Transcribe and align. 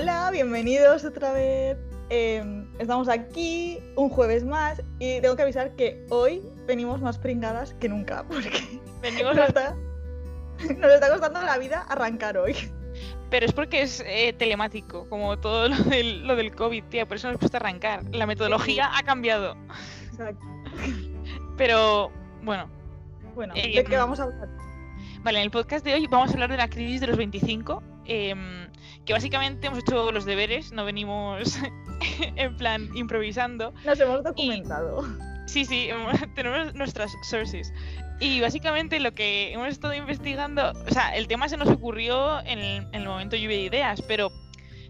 Hola, 0.00 0.30
bienvenidos 0.30 1.04
otra 1.04 1.32
vez. 1.32 1.76
Em, 2.08 2.66
estamos 2.78 3.06
aquí 3.08 3.78
un 3.96 4.08
jueves 4.08 4.44
más 4.44 4.82
y 4.98 5.20
tengo 5.20 5.36
que 5.36 5.42
avisar 5.42 5.76
que 5.76 6.06
hoy 6.08 6.42
venimos 6.66 7.02
más 7.02 7.18
pringadas 7.18 7.74
que 7.74 7.90
nunca 7.90 8.24
porque 8.28 8.80
Venimos 9.02 9.36
nos 9.36 9.48
está, 9.48 9.76
nos 10.78 10.90
está 10.90 11.10
costando 11.10 11.42
la 11.42 11.58
vida 11.58 11.82
arrancar 11.82 12.38
hoy. 12.38 12.56
Pero 13.28 13.44
es 13.44 13.52
porque 13.52 13.82
es 13.82 14.02
eh, 14.06 14.32
telemático, 14.32 15.06
como 15.10 15.38
todo 15.38 15.68
lo 15.68 15.76
del, 15.76 16.26
lo 16.26 16.34
del 16.34 16.54
COVID, 16.54 16.84
tía, 16.84 17.06
por 17.06 17.18
eso 17.18 17.28
nos 17.28 17.38
cuesta 17.38 17.58
arrancar. 17.58 18.02
La 18.10 18.26
metodología 18.26 18.90
ha 18.96 19.02
cambiado. 19.02 19.54
Exacto. 20.10 20.40
Pero, 21.58 22.10
bueno, 22.42 22.70
Bueno, 23.34 23.52
Eh, 23.54 23.76
¿de 23.76 23.84
qué 23.84 23.96
vamos 23.98 24.18
a 24.18 24.22
hablar? 24.24 24.48
vale, 25.22 25.38
en 25.40 25.44
el 25.44 25.50
podcast 25.50 25.84
de 25.84 25.92
hoy 25.92 26.06
vamos 26.06 26.30
a 26.30 26.32
hablar 26.32 26.50
de 26.50 26.56
la 26.56 26.70
crisis 26.70 27.02
de 27.02 27.06
los 27.06 27.18
25, 27.18 27.82
em, 28.06 28.66
que 29.04 29.12
básicamente 29.12 29.66
hemos 29.66 29.80
hecho 29.80 30.12
los 30.12 30.24
deberes, 30.24 30.72
no 30.72 30.84
venimos 30.84 31.58
en 32.36 32.56
plan 32.56 32.88
improvisando. 32.94 33.72
Nos 33.84 33.98
hemos 34.00 34.22
documentado. 34.24 35.04
Sí, 35.46 35.64
sí, 35.64 35.88
hemos- 35.90 36.16
tenemos 36.34 36.74
nuestras 36.74 37.12
sources. 37.22 37.72
Y 38.20 38.40
básicamente 38.40 39.00
lo 39.00 39.12
que 39.14 39.52
hemos 39.52 39.68
estado 39.68 39.94
investigando, 39.94 40.72
o 40.72 40.90
sea, 40.92 41.16
el 41.16 41.26
tema 41.26 41.48
se 41.48 41.56
nos 41.56 41.68
ocurrió 41.68 42.40
en 42.40 42.58
el, 42.58 42.76
en 42.92 42.94
el 43.02 43.06
momento 43.08 43.34
lluvia 43.36 43.56
de 43.56 43.62
ideas, 43.62 44.02
pero 44.02 44.30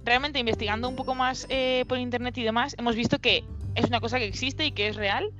realmente 0.05 0.39
investigando 0.41 0.89
un 0.89 0.97
poco 0.97 1.15
más 1.15 1.47
eh, 1.49 1.85
por 1.89 1.99
internet 1.99 2.37
y 2.39 2.43
demás, 2.43 2.75
hemos 2.79 2.97
visto 2.97 3.21
que 3.21 3.45
es 3.77 3.85
una 3.85 4.01
cosa 4.01 4.19
que 4.19 4.25
existe 4.27 4.65
y 4.67 4.73
que 4.73 4.89
es 4.89 4.97
real. 4.97 5.31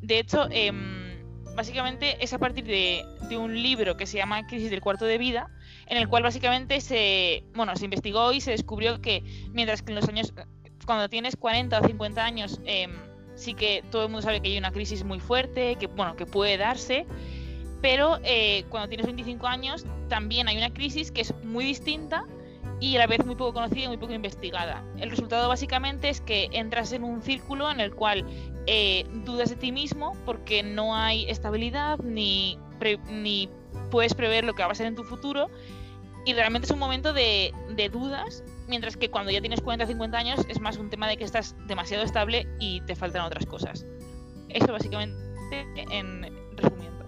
De 0.00 0.20
hecho, 0.20 0.46
em, 0.50 1.18
básicamente 1.56 2.22
es 2.22 2.32
a 2.32 2.38
partir 2.38 2.64
de, 2.64 3.04
de 3.28 3.36
un 3.36 3.60
libro 3.60 3.96
que 3.96 4.06
se 4.06 4.16
llama 4.18 4.46
Crisis 4.46 4.70
del 4.70 4.80
cuarto 4.80 5.04
de 5.04 5.18
vida, 5.18 5.50
en 5.86 5.96
el 5.98 6.08
cual 6.08 6.22
básicamente 6.22 6.80
se, 6.80 7.44
bueno, 7.54 7.74
se 7.76 7.84
investigó 7.86 8.32
y 8.32 8.40
se 8.40 8.50
descubrió 8.52 9.00
que 9.00 9.22
mientras 9.52 9.82
que 9.82 9.92
en 9.92 9.96
los 9.96 10.08
años, 10.08 10.32
cuando 10.86 11.08
tienes 11.08 11.36
40 11.36 11.80
o 11.80 11.86
50 11.86 12.24
años, 12.24 12.60
em, 12.64 12.92
sí 13.34 13.54
que 13.54 13.82
todo 13.90 14.02
el 14.04 14.08
mundo 14.08 14.22
sabe 14.22 14.40
que 14.40 14.48
hay 14.48 14.58
una 14.58 14.70
crisis 14.70 15.04
muy 15.04 15.20
fuerte, 15.20 15.76
que 15.76 15.86
bueno, 15.88 16.16
que 16.16 16.26
puede 16.26 16.56
darse, 16.56 17.06
pero 17.82 18.18
eh, 18.22 18.64
cuando 18.70 18.88
tienes 18.88 19.06
25 19.06 19.46
años 19.46 19.84
también 20.08 20.48
hay 20.48 20.56
una 20.56 20.72
crisis 20.72 21.10
que 21.12 21.20
es 21.22 21.34
muy 21.44 21.64
distinta 21.64 22.24
y 22.80 22.96
a 22.96 23.00
la 23.00 23.06
vez 23.06 23.24
muy 23.24 23.34
poco 23.36 23.54
conocida 23.54 23.84
y 23.84 23.88
muy 23.88 23.98
poco 23.98 24.12
investigada. 24.14 24.84
El 24.98 25.10
resultado 25.10 25.48
básicamente 25.48 26.08
es 26.08 26.20
que 26.20 26.48
entras 26.52 26.92
en 26.92 27.04
un 27.04 27.22
círculo 27.22 27.70
en 27.70 27.80
el 27.80 27.94
cual 27.94 28.24
eh, 28.66 29.04
dudas 29.24 29.50
de 29.50 29.56
ti 29.56 29.70
mismo 29.72 30.16
porque 30.24 30.62
no 30.62 30.94
hay 30.96 31.28
estabilidad 31.30 31.98
ni, 31.98 32.58
pre- 32.78 32.98
ni 33.10 33.48
puedes 33.90 34.14
prever 34.14 34.44
lo 34.44 34.54
que 34.54 34.62
va 34.62 34.70
a 34.70 34.74
ser 34.74 34.86
en 34.86 34.94
tu 34.94 35.04
futuro 35.04 35.50
y 36.24 36.32
realmente 36.32 36.66
es 36.66 36.70
un 36.70 36.78
momento 36.78 37.12
de, 37.12 37.52
dudas 37.92 38.42
Mientras 38.66 38.96
que 38.96 39.10
cuando 39.10 39.30
ya 39.30 39.42
tienes 39.42 39.60
40 39.60 39.84
o 39.84 39.88
50 39.88 40.16
años 40.16 40.40
es 40.48 40.58
más 40.58 40.78
un 40.78 40.88
tema 40.88 41.06
de 41.06 41.18
que 41.18 41.24
estás 41.24 41.54
demasiado 41.66 42.02
estable 42.02 42.48
y 42.58 42.80
te 42.86 42.96
faltan 42.96 43.20
otras 43.20 43.44
cosas. 43.44 43.84
Eso 44.48 44.72
básicamente 44.72 45.14
en 45.90 46.22
resumiendo. 46.56 47.04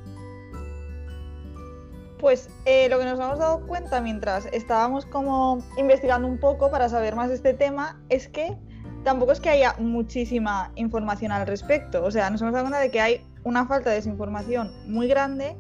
Pues 2.19 2.50
eh, 2.67 2.91
lo 2.91 2.98
que 2.98 3.06
nos 3.06 3.19
hemos 3.19 3.39
dado 3.39 3.67
cuenta 3.67 4.03
mientras 4.03 4.45
estábamos 4.53 5.06
como 5.06 5.64
investigando 5.78 6.28
un 6.28 6.39
poco 6.39 6.70
para 6.70 6.91
saber 6.91 7.17
más 7.17 7.30
de 7.30 7.36
este 7.36 7.55
tema 7.55 7.98
es 8.11 8.28
que 8.28 8.55
tampoco 9.03 9.33
es 9.33 9.41
que 9.41 9.48
haya 9.48 9.75
muchísima 9.78 10.73
información 10.75 11.33
al 11.33 11.47
respecto. 11.47 12.05
O 12.05 12.11
sea, 12.11 12.28
nos 12.28 12.42
hemos 12.42 12.53
dado 12.53 12.64
cuenta 12.64 12.80
de 12.80 12.91
que 12.91 13.01
hay 13.01 13.20
una 13.45 13.64
falta 13.64 13.89
de 13.89 13.97
desinformación 13.97 14.73
muy 14.86 15.08
grande 15.08 15.56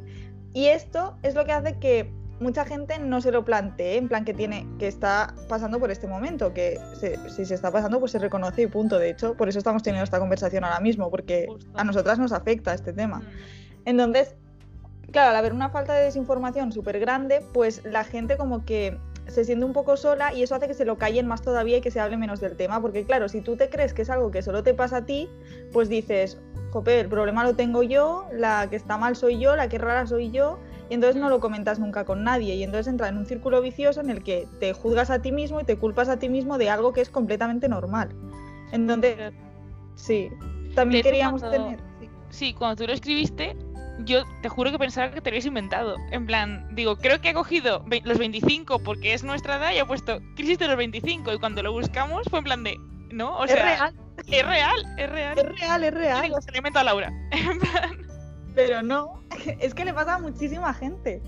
y 0.56 0.66
esto 0.68 1.16
es 1.22 1.34
lo 1.34 1.44
que 1.44 1.52
hace 1.52 1.78
que 1.78 2.10
mucha 2.40 2.64
gente 2.64 2.98
no 2.98 3.20
se 3.20 3.30
lo 3.30 3.44
plantee, 3.44 3.96
en 3.96 4.08
plan 4.08 4.24
que 4.24 4.34
tiene, 4.34 4.66
que 4.78 4.86
está 4.88 5.34
pasando 5.48 5.78
por 5.78 5.90
este 5.90 6.06
momento, 6.06 6.52
que 6.54 6.78
se- 6.98 7.16
si 7.30 7.44
se 7.44 7.54
está 7.54 7.70
pasando, 7.70 7.98
pues 8.00 8.12
se 8.12 8.18
reconoce 8.18 8.62
y 8.62 8.66
punto. 8.66 8.98
De 8.98 9.10
hecho, 9.10 9.34
por 9.36 9.48
eso 9.48 9.58
estamos 9.58 9.82
teniendo 9.82 10.04
esta 10.04 10.18
conversación 10.18 10.64
ahora 10.64 10.80
mismo, 10.80 11.10
porque 11.10 11.46
Justo. 11.48 11.70
a 11.74 11.84
nosotras 11.84 12.18
nos 12.18 12.32
afecta 12.32 12.74
este 12.74 12.92
tema. 12.92 13.22
Entonces, 13.84 14.34
claro, 15.12 15.30
al 15.30 15.36
haber 15.36 15.52
una 15.52 15.70
falta 15.70 15.94
de 15.94 16.04
desinformación 16.04 16.72
súper 16.72 17.00
grande, 17.00 17.42
pues 17.54 17.82
la 17.84 18.04
gente 18.04 18.36
como 18.36 18.64
que 18.64 18.98
se 19.28 19.44
siente 19.44 19.64
un 19.64 19.72
poco 19.72 19.96
sola 19.96 20.32
y 20.32 20.42
eso 20.42 20.54
hace 20.54 20.68
que 20.68 20.74
se 20.74 20.84
lo 20.84 20.96
callen 20.98 21.26
más 21.26 21.42
todavía 21.42 21.78
y 21.78 21.80
que 21.80 21.90
se 21.90 22.00
hable 22.00 22.16
menos 22.16 22.40
del 22.40 22.56
tema. 22.56 22.80
Porque 22.80 23.04
claro, 23.04 23.28
si 23.28 23.40
tú 23.40 23.56
te 23.56 23.68
crees 23.68 23.92
que 23.94 24.02
es 24.02 24.10
algo 24.10 24.30
que 24.30 24.42
solo 24.42 24.62
te 24.62 24.74
pasa 24.74 24.98
a 24.98 25.06
ti, 25.06 25.28
pues 25.72 25.88
dices, 25.88 26.38
jope, 26.70 27.00
el 27.00 27.08
problema 27.08 27.44
lo 27.44 27.54
tengo 27.54 27.82
yo, 27.82 28.26
la 28.32 28.68
que 28.70 28.76
está 28.76 28.98
mal 28.98 29.16
soy 29.16 29.38
yo, 29.38 29.56
la 29.56 29.68
que 29.68 29.78
rara 29.78 30.06
soy 30.06 30.30
yo, 30.30 30.58
y 30.88 30.94
entonces 30.94 31.20
no 31.20 31.28
lo 31.28 31.40
comentas 31.40 31.78
nunca 31.78 32.04
con 32.04 32.22
nadie. 32.24 32.54
Y 32.54 32.62
entonces 32.62 32.86
entra 32.86 33.08
en 33.08 33.16
un 33.18 33.26
círculo 33.26 33.60
vicioso 33.60 34.00
en 34.00 34.10
el 34.10 34.22
que 34.22 34.46
te 34.60 34.72
juzgas 34.72 35.10
a 35.10 35.20
ti 35.20 35.32
mismo 35.32 35.60
y 35.60 35.64
te 35.64 35.76
culpas 35.76 36.08
a 36.08 36.18
ti 36.18 36.28
mismo 36.28 36.58
de 36.58 36.70
algo 36.70 36.92
que 36.92 37.00
es 37.00 37.10
completamente 37.10 37.68
normal. 37.68 38.10
Entonces, 38.72 39.32
sí, 39.94 40.28
también 40.74 41.02
queríamos 41.02 41.40
cuando- 41.42 41.64
tener... 41.64 41.80
sí. 42.00 42.08
Sí, 42.28 42.54
cuando 42.54 42.76
tú 42.76 42.86
lo 42.88 42.92
escribiste, 42.92 43.56
yo 44.04 44.24
te 44.42 44.48
juro 44.48 44.70
que 44.70 44.78
pensaba 44.78 45.10
que 45.10 45.20
te 45.20 45.30
habías 45.30 45.46
inventado. 45.46 45.96
En 46.10 46.26
plan, 46.26 46.68
digo, 46.74 46.96
creo 46.96 47.20
que 47.20 47.30
he 47.30 47.34
cogido 47.34 47.84
los 48.04 48.18
25 48.18 48.80
porque 48.80 49.14
es 49.14 49.24
nuestra 49.24 49.56
edad 49.56 49.72
y 49.72 49.78
he 49.78 49.84
puesto 49.84 50.20
crisis 50.36 50.58
de 50.58 50.68
los 50.68 50.76
25 50.76 51.32
y 51.32 51.38
cuando 51.38 51.62
lo 51.62 51.72
buscamos 51.72 52.26
fue 52.30 52.40
en 52.40 52.44
plan 52.44 52.64
de, 52.64 52.76
¿no? 53.10 53.36
O 53.38 53.44
es 53.44 53.52
sea, 53.52 53.62
real, 53.62 53.94
es 54.26 54.46
real, 54.46 54.94
es 54.98 55.10
real. 55.10 55.38
es 55.38 55.60
real, 55.60 55.84
es 55.84 55.94
real. 55.94 56.22
digo, 56.22 56.40
se 56.40 56.50
lo 56.50 56.58
invento 56.58 56.78
a 56.78 56.84
Laura. 56.84 57.12
En 57.30 57.58
plan, 57.58 58.06
Pero 58.54 58.82
no, 58.82 59.22
es 59.60 59.74
que 59.74 59.84
le 59.84 59.94
pasa 59.94 60.14
a 60.14 60.18
muchísima 60.18 60.72
gente. 60.74 61.22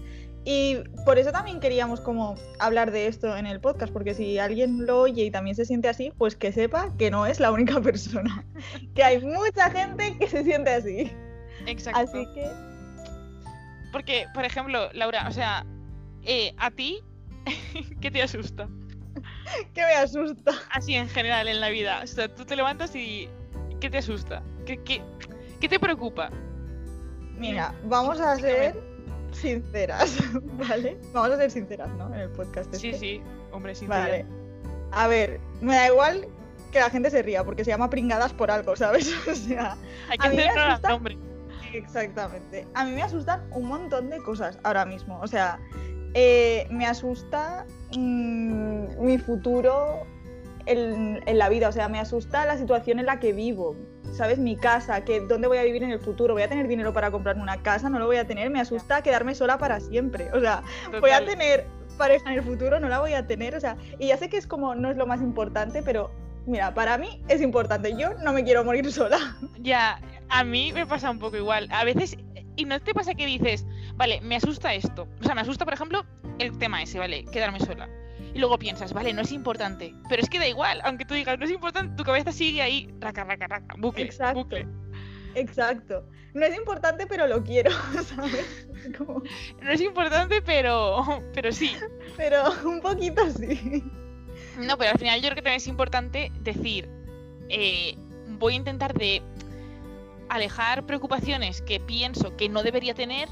Y 0.44 0.78
por 1.04 1.18
eso 1.18 1.30
también 1.30 1.60
queríamos 1.60 2.00
como 2.00 2.36
hablar 2.58 2.90
de 2.90 3.06
esto 3.06 3.36
en 3.36 3.44
el 3.46 3.60
podcast, 3.60 3.92
porque 3.92 4.14
si 4.14 4.38
alguien 4.38 4.86
lo 4.86 5.00
oye 5.00 5.24
y 5.24 5.30
también 5.30 5.54
se 5.54 5.66
siente 5.66 5.88
así, 5.88 6.10
pues 6.16 6.36
que 6.36 6.52
sepa 6.52 6.94
que 6.96 7.10
no 7.10 7.26
es 7.26 7.38
la 7.38 7.52
única 7.52 7.80
persona. 7.82 8.46
Que 8.94 9.02
hay 9.02 9.20
mucha 9.22 9.70
gente 9.70 10.16
que 10.18 10.26
se 10.26 10.44
siente 10.44 10.70
así. 10.70 11.12
Exacto. 11.68 12.00
Así 12.00 12.26
que 12.34 12.48
Porque, 13.92 14.26
por 14.34 14.44
ejemplo, 14.44 14.90
Laura, 14.92 15.26
o 15.28 15.32
sea, 15.32 15.64
eh, 16.22 16.54
a 16.58 16.70
ti, 16.70 17.00
¿qué 18.00 18.10
te 18.10 18.22
asusta? 18.22 18.68
que 19.74 19.80
me 19.82 19.94
asusta. 19.94 20.52
Así 20.70 20.94
en 20.94 21.08
general 21.08 21.48
en 21.48 21.60
la 21.60 21.70
vida. 21.70 22.00
O 22.02 22.06
sea, 22.06 22.28
tú 22.32 22.44
te 22.44 22.54
levantas 22.56 22.94
y 22.94 23.28
¿qué 23.80 23.90
te 23.90 23.98
asusta? 23.98 24.42
¿Qué, 24.66 24.82
qué, 24.82 25.02
qué 25.60 25.68
te 25.68 25.78
preocupa? 25.78 26.30
Mira, 27.38 27.72
vamos 27.84 28.20
a 28.20 28.36
ser 28.36 28.74
sinceras, 29.32 30.18
¿vale? 30.68 30.98
Vamos 31.12 31.30
a 31.30 31.36
ser 31.36 31.50
sinceras, 31.50 31.88
¿no? 31.90 32.12
En 32.14 32.20
el 32.20 32.30
podcast. 32.30 32.74
Sí, 32.74 32.88
este. 32.88 32.98
sí, 32.98 33.22
hombre, 33.52 33.74
sin 33.74 33.88
Vale. 33.88 34.26
A 34.90 35.06
ver, 35.06 35.40
me 35.60 35.74
da 35.76 35.86
igual 35.88 36.26
que 36.72 36.80
la 36.80 36.90
gente 36.90 37.10
se 37.10 37.22
ría, 37.22 37.44
porque 37.44 37.64
se 37.64 37.70
llama 37.70 37.88
pringadas 37.90 38.32
por 38.32 38.50
algo, 38.50 38.74
¿sabes? 38.76 39.14
O 39.28 39.34
sea, 39.34 39.76
Hay 40.08 40.18
que 40.18 40.28
hacer 40.28 40.48
asusta- 40.58 40.88
nombre. 40.88 41.16
Exactamente. 41.72 42.66
A 42.74 42.84
mí 42.84 42.92
me 42.92 43.02
asustan 43.02 43.42
un 43.52 43.66
montón 43.66 44.10
de 44.10 44.18
cosas 44.18 44.58
ahora 44.62 44.84
mismo. 44.84 45.18
O 45.20 45.26
sea, 45.26 45.58
eh, 46.14 46.66
me 46.70 46.86
asusta 46.86 47.66
mm, 47.96 49.04
mi 49.04 49.18
futuro 49.18 50.02
en, 50.66 51.20
en 51.26 51.38
la 51.38 51.48
vida. 51.48 51.68
O 51.68 51.72
sea, 51.72 51.88
me 51.88 51.98
asusta 51.98 52.46
la 52.46 52.56
situación 52.56 52.98
en 52.98 53.06
la 53.06 53.20
que 53.20 53.32
vivo. 53.32 53.76
¿Sabes? 54.12 54.38
Mi 54.38 54.56
casa, 54.56 55.04
que 55.04 55.20
dónde 55.20 55.48
voy 55.48 55.58
a 55.58 55.62
vivir 55.62 55.82
en 55.82 55.90
el 55.90 56.00
futuro. 56.00 56.34
¿Voy 56.34 56.42
a 56.42 56.48
tener 56.48 56.66
dinero 56.66 56.92
para 56.94 57.10
comprarme 57.10 57.42
una 57.42 57.62
casa? 57.62 57.90
¿No 57.90 57.98
lo 57.98 58.06
voy 58.06 58.16
a 58.16 58.26
tener? 58.26 58.48
Me 58.50 58.60
asusta 58.60 59.02
quedarme 59.02 59.34
sola 59.34 59.58
para 59.58 59.80
siempre. 59.80 60.32
O 60.32 60.40
sea, 60.40 60.62
voy 61.00 61.10
a 61.10 61.24
tener 61.24 61.66
pareja 61.98 62.30
en 62.30 62.38
el 62.38 62.44
futuro, 62.44 62.80
no 62.80 62.88
la 62.88 63.00
voy 63.00 63.12
a 63.12 63.26
tener. 63.26 63.54
O 63.54 63.60
sea, 63.60 63.76
y 63.98 64.08
ya 64.08 64.16
sé 64.16 64.30
que 64.30 64.38
es 64.38 64.46
como 64.46 64.74
no 64.74 64.90
es 64.90 64.96
lo 64.96 65.06
más 65.06 65.20
importante, 65.20 65.82
pero 65.82 66.10
mira, 66.46 66.72
para 66.72 66.96
mí 66.96 67.22
es 67.28 67.42
importante. 67.42 67.94
Yo 67.96 68.14
no 68.24 68.32
me 68.32 68.44
quiero 68.44 68.64
morir 68.64 68.90
sola. 68.90 69.18
Ya, 69.60 70.00
a 70.28 70.44
mí 70.44 70.72
me 70.72 70.86
pasa 70.86 71.10
un 71.10 71.18
poco 71.18 71.36
igual. 71.36 71.68
A 71.70 71.84
veces, 71.84 72.16
y 72.56 72.64
no 72.64 72.80
te 72.80 72.94
pasa 72.94 73.14
que 73.14 73.26
dices, 73.26 73.66
vale, 73.94 74.20
me 74.20 74.36
asusta 74.36 74.74
esto. 74.74 75.08
O 75.20 75.24
sea, 75.24 75.34
me 75.34 75.40
asusta, 75.42 75.64
por 75.64 75.74
ejemplo, 75.74 76.04
el 76.38 76.56
tema 76.58 76.82
ese, 76.82 76.98
¿vale? 76.98 77.24
Quedarme 77.32 77.60
sola. 77.60 77.88
Y 78.34 78.38
luego 78.40 78.58
piensas, 78.58 78.92
vale, 78.92 79.12
no 79.12 79.22
es 79.22 79.32
importante. 79.32 79.94
Pero 80.08 80.22
es 80.22 80.28
que 80.28 80.38
da 80.38 80.46
igual, 80.46 80.80
aunque 80.84 81.04
tú 81.04 81.14
digas, 81.14 81.38
no 81.38 81.44
es 81.44 81.50
importante, 81.50 81.96
tu 81.96 82.04
cabeza 82.04 82.30
sigue 82.32 82.60
ahí, 82.62 82.88
raca, 83.00 83.24
raca, 83.24 83.46
raca, 83.46 83.74
bucle, 83.78 84.04
Exacto. 84.04 84.40
bucle. 84.44 84.66
Exacto. 85.34 86.04
No 86.34 86.44
es 86.44 86.56
importante, 86.56 87.06
pero 87.06 87.26
lo 87.26 87.42
quiero, 87.42 87.70
¿sabes? 88.04 88.68
Como- 88.96 89.22
No 89.62 89.70
es 89.70 89.80
importante, 89.80 90.42
pero, 90.42 91.22
pero 91.34 91.52
sí. 91.52 91.72
pero 92.16 92.44
un 92.64 92.80
poquito 92.80 93.22
sí. 93.30 93.82
No, 94.58 94.76
pero 94.76 94.90
al 94.92 94.98
final 94.98 95.20
yo 95.20 95.28
creo 95.28 95.36
que 95.36 95.42
también 95.42 95.56
es 95.56 95.66
importante 95.68 96.30
decir, 96.40 96.88
eh, 97.48 97.96
voy 98.38 98.54
a 98.54 98.56
intentar 98.56 98.92
de 98.94 99.22
alejar 100.28 100.86
preocupaciones 100.86 101.62
que 101.62 101.80
pienso 101.80 102.36
que 102.36 102.48
no 102.48 102.62
debería 102.62 102.94
tener, 102.94 103.28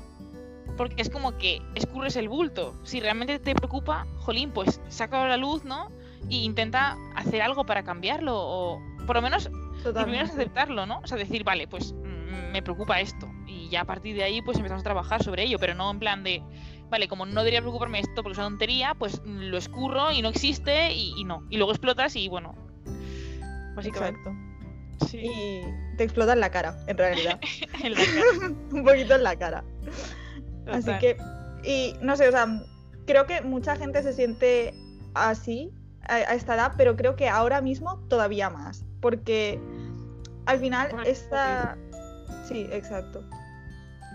porque 0.76 1.00
es 1.02 1.10
como 1.10 1.36
que 1.38 1.62
escurres 1.74 2.16
el 2.16 2.28
bulto. 2.28 2.74
Si 2.84 3.00
realmente 3.00 3.38
te 3.38 3.54
preocupa, 3.54 4.06
jolín, 4.18 4.50
pues 4.50 4.80
saca 4.88 5.24
a 5.24 5.28
la 5.28 5.36
luz, 5.36 5.64
¿no? 5.64 5.90
Y 6.28 6.44
intenta 6.44 6.96
hacer 7.14 7.42
algo 7.42 7.64
para 7.64 7.82
cambiarlo, 7.82 8.34
o 8.36 8.80
por 9.06 9.16
lo 9.16 9.22
menos, 9.22 9.46
es 9.46 9.82
Totalmente. 9.82 10.32
aceptarlo, 10.32 10.86
¿no? 10.86 11.00
O 11.00 11.06
sea, 11.06 11.16
decir, 11.16 11.44
vale, 11.44 11.68
pues 11.68 11.92
mm, 11.92 12.52
me 12.52 12.62
preocupa 12.62 13.00
esto, 13.00 13.28
y 13.46 13.68
ya 13.68 13.82
a 13.82 13.84
partir 13.84 14.16
de 14.16 14.24
ahí, 14.24 14.42
pues 14.42 14.56
empezamos 14.56 14.80
a 14.80 14.84
trabajar 14.84 15.22
sobre 15.22 15.44
ello, 15.44 15.58
pero 15.58 15.74
no 15.74 15.90
en 15.90 15.98
plan 15.98 16.24
de, 16.24 16.42
vale, 16.90 17.08
como 17.08 17.26
no 17.26 17.40
debería 17.40 17.60
preocuparme 17.60 18.00
esto 18.00 18.22
porque 18.22 18.32
es 18.32 18.38
una 18.38 18.48
tontería, 18.48 18.94
pues 18.94 19.22
lo 19.24 19.56
escurro 19.56 20.12
y 20.12 20.22
no 20.22 20.28
existe 20.28 20.92
y, 20.92 21.14
y 21.16 21.24
no. 21.24 21.44
Y 21.50 21.56
luego 21.56 21.72
explotas 21.72 22.16
y 22.16 22.28
bueno. 22.28 22.54
Básicamente. 23.74 24.20
Exacto. 24.20 24.55
Sí. 25.08 25.18
Y 25.18 25.96
te 25.96 26.04
explota 26.04 26.32
en 26.32 26.40
la 26.40 26.50
cara, 26.50 26.76
en 26.86 26.96
realidad. 26.96 27.40
En 27.82 27.92
la 27.92 28.00
cara, 28.00 28.54
un 28.72 28.84
poquito 28.84 29.14
en 29.14 29.22
la 29.22 29.36
cara. 29.36 29.64
Así 30.66 30.90
que, 30.98 31.16
y 31.64 31.94
no 32.00 32.16
sé, 32.16 32.28
o 32.28 32.32
sea, 32.32 32.62
creo 33.06 33.26
que 33.26 33.40
mucha 33.42 33.76
gente 33.76 34.02
se 34.02 34.12
siente 34.12 34.74
así 35.14 35.70
a, 36.02 36.14
a 36.14 36.34
esta 36.34 36.54
edad, 36.54 36.72
pero 36.76 36.96
creo 36.96 37.16
que 37.16 37.28
ahora 37.28 37.60
mismo 37.60 37.98
todavía 38.08 38.50
más. 38.50 38.84
Porque 39.00 39.60
al 40.46 40.60
final 40.60 40.90
esta. 41.04 41.76
Sí, 42.48 42.66
exacto. 42.70 43.24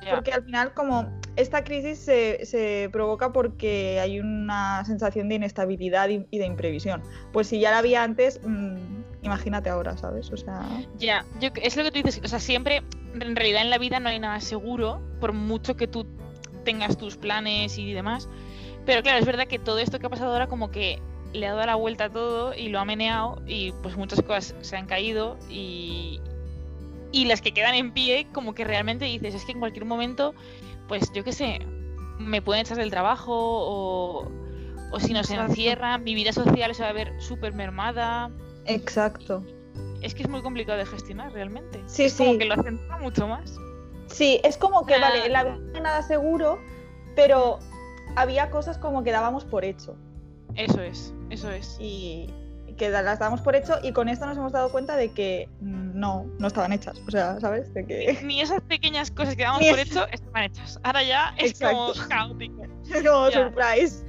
Porque 0.10 0.32
al 0.32 0.44
final, 0.44 0.74
como 0.74 1.12
esta 1.36 1.64
crisis 1.64 2.00
se, 2.00 2.46
se 2.46 2.90
provoca 2.92 3.32
porque 3.32 4.00
hay 4.00 4.20
una 4.20 4.84
sensación 4.86 5.30
de 5.30 5.36
inestabilidad 5.36 6.10
y, 6.10 6.26
y 6.32 6.40
de 6.40 6.46
imprevisión. 6.46 7.02
Pues 7.32 7.48
si 7.48 7.60
ya 7.60 7.72
la 7.72 7.80
había 7.80 8.04
antes, 8.04 8.40
mm, 8.44 8.78
imagínate 9.22 9.70
ahora, 9.70 9.98
¿sabes? 9.98 10.32
O 10.32 10.38
sea. 10.38 10.62
Ya, 10.98 11.26
yo, 11.40 11.50
es 11.62 11.76
lo 11.78 11.84
que 11.84 11.92
tú 11.92 12.02
dices, 12.02 12.22
o 12.24 12.28
sea, 12.28 12.40
siempre, 12.40 12.84
en 13.14 13.36
realidad 13.36 13.62
en 13.62 13.70
la 13.70 13.78
vida 13.78 14.00
no 14.00 14.10
hay 14.10 14.20
nada 14.20 14.40
seguro, 14.40 15.02
por 15.20 15.34
mucho 15.34 15.76
que 15.76 15.88
tú 15.88 16.06
tengas 16.64 16.98
tus 16.98 17.18
planes 17.18 17.78
y 17.78 17.94
demás. 17.94 18.28
Pero 18.86 19.04
claro, 19.04 19.20
es 19.20 19.26
verdad 19.26 19.48
que 19.48 19.60
todo 19.60 19.80
esto 19.80 20.00
que 20.00 20.08
ha 20.08 20.10
pasado 20.10 20.32
ahora 20.32 20.48
como 20.48 20.72
que 20.72 21.00
le 21.34 21.48
ha 21.48 21.54
dado 21.54 21.66
la 21.66 21.76
vuelta 21.76 22.06
a 22.06 22.10
todo 22.10 22.54
y 22.54 22.70
lo 22.70 22.80
ha 22.80 22.86
meneado 22.86 23.42
y 23.46 23.72
pues 23.84 23.96
muchas 23.96 24.22
cosas 24.22 24.56
se 24.62 24.76
han 24.76 24.86
caído 24.86 25.38
y, 25.50 26.20
y 27.12 27.26
las 27.26 27.42
que 27.42 27.54
quedan 27.54 27.76
en 27.76 27.92
pie 27.94 28.28
como 28.34 28.54
que 28.54 28.64
realmente 28.64 29.06
dices, 29.06 29.36
es 29.36 29.46
que 29.46 29.52
en 29.52 29.60
cualquier 29.60 29.86
momento, 29.86 30.34
pues 30.88 31.12
yo 31.14 31.24
qué 31.24 31.32
sé, 31.34 31.60
me 32.18 32.42
pueden 32.42 32.62
echar 32.62 32.78
del 32.78 32.90
trabajo 32.92 33.34
o, 33.34 34.32
o 34.92 35.00
si 35.00 35.14
nos 35.14 35.30
Exacto. 35.30 35.52
encierran, 35.52 36.04
mi 36.04 36.16
vida 36.16 36.34
social 36.34 36.74
se 36.76 36.84
va 36.84 36.90
a 36.90 36.94
ver 36.94 37.14
súper 37.22 37.54
mermada. 37.54 38.30
Exacto. 38.66 39.44
Es 40.02 40.16
que 40.16 40.24
es 40.24 40.30
muy 40.30 40.42
complicado 40.42 40.78
de 40.78 40.86
gestionar 40.86 41.32
realmente. 41.34 41.82
Sí, 41.86 42.04
es 42.06 42.16
como 42.16 42.32
sí. 42.32 42.38
que 42.40 42.46
lo 42.46 42.56
acentúa 42.56 42.98
mucho 43.00 43.28
más. 43.28 43.56
Sí, 44.08 44.40
es 44.44 44.58
como 44.58 44.86
que, 44.86 44.96
Ah. 44.96 45.02
vale, 45.02 45.30
la 45.30 45.44
vida 45.44 45.80
nada 45.82 46.02
seguro, 46.04 46.60
pero 47.16 47.60
había 48.16 48.50
cosas 48.50 48.78
como 48.78 49.04
que 49.04 49.12
dábamos 49.12 49.46
por 49.46 49.64
hecho. 49.64 49.96
Eso 50.56 50.82
es, 50.82 51.14
eso 51.30 51.50
es. 51.50 51.78
Y 51.80 52.28
que 52.82 52.90
las 52.90 53.20
dábamos 53.20 53.42
por 53.42 53.56
hecho 53.56 53.76
y 53.84 53.92
con 53.92 54.10
esto 54.10 54.26
nos 54.26 54.36
hemos 54.38 54.52
dado 54.52 54.72
cuenta 54.72 54.96
de 54.96 55.12
que 55.12 55.48
no, 55.62 56.26
no 56.40 56.48
estaban 56.48 56.74
hechas. 56.74 57.00
O 57.08 57.12
sea, 57.12 57.40
¿sabes? 57.40 57.72
De 57.76 57.86
que 57.86 58.18
Ni 58.24 58.42
esas 58.42 58.60
pequeñas 58.62 59.12
cosas 59.12 59.36
que 59.36 59.44
damos 59.44 59.64
por 59.64 59.78
hecho 59.78 60.08
estaban 60.12 60.46
hechas. 60.46 60.80
Ahora 60.82 61.04
ya 61.04 61.36
es 61.38 61.60
como 61.60 61.90
Exacto. 61.90 62.10
caótico. 62.10 62.64
como 63.06 63.30
Ya. 63.30 63.44
surprise. 63.44 64.04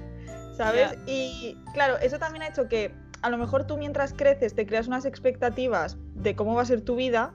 ¿Sabes? 0.57 0.97
Y 1.07 1.55
claro, 1.75 1.99
eso 1.99 2.19
también 2.19 2.45
ha 2.45 2.49
hecho 2.49 2.67
que 2.67 2.95
a 3.21 3.29
lo 3.29 3.37
mejor 3.37 3.67
tú 3.67 3.77
mientras 3.77 4.15
creces 4.15 4.55
te 4.55 4.65
creas 4.65 4.87
unas 4.87 5.05
expectativas 5.05 5.99
de 6.15 6.35
cómo 6.35 6.55
va 6.55 6.63
a 6.63 6.67
ser 6.67 6.81
tu 6.81 6.97
vida 6.97 7.35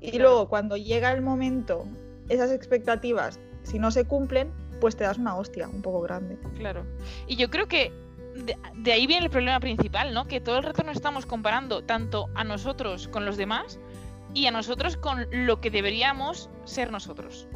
y 0.00 0.12
Claro. 0.12 0.24
luego 0.30 0.48
cuando 0.48 0.78
llega 0.78 1.12
el 1.12 1.20
momento, 1.20 1.84
esas 2.30 2.50
expectativas, 2.52 3.38
si 3.64 3.78
no 3.78 3.90
se 3.90 4.06
cumplen, 4.06 4.50
pues 4.80 4.96
te 4.96 5.04
das 5.04 5.18
una 5.18 5.36
hostia 5.36 5.68
un 5.68 5.82
poco 5.82 6.00
grande. 6.00 6.38
Claro. 6.56 6.86
Y 7.26 7.36
yo 7.36 7.50
creo 7.50 7.68
que 7.68 7.92
de, 8.34 8.56
de 8.74 8.92
ahí 8.92 9.06
viene 9.06 9.24
el 9.26 9.30
problema 9.30 9.60
principal, 9.60 10.12
¿no? 10.12 10.26
Que 10.26 10.40
todo 10.40 10.58
el 10.58 10.64
rato 10.64 10.82
nos 10.82 10.96
estamos 10.96 11.24
comparando 11.26 11.82
tanto 11.84 12.28
a 12.34 12.44
nosotros 12.44 13.08
con 13.08 13.24
los 13.24 13.36
demás 13.36 13.78
y 14.34 14.46
a 14.46 14.50
nosotros 14.50 14.96
con 14.96 15.26
lo 15.30 15.60
que 15.60 15.70
deberíamos 15.70 16.50
ser 16.64 16.90
nosotros. 16.90 17.46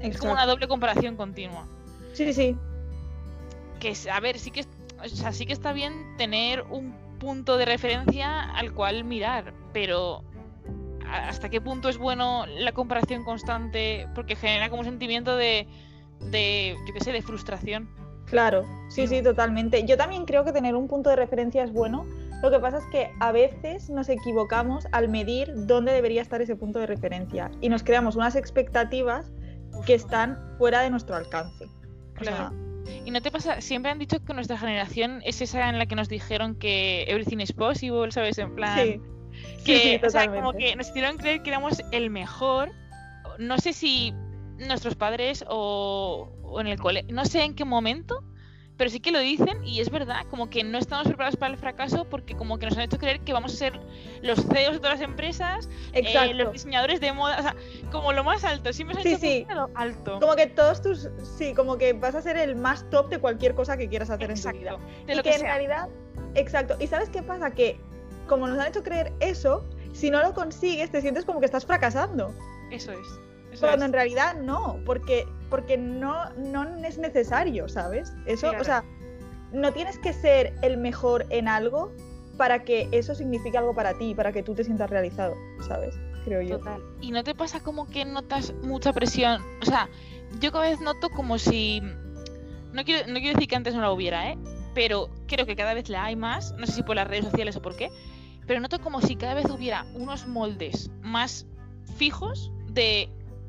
Es 0.00 0.16
como 0.18 0.32
una 0.32 0.46
doble 0.46 0.68
comparación 0.68 1.16
continua. 1.16 1.66
Sí, 2.12 2.32
sí, 2.32 2.56
que 3.80 3.90
es- 3.90 4.06
a 4.06 4.20
ver, 4.20 4.38
sí 4.38 4.50
que, 4.50 4.64
o 5.04 5.08
sea, 5.08 5.32
sí 5.32 5.46
que 5.46 5.52
está 5.52 5.72
bien 5.72 6.14
tener 6.16 6.62
un 6.62 6.94
punto 7.18 7.56
de 7.56 7.64
referencia 7.64 8.42
al 8.52 8.72
cual 8.72 9.02
mirar, 9.04 9.52
pero 9.72 10.22
¿a- 11.06 11.28
¿hasta 11.28 11.48
qué 11.48 11.60
punto 11.60 11.88
es 11.88 11.98
bueno 11.98 12.46
la 12.46 12.70
comparación 12.72 13.24
constante? 13.24 14.06
Porque 14.14 14.36
genera 14.36 14.68
como 14.68 14.80
un 14.80 14.86
sentimiento 14.86 15.36
de, 15.36 15.66
de 16.20 16.76
yo 16.86 16.94
qué 16.94 17.00
sé, 17.00 17.10
de 17.12 17.22
frustración. 17.22 17.88
Claro. 18.30 18.64
Sí, 18.88 19.06
sí, 19.06 19.22
totalmente. 19.22 19.84
Yo 19.84 19.96
también 19.96 20.24
creo 20.24 20.44
que 20.44 20.52
tener 20.52 20.74
un 20.74 20.88
punto 20.88 21.10
de 21.10 21.16
referencia 21.16 21.62
es 21.62 21.72
bueno. 21.72 22.06
Lo 22.42 22.50
que 22.50 22.58
pasa 22.58 22.78
es 22.78 22.84
que 22.92 23.10
a 23.20 23.32
veces 23.32 23.90
nos 23.90 24.08
equivocamos 24.08 24.86
al 24.92 25.08
medir 25.08 25.50
dónde 25.66 25.92
debería 25.92 26.22
estar 26.22 26.40
ese 26.40 26.54
punto 26.56 26.78
de 26.78 26.86
referencia 26.86 27.50
y 27.60 27.68
nos 27.68 27.82
creamos 27.82 28.14
unas 28.16 28.36
expectativas 28.36 29.30
que 29.84 29.94
están 29.94 30.38
fuera 30.56 30.80
de 30.82 30.90
nuestro 30.90 31.16
alcance. 31.16 31.64
O 31.64 32.20
Claro. 32.20 32.36
sea, 32.36 32.52
Y 33.04 33.10
no 33.10 33.20
te 33.20 33.30
pasa, 33.30 33.60
siempre 33.60 33.90
han 33.92 33.98
dicho 33.98 34.24
que 34.24 34.32
nuestra 34.34 34.56
generación 34.56 35.20
es 35.24 35.40
esa 35.42 35.68
en 35.68 35.78
la 35.78 35.86
que 35.86 35.94
nos 35.96 36.08
dijeron 36.08 36.54
que 36.54 37.04
everything 37.08 37.38
is 37.38 37.52
possible, 37.52 38.10
¿sabes? 38.10 38.38
En 38.38 38.54
plan, 38.54 38.78
sí. 38.78 39.00
que, 39.64 39.76
sí, 39.78 39.98
sí, 39.98 40.06
o 40.06 40.08
sea, 40.10 40.32
como 40.32 40.52
que 40.54 40.74
nos 40.76 40.88
hicieron 40.88 41.16
creer 41.18 41.42
que 41.42 41.50
éramos 41.50 41.82
el 41.92 42.08
mejor. 42.10 42.70
No 43.38 43.58
sé 43.58 43.72
si 43.72 44.14
nuestros 44.58 44.94
padres 44.94 45.44
o, 45.48 46.28
o 46.42 46.60
en 46.60 46.66
el 46.66 46.78
colegio, 46.78 47.14
no 47.14 47.24
sé 47.24 47.42
en 47.44 47.54
qué 47.54 47.64
momento, 47.64 48.22
pero 48.76 48.90
sí 48.90 49.00
que 49.00 49.10
lo 49.10 49.18
dicen 49.18 49.64
y 49.64 49.80
es 49.80 49.90
verdad, 49.90 50.24
como 50.30 50.50
que 50.50 50.62
no 50.62 50.78
estamos 50.78 51.06
preparados 51.08 51.36
para 51.36 51.52
el 51.52 51.58
fracaso 51.58 52.04
porque 52.08 52.36
como 52.36 52.58
que 52.58 52.66
nos 52.66 52.76
han 52.76 52.84
hecho 52.84 52.96
creer 52.98 53.20
que 53.20 53.32
vamos 53.32 53.52
a 53.52 53.56
ser 53.56 53.80
los 54.22 54.38
CEOs 54.46 54.74
de 54.74 54.78
todas 54.78 55.00
las 55.00 55.08
empresas, 55.08 55.68
eh, 55.92 56.00
Exacto. 56.00 56.34
los 56.34 56.52
diseñadores 56.52 57.00
de 57.00 57.12
moda, 57.12 57.38
o 57.38 57.42
sea, 57.42 57.56
como 57.90 58.12
lo 58.12 58.22
más 58.22 58.44
alto, 58.44 58.72
siempre 58.72 58.96
han 58.96 59.02
Sí, 59.02 59.08
hecho 59.10 59.20
sí. 59.20 59.46
lo 59.52 59.68
alto. 59.74 60.20
Como 60.20 60.36
que 60.36 60.46
todos 60.46 60.80
tus. 60.80 61.08
Sí, 61.36 61.54
como 61.54 61.76
que 61.76 61.92
vas 61.92 62.14
a 62.14 62.22
ser 62.22 62.36
el 62.36 62.54
más 62.54 62.88
top 62.90 63.08
de 63.08 63.18
cualquier 63.18 63.56
cosa 63.56 63.76
que 63.76 63.88
quieras 63.88 64.10
hacer 64.10 64.30
en 64.30 64.40
tu 64.40 64.48
vida. 64.50 64.70
Exacto, 64.70 65.12
y 65.12 65.14
que, 65.16 65.22
que, 65.22 65.30
en 65.30 65.40
sea. 65.40 65.48
realidad. 65.54 65.88
Exacto. 66.36 66.76
¿Y 66.78 66.86
sabes 66.86 67.08
qué 67.08 67.22
pasa? 67.22 67.50
Que 67.50 67.80
como 68.28 68.46
nos 68.46 68.58
han 68.60 68.68
hecho 68.68 68.84
creer 68.84 69.12
eso, 69.18 69.64
si 69.92 70.08
no 70.08 70.22
lo 70.22 70.34
consigues, 70.34 70.92
te 70.92 71.00
sientes 71.00 71.24
como 71.24 71.40
que 71.40 71.46
estás 71.46 71.66
fracasando. 71.66 72.32
Eso 72.70 72.92
es. 72.92 73.08
Eso 73.52 73.66
Cuando 73.66 73.84
es. 73.84 73.88
en 73.88 73.92
realidad 73.92 74.34
no, 74.36 74.78
porque, 74.84 75.26
porque 75.50 75.76
no, 75.78 76.30
no 76.34 76.64
es 76.84 76.98
necesario, 76.98 77.68
¿sabes? 77.68 78.12
Eso, 78.26 78.48
Claro. 78.48 78.60
o 78.60 78.64
sea, 78.64 78.84
no 79.52 79.72
tienes 79.72 79.98
que 79.98 80.12
ser 80.12 80.54
el 80.62 80.76
mejor 80.76 81.26
en 81.30 81.48
algo 81.48 81.90
para 82.36 82.62
que 82.62 82.88
eso 82.92 83.14
signifique 83.14 83.56
algo 83.58 83.74
para 83.74 83.94
ti, 83.98 84.14
para 84.14 84.32
que 84.32 84.42
tú 84.42 84.54
te 84.54 84.62
sientas 84.64 84.90
realizado, 84.90 85.34
¿sabes? 85.66 85.94
Creo 86.24 86.42
yo. 86.42 86.58
Total. 86.58 86.80
¿Y 87.00 87.10
no 87.10 87.24
te 87.24 87.34
pasa 87.34 87.60
como 87.60 87.88
que 87.88 88.04
notas 88.04 88.52
mucha 88.62 88.92
presión? 88.92 89.42
O 89.62 89.64
sea, 89.64 89.88
yo 90.40 90.52
cada 90.52 90.68
vez 90.68 90.80
noto 90.80 91.08
como 91.10 91.38
si... 91.38 91.80
No 92.72 92.84
quiero, 92.84 93.08
no 93.08 93.14
quiero 93.14 93.34
decir 93.34 93.48
que 93.48 93.56
antes 93.56 93.74
no 93.74 93.80
la 93.80 93.90
hubiera, 93.90 94.30
¿eh? 94.30 94.38
Pero 94.74 95.08
creo 95.26 95.46
que 95.46 95.56
cada 95.56 95.72
vez 95.74 95.88
la 95.88 96.04
hay 96.04 96.14
más, 96.16 96.52
no 96.58 96.66
sé 96.66 96.72
si 96.72 96.82
por 96.82 96.96
las 96.96 97.08
redes 97.08 97.24
sociales 97.24 97.56
o 97.56 97.62
por 97.62 97.74
qué, 97.74 97.90
pero 98.46 98.60
noto 98.60 98.78
como 98.80 99.00
si 99.00 99.16
cada 99.16 99.34
vez 99.34 99.46
hubiera 99.46 99.84
unos 99.94 100.26
moldes 100.28 100.90
más 101.00 101.46
fijos 101.96 102.52
de 102.68 103.08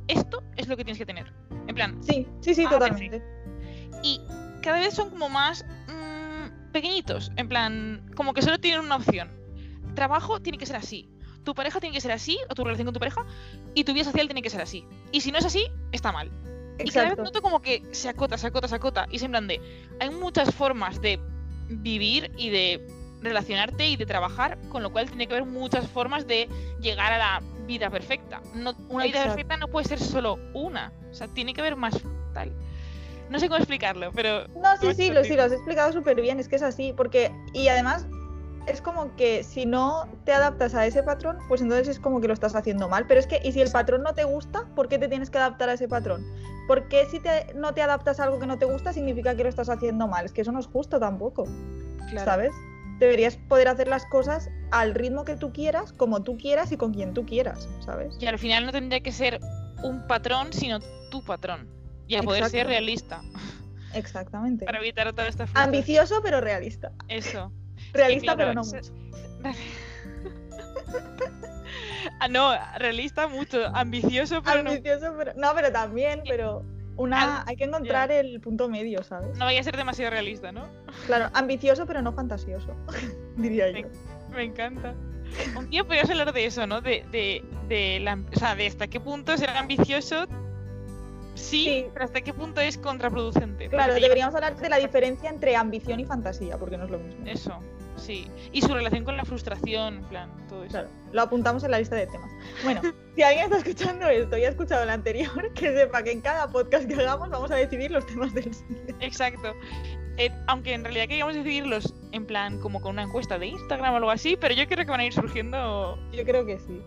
esto 0.10 0.44
es 0.58 0.68
lo 0.68 0.76
que 0.76 0.84
tienes 0.84 0.98
que 1.00 1.06
tener. 1.06 1.32
En 1.68 1.76
plan, 1.76 2.04
Sí, 2.04 2.28
sí, 2.42 2.54
sí, 2.56 2.66
Ah, 2.66 2.72
totalmente. 2.72 3.24
y 4.04 4.20
cada 4.62 4.80
vez 4.80 4.94
son 4.94 5.10
como 5.10 5.30
más 5.30 5.64
mm, 5.88 6.72
pequeñitos, 6.72 7.32
en 7.38 7.48
plan, 7.48 8.12
como 8.16 8.34
que 8.34 8.42
solo 8.42 8.60
tienen 8.60 8.82
una 8.82 8.98
opción. 8.98 9.30
Trabajo 9.96 10.42
tiene 10.42 10.58
que 10.58 10.66
ser 10.66 10.76
así, 10.76 11.10
tu 11.44 11.54
pareja 11.56 11.80
tiene 11.80 11.94
que 11.96 12.02
ser 12.02 12.12
así, 12.12 12.38
o 12.50 12.56
tu 12.56 12.64
relación 12.64 12.86
con 12.86 12.94
tu 12.94 13.00
pareja, 13.00 13.26
y 13.74 13.84
tu 13.84 13.94
vida 13.94 14.04
social 14.04 14.28
tiene 14.28 14.42
que 14.42 14.50
ser 14.50 14.62
así. 14.62 14.86
Y 15.12 15.22
si 15.22 15.32
no 15.32 15.38
es 15.38 15.46
así, 15.46 15.66
está 15.92 16.12
mal. 16.12 16.28
Y 16.28 16.92
cada 16.92 17.10
vez 17.10 17.14
Exacto. 17.14 17.24
noto 17.24 17.42
como 17.42 17.62
que 17.62 17.84
se 17.92 18.10
acota, 18.10 18.38
se 18.38 18.48
acota, 18.48 18.68
se 18.68 18.76
acota, 18.76 19.08
y 19.12 19.18
es 19.18 19.24
en 19.24 19.32
plan 19.32 19.48
de, 19.48 19.62
hay 20.00 20.10
muchas 20.10 20.54
formas 20.54 21.02
de 21.02 21.20
vivir 21.70 22.32
y 22.38 22.50
de 22.50 22.88
relacionarte 23.22 23.88
y 23.88 23.98
de 23.98 24.06
trabajar, 24.06 24.58
con 24.70 24.82
lo 24.82 24.92
cual 24.92 25.08
tiene 25.08 25.28
que 25.28 25.34
haber 25.34 25.46
muchas 25.46 25.88
formas 25.90 26.26
de 26.26 26.48
llegar 26.82 27.12
a 27.14 27.18
la 27.18 27.42
vida 27.70 27.90
perfecta. 27.90 28.42
No, 28.56 28.74
una 28.90 29.06
vida 29.06 29.20
Exacto. 29.20 29.36
perfecta 29.36 29.58
no 29.58 29.68
puede 29.68 29.88
ser 29.88 30.00
solo 30.00 30.40
una, 30.54 30.92
o 31.10 31.14
sea, 31.14 31.28
tiene 31.28 31.54
que 31.54 31.62
haber 31.62 31.76
más 31.76 31.94
tal. 32.34 32.52
No 33.30 33.40
sé 33.40 33.48
cómo 33.48 33.58
explicarlo, 33.58 34.12
pero 34.12 34.48
No, 34.48 34.76
sí, 34.82 34.94
sí, 34.96 35.12
lo, 35.12 35.24
sí, 35.24 35.36
lo 35.36 35.44
has 35.44 35.52
explicado 35.52 35.94
súper 35.94 36.20
bien, 36.20 36.40
es 36.40 36.48
que 36.48 36.56
es 36.56 36.64
así, 36.64 36.94
porque, 36.98 37.32
y 37.54 37.68
además, 37.68 38.08
es 38.66 38.82
como 38.82 39.16
que 39.16 39.44
si 39.44 39.68
no 39.68 40.08
te 40.26 40.34
adaptas 40.34 40.74
a 40.74 40.88
ese 40.88 41.04
patrón, 41.04 41.38
pues 41.48 41.62
entonces 41.62 41.88
es 41.88 42.00
como 42.00 42.20
que 42.22 42.28
lo 42.28 42.34
estás 42.34 42.56
haciendo 42.56 42.90
mal, 42.90 43.06
pero 43.08 43.20
es 43.20 43.28
que, 43.28 43.40
y 43.44 43.52
si 43.52 43.62
el 43.62 43.72
patrón 43.72 44.02
no 44.02 44.14
te 44.14 44.24
gusta, 44.24 44.66
¿por 44.76 44.88
qué 44.88 44.98
te 44.98 45.08
tienes 45.08 45.30
que 45.30 45.38
adaptar 45.38 45.70
a 45.70 45.74
ese 45.74 45.88
patrón? 45.88 46.26
Porque 46.68 47.06
si 47.06 47.20
te, 47.20 47.54
no 47.54 47.74
te 47.76 47.84
adaptas 47.84 48.20
a 48.20 48.24
algo 48.24 48.40
que 48.40 48.48
no 48.48 48.58
te 48.58 48.66
gusta, 48.66 48.94
significa 48.94 49.36
que 49.36 49.44
lo 49.44 49.50
estás 49.50 49.70
haciendo 49.70 50.08
mal, 50.08 50.26
es 50.26 50.34
que 50.34 50.42
eso 50.42 50.52
no 50.52 50.60
es 50.60 50.66
justo 50.66 51.00
tampoco, 51.00 51.46
claro. 52.10 52.26
¿sabes? 52.26 52.52
Deberías 53.00 53.38
poder 53.38 53.70
hacer 53.70 53.88
las 53.88 54.06
cosas 54.06 54.50
al 54.72 54.94
ritmo 54.94 55.26
que 55.26 55.36
tú 55.36 55.54
quieras, 55.54 55.94
como 55.94 56.24
tú 56.24 56.38
quieras 56.38 56.72
y 56.72 56.78
con 56.78 56.94
quien 56.94 57.14
tú 57.14 57.26
quieras, 57.26 57.68
¿sabes? 57.86 58.16
Y 58.20 58.28
al 58.28 58.38
final 58.38 58.66
no 58.66 58.72
tendría 58.72 59.00
que 59.00 59.12
ser 59.12 59.40
un 59.84 60.06
patrón, 60.08 60.52
sino 60.52 60.80
tu 61.10 61.24
patrón. 61.24 61.68
Y 62.08 62.16
a 62.16 62.24
poder 62.24 62.50
ser 62.50 62.68
realista, 62.68 63.22
Exactamente. 63.94 64.66
para 64.66 64.80
evitar 64.80 65.12
toda 65.14 65.28
esta. 65.28 65.48
Ambicioso 65.54 66.22
pero 66.24 66.42
realista. 66.42 66.92
Eso. 67.08 67.52
Realista 67.94 68.36
claro, 68.36 68.38
pero 68.38 68.54
no 68.54 68.64
mucho. 68.64 68.94
ah, 72.20 72.28
no, 72.28 72.54
realista 72.78 73.28
mucho. 73.28 73.66
Ambicioso, 73.74 74.44
pero 74.44 74.64
no. 74.64 74.72
Ambicioso 74.72 75.14
pero... 75.18 75.34
No, 75.36 75.54
pero 75.56 75.72
también, 75.72 76.22
pero... 76.28 76.66
Una, 77.00 77.46
hay 77.48 77.56
que 77.56 77.64
encontrar 77.64 78.12
el 78.12 78.42
punto 78.42 78.68
medio, 78.68 79.04
¿sabes? 79.04 79.38
No 79.38 79.46
vaya 79.46 79.62
a 79.62 79.64
ser 79.64 79.78
demasiado 79.78 80.12
realista, 80.12 80.52
¿no? 80.52 80.68
Claro, 81.06 81.30
ambicioso 81.34 81.86
pero 81.86 82.02
no 82.02 82.12
fantasioso, 82.12 82.76
diría 83.38 83.72
yo. 83.72 83.88
Me 84.32 84.44
encanta. 84.44 84.94
Un 85.56 85.70
día 85.70 85.86
podrías 85.86 86.10
hablar 86.10 86.34
de 86.34 86.46
eso, 86.46 86.68
¿no? 86.68 86.82
De, 86.82 87.06
de, 87.12 87.42
de, 87.70 88.02
la, 88.02 88.16
o 88.16 88.38
sea, 88.38 88.56
de 88.56 88.68
hasta 88.68 88.88
qué 88.88 89.00
punto 89.00 89.38
ser 89.38 89.50
ambicioso 89.52 90.28
sí, 91.36 91.86
pero 91.94 92.04
hasta 92.04 92.20
qué 92.20 92.34
punto 92.34 92.60
es 92.60 92.78
contraproducente. 92.78 93.70
Claro, 93.70 93.94
deberíamos 93.94 94.36
hablar 94.36 94.58
de 94.58 94.70
la 94.70 94.78
diferencia 94.78 95.30
entre 95.30 95.56
ambición 95.56 96.00
y 96.02 96.06
fantasía, 96.06 96.58
porque 96.58 96.78
no 96.78 96.86
es 96.86 96.92
lo 96.92 97.00
mismo. 97.00 97.26
Eso, 97.26 97.60
sí. 98.00 98.28
Y 98.52 98.62
su 98.62 98.74
relación 98.74 99.04
con 99.04 99.18
la 99.18 99.26
frustración, 99.26 99.98
en 99.98 100.04
plan, 100.06 100.48
todo 100.48 100.64
eso. 100.64 100.72
Claro, 100.72 100.90
lo 101.12 101.22
apuntamos 101.22 101.64
en 101.64 101.72
la 101.72 101.80
lista 101.80 101.96
de 101.96 102.08
temas. 102.08 102.32
Bueno, 102.64 102.82
si 103.16 103.24
alguien 103.24 103.46
está 103.46 103.58
escuchando 103.58 104.08
esto 104.08 104.38
y 104.38 104.46
ha 104.46 104.50
escuchado 104.50 104.84
el 104.84 104.90
anterior, 104.90 105.54
que 105.56 105.74
sepa 105.74 106.04
que 106.04 106.12
en 106.12 106.22
cada 106.22 106.48
podcast 106.48 106.88
que 106.88 106.96
hagamos 106.96 107.30
vamos 107.30 107.52
a 107.52 107.56
decidir 107.56 107.92
los 107.92 108.06
temas 108.06 108.34
del. 108.34 108.52
Exacto. 109.00 109.54
Eh, 110.18 110.32
aunque 110.48 110.74
en 110.74 110.84
realidad 110.84 111.08
queríamos 111.08 111.34
decidirlos 111.34 111.94
en 112.12 112.26
plan 112.26 112.60
como 112.60 112.82
con 112.82 112.92
una 112.92 113.04
encuesta 113.04 113.40
de 113.40 113.48
Instagram 113.48 113.94
o 113.94 113.98
algo 113.98 114.12
así, 114.12 114.36
pero 114.36 114.54
yo 114.54 114.68
creo 114.68 114.86
que 114.86 114.92
van 114.92 115.00
a 115.00 115.06
ir 115.06 115.14
surgiendo. 115.14 115.98
Yo 116.12 116.26
creo 116.26 116.46
que 116.46 116.60
sí. 116.60 116.82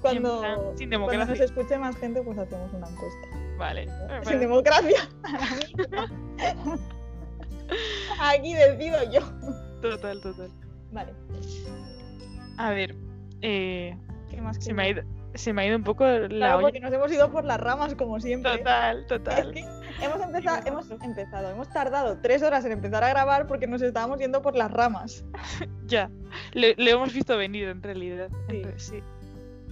Cuando, 0.00 0.40
cuando 0.78 1.26
nos 1.26 1.40
escuche 1.40 1.76
más 1.76 1.96
gente, 1.96 2.22
pues 2.22 2.38
hacemos 2.38 2.72
una 2.72 2.88
encuesta. 2.88 3.28
Vale. 3.58 3.86
Sin 4.22 4.40
democracia. 4.40 5.08
Aquí 8.20 8.54
decido 8.54 8.98
yo. 9.12 9.20
Total, 9.80 10.20
total. 10.20 10.50
Vale. 10.92 11.12
A 12.58 12.70
ver. 12.70 12.94
Eh, 13.42 13.96
¿Qué 14.30 14.40
más 14.40 14.62
se, 14.62 14.74
me 14.74 14.82
ha 14.82 14.88
ido, 14.88 15.02
se 15.34 15.52
me 15.52 15.62
ha 15.62 15.66
ido 15.66 15.76
un 15.76 15.84
poco 15.84 16.04
la 16.04 16.28
claro, 16.28 16.60
porque 16.60 16.80
nos 16.80 16.92
hemos 16.92 17.10
ido 17.10 17.30
por 17.30 17.44
las 17.44 17.58
ramas 17.58 17.94
como 17.94 18.20
siempre. 18.20 18.58
Total, 18.58 19.06
total. 19.06 19.54
hemos 20.00 20.20
empezado, 20.20 20.62
hemos 20.66 20.90
empezado, 20.90 21.50
hemos 21.50 21.68
tardado 21.70 22.18
tres 22.18 22.42
horas 22.42 22.64
en 22.64 22.72
empezar 22.72 23.02
a 23.02 23.08
grabar 23.08 23.46
porque 23.46 23.66
nos 23.66 23.82
estábamos 23.82 24.18
yendo 24.18 24.42
por 24.42 24.56
las 24.56 24.70
ramas. 24.70 25.24
ya, 25.86 26.10
lo, 26.52 26.66
hemos 26.76 27.12
visto 27.12 27.36
venir 27.36 27.68
en 27.68 27.82
realidad. 27.82 28.28
sí. 28.76 29.02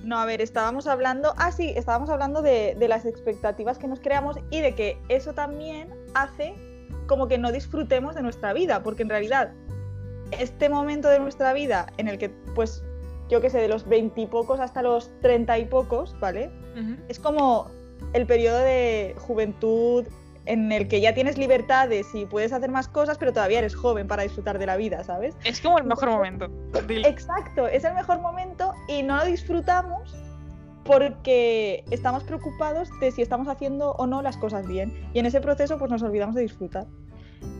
No, 0.05 0.19
a 0.19 0.27
ver, 0.27 0.41
estábamos 0.41 0.87
hablando. 0.87 1.35
Ah, 1.37 1.53
sí, 1.53 1.73
estábamos 1.77 2.09
hablando 2.09 2.41
de, 2.41 2.77
las 2.89 3.05
expectativas 3.05 3.79
que 3.79 3.89
nos 3.89 4.01
creamos 4.01 4.37
y 4.51 4.61
de 4.61 4.75
que 4.75 4.99
eso 5.09 5.35
también 5.35 5.93
hace 6.15 6.55
como 7.07 7.27
que 7.27 7.39
no 7.39 7.53
disfrutemos 7.53 8.15
de 8.15 8.23
nuestra 8.23 8.53
vida, 8.53 8.83
porque 8.83 9.03
en 9.03 9.09
realidad 9.09 9.53
este 10.33 10.69
momento 10.69 11.09
de 11.09 11.19
nuestra 11.19 11.53
vida 11.53 11.87
en 11.97 12.09
el 12.09 12.19
que, 12.19 12.31
pues, 12.55 12.83
yo 13.29 13.41
qué 13.41 13.51
sé, 13.51 13.59
de 13.59 13.69
los 13.69 13.89
veintipocos 13.89 14.61
hasta 14.61 14.83
los 14.83 15.11
treinta 15.21 15.59
y 15.59 15.65
pocos, 15.65 16.19
¿vale? 16.21 16.51
Es 17.09 17.19
como 17.19 17.71
el 18.13 18.27
periodo 18.27 18.59
de 18.61 19.15
juventud, 19.19 20.07
en 20.49 20.73
el 20.73 20.89
que 20.89 21.01
ya 21.01 21.15
tienes 21.15 21.37
libertades 21.37 22.07
y 22.15 22.25
puedes 22.25 22.53
hacer 22.53 22.71
más 22.71 22.89
cosas, 22.89 23.19
pero 23.19 23.33
todavía 23.33 23.59
eres 23.59 23.77
joven 23.77 24.09
para 24.09 24.23
disfrutar 24.23 24.59
de 24.59 24.67
la 24.67 24.77
vida, 24.77 25.05
¿sabes? 25.05 25.37
Es 25.45 25.61
como 25.61 25.79
el 25.79 25.85
mejor 25.85 26.09
momento. 26.09 26.49
Exacto, 26.89 27.69
es 27.69 27.85
el 27.85 27.95
mejor 27.95 28.21
momento 28.21 28.73
y 28.89 29.03
no 29.03 29.17
lo 29.17 29.25
disfrutamos 29.27 30.17
porque 30.85 31.85
estamos 31.91 32.25
preocupados 32.25 32.89
de 33.01 33.13
si 33.13 33.21
estamos 33.21 33.47
haciendo 33.47 33.93
o 33.93 34.07
no 34.07 34.23
las 34.23 34.39
cosas 34.39 34.67
bien 34.67 34.91
y 35.13 35.19
en 35.19 35.27
ese 35.27 35.43
proceso 35.43 35.77
pues 35.77 35.91
nos 35.91 36.03
olvidamos 36.03 36.35
de 36.35 36.43
disfrutar. 36.43 36.87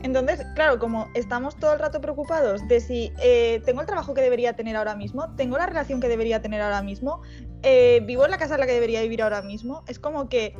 Entonces, 0.03 0.45
claro, 0.55 0.79
como 0.79 1.07
estamos 1.13 1.55
todo 1.57 1.73
el 1.73 1.79
rato 1.79 2.01
preocupados 2.01 2.65
de 2.67 2.79
si 2.79 3.11
eh, 3.21 3.61
tengo 3.65 3.81
el 3.81 3.87
trabajo 3.87 4.13
que 4.13 4.21
debería 4.21 4.53
tener 4.53 4.75
ahora 4.75 4.95
mismo, 4.95 5.35
tengo 5.35 5.57
la 5.57 5.65
relación 5.65 5.99
que 5.99 6.07
debería 6.07 6.41
tener 6.41 6.61
ahora 6.61 6.81
mismo, 6.81 7.21
eh, 7.63 8.01
vivo 8.05 8.25
en 8.25 8.31
la 8.31 8.37
casa 8.37 8.55
en 8.55 8.61
la 8.61 8.65
que 8.65 8.73
debería 8.73 9.01
vivir 9.01 9.21
ahora 9.21 9.41
mismo, 9.41 9.83
es 9.87 9.99
como 9.99 10.29
que 10.29 10.55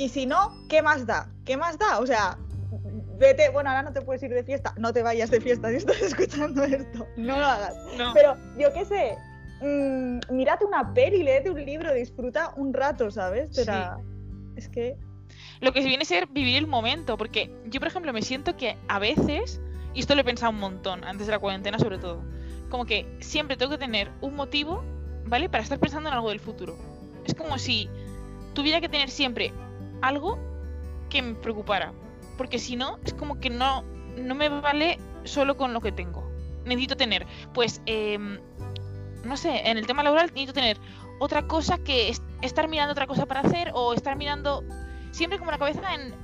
y 0.00 0.08
si 0.08 0.24
no, 0.24 0.56
¿qué 0.70 0.80
más 0.80 1.04
da? 1.04 1.30
¿Qué 1.44 1.58
más 1.58 1.78
da? 1.78 1.98
O 1.98 2.06
sea, 2.06 2.38
vete, 3.18 3.50
bueno, 3.50 3.68
ahora 3.68 3.82
no 3.82 3.92
te 3.92 4.00
puedes 4.00 4.22
ir 4.22 4.30
de 4.30 4.42
fiesta, 4.42 4.72
no 4.78 4.94
te 4.94 5.02
vayas 5.02 5.30
de 5.30 5.42
fiesta 5.42 5.68
si 5.68 5.76
estás 5.76 6.00
escuchando 6.02 6.64
esto, 6.64 7.06
no 7.18 7.38
lo 7.38 7.44
hagas. 7.44 7.74
Pero 8.14 8.34
yo 8.58 8.72
qué 8.72 8.84
sé, 8.86 9.18
mmm, 9.60 10.34
mírate 10.34 10.64
una 10.64 10.94
peli, 10.94 11.22
léete 11.22 11.50
un 11.50 11.62
libro, 11.62 11.92
disfruta 11.92 12.54
un 12.56 12.72
rato, 12.72 13.10
¿sabes? 13.10 13.50
Pero 13.54 13.72
es 14.56 14.68
que... 14.70 14.96
Lo 15.60 15.72
que 15.72 15.80
viene 15.80 16.02
a 16.02 16.06
ser 16.06 16.26
vivir 16.26 16.56
el 16.56 16.66
momento, 16.66 17.16
porque 17.16 17.54
yo, 17.66 17.80
por 17.80 17.88
ejemplo, 17.88 18.12
me 18.12 18.22
siento 18.22 18.56
que 18.56 18.76
a 18.88 18.98
veces, 18.98 19.60
y 19.94 20.00
esto 20.00 20.14
lo 20.14 20.22
he 20.22 20.24
pensado 20.24 20.52
un 20.52 20.58
montón, 20.58 21.04
antes 21.04 21.26
de 21.26 21.32
la 21.32 21.38
cuarentena 21.38 21.78
sobre 21.78 21.98
todo, 21.98 22.22
como 22.70 22.86
que 22.86 23.06
siempre 23.20 23.56
tengo 23.56 23.72
que 23.72 23.78
tener 23.78 24.10
un 24.20 24.36
motivo, 24.36 24.84
¿vale? 25.26 25.48
Para 25.48 25.62
estar 25.62 25.78
pensando 25.78 26.08
en 26.08 26.14
algo 26.14 26.30
del 26.30 26.40
futuro. 26.40 26.76
Es 27.24 27.34
como 27.34 27.58
si 27.58 27.88
tuviera 28.54 28.80
que 28.80 28.88
tener 28.88 29.10
siempre 29.10 29.52
algo 30.00 30.38
que 31.08 31.20
me 31.20 31.34
preocupara. 31.34 31.92
Porque 32.38 32.58
si 32.58 32.76
no, 32.76 32.98
es 33.04 33.12
como 33.12 33.38
que 33.38 33.50
no, 33.50 33.82
no 34.16 34.34
me 34.34 34.48
vale 34.48 34.98
solo 35.24 35.56
con 35.56 35.74
lo 35.74 35.80
que 35.80 35.92
tengo. 35.92 36.30
Necesito 36.64 36.96
tener, 36.96 37.26
pues, 37.52 37.82
em, 37.86 38.38
no 39.24 39.36
sé, 39.36 39.68
en 39.68 39.76
el 39.76 39.86
tema 39.86 40.02
laboral 40.02 40.26
necesito 40.28 40.52
tener 40.54 40.78
otra 41.18 41.46
cosa 41.46 41.78
que 41.78 42.14
estar 42.40 42.68
mirando 42.68 42.92
otra 42.92 43.06
cosa 43.06 43.26
para 43.26 43.40
hacer 43.40 43.72
o 43.74 43.92
estar 43.92 44.16
mirando 44.16 44.64
siempre 45.10 45.38
como 45.38 45.50
la 45.50 45.58
cabeza 45.58 45.94
en 45.94 46.14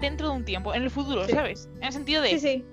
dentro 0.00 0.28
de 0.28 0.36
un 0.36 0.44
tiempo, 0.44 0.74
en 0.74 0.82
el 0.82 0.90
futuro, 0.90 1.28
¿sabes? 1.28 1.68
En 1.76 1.84
el 1.84 1.92
sentido 1.92 2.22
de... 2.22 2.30
Sí, 2.30 2.38
sí. 2.38 2.64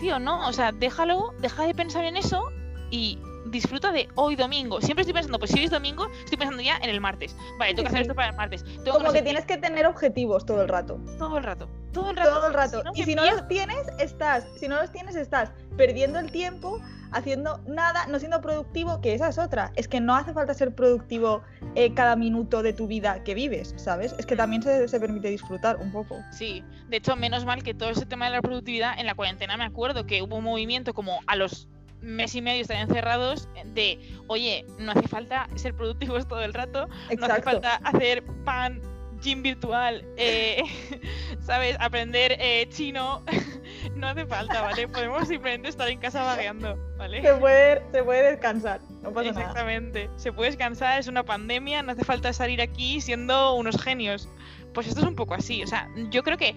Tío, 0.00 0.18
no, 0.18 0.48
o 0.48 0.52
sea, 0.52 0.72
déjalo, 0.72 1.34
deja 1.40 1.66
de 1.66 1.74
pensar 1.74 2.04
en 2.04 2.16
eso 2.16 2.48
y 2.90 3.18
disfruta 3.46 3.92
de 3.92 4.08
hoy 4.14 4.36
domingo. 4.36 4.80
Siempre 4.80 5.02
estoy 5.02 5.14
pensando, 5.14 5.38
pues 5.38 5.50
si 5.50 5.58
hoy 5.58 5.64
es 5.66 5.70
domingo, 5.70 6.08
estoy 6.24 6.38
pensando 6.38 6.62
ya 6.62 6.76
en 6.78 6.90
el 6.90 7.00
martes. 7.00 7.36
Vale, 7.58 7.74
tengo 7.74 7.84
que 7.84 7.88
hacer 7.88 8.02
esto 8.02 8.14
para 8.14 8.30
el 8.30 8.36
martes. 8.36 8.64
Como 8.90 9.12
que, 9.12 9.22
tienes 9.22 9.44
que 9.44 9.56
tener 9.58 9.86
objetivos 9.86 10.44
todo 10.44 10.62
el 10.62 10.68
rato. 10.68 10.98
Todo 11.18 11.38
el 11.38 11.44
rato. 11.44 11.68
Todo 11.92 12.10
el 12.10 12.16
rato. 12.16 12.30
Todo 12.30 12.46
el 12.48 12.54
rato. 12.54 12.82
y 12.94 13.04
si 13.04 13.14
no 13.14 13.24
los 13.24 13.46
tienes, 13.46 13.86
estás. 13.98 14.46
Si 14.58 14.66
no 14.68 14.80
los 14.80 14.90
tienes, 14.90 15.14
estás 15.14 15.52
perdiendo 15.76 16.18
el 16.18 16.30
tiempo, 16.30 16.80
haciendo 17.12 17.60
nada, 17.66 18.06
no 18.06 18.18
siendo 18.18 18.40
productivo, 18.40 19.00
que 19.00 19.14
esa 19.14 19.28
es 19.28 19.38
otra. 19.38 19.72
Es 19.76 19.88
que 19.88 20.00
no 20.00 20.14
hace 20.14 20.32
falta 20.32 20.54
ser 20.54 20.74
productivo 20.74 21.42
eh, 21.74 21.94
cada 21.94 22.16
minuto 22.16 22.62
de 22.62 22.72
tu 22.72 22.86
vida 22.86 23.22
que 23.24 23.34
vives, 23.34 23.74
¿sabes? 23.76 24.14
Es 24.18 24.26
que 24.26 24.36
también 24.36 24.62
se, 24.62 24.88
se, 24.88 25.00
permite 25.00 25.28
disfrutar 25.28 25.76
un 25.76 25.92
poco. 25.92 26.16
Sí, 26.30 26.64
de 26.88 26.96
hecho, 26.96 27.16
menos 27.16 27.44
mal 27.44 27.62
que 27.62 27.74
todo 27.74 27.90
ese 27.90 28.06
tema 28.06 28.26
de 28.26 28.32
la 28.32 28.42
productividad, 28.42 28.98
en 28.98 29.06
la 29.06 29.14
cuarentena 29.14 29.56
me 29.56 29.64
acuerdo 29.64 30.06
que 30.06 30.22
hubo 30.22 30.36
un 30.36 30.44
movimiento 30.44 30.94
como 30.94 31.20
a 31.26 31.36
los 31.36 31.68
mes 32.04 32.34
y 32.34 32.42
medio 32.42 32.62
están 32.62 32.78
encerrados 32.78 33.48
de, 33.74 33.98
oye, 34.26 34.64
no 34.78 34.92
hace 34.92 35.08
falta 35.08 35.48
ser 35.56 35.74
productivos 35.74 36.28
todo 36.28 36.42
el 36.42 36.52
rato, 36.52 36.88
no 37.18 37.26
hace 37.26 37.42
falta 37.42 37.76
hacer 37.76 38.22
pan, 38.44 38.80
gym 39.24 39.42
virtual, 39.42 40.04
eh, 40.16 40.62
¿sabes? 41.40 41.76
Aprender 41.80 42.36
eh, 42.38 42.68
chino, 42.68 43.22
no 43.96 44.08
hace 44.08 44.26
falta, 44.26 44.60
¿vale? 44.60 44.86
Podemos 44.86 45.26
simplemente 45.26 45.70
estar 45.70 45.88
en 45.88 45.98
casa 45.98 46.22
vagueando, 46.22 46.76
¿vale? 46.98 47.22
Se 47.22 47.34
puede, 47.34 47.82
se 47.90 48.04
puede 48.04 48.30
descansar, 48.30 48.80
no 49.02 49.12
pasa 49.12 49.30
Exactamente, 49.30 50.10
se 50.16 50.32
puede 50.32 50.50
descansar, 50.50 51.00
es 51.00 51.08
una 51.08 51.24
pandemia, 51.24 51.82
no 51.82 51.92
hace 51.92 52.04
falta 52.04 52.32
salir 52.32 52.60
aquí 52.60 53.00
siendo 53.00 53.54
unos 53.54 53.82
genios. 53.82 54.28
Pues 54.74 54.88
esto 54.88 55.00
es 55.00 55.06
un 55.06 55.14
poco 55.14 55.34
así, 55.34 55.62
o 55.62 55.66
sea, 55.66 55.88
yo 56.10 56.22
creo 56.22 56.36
que, 56.36 56.54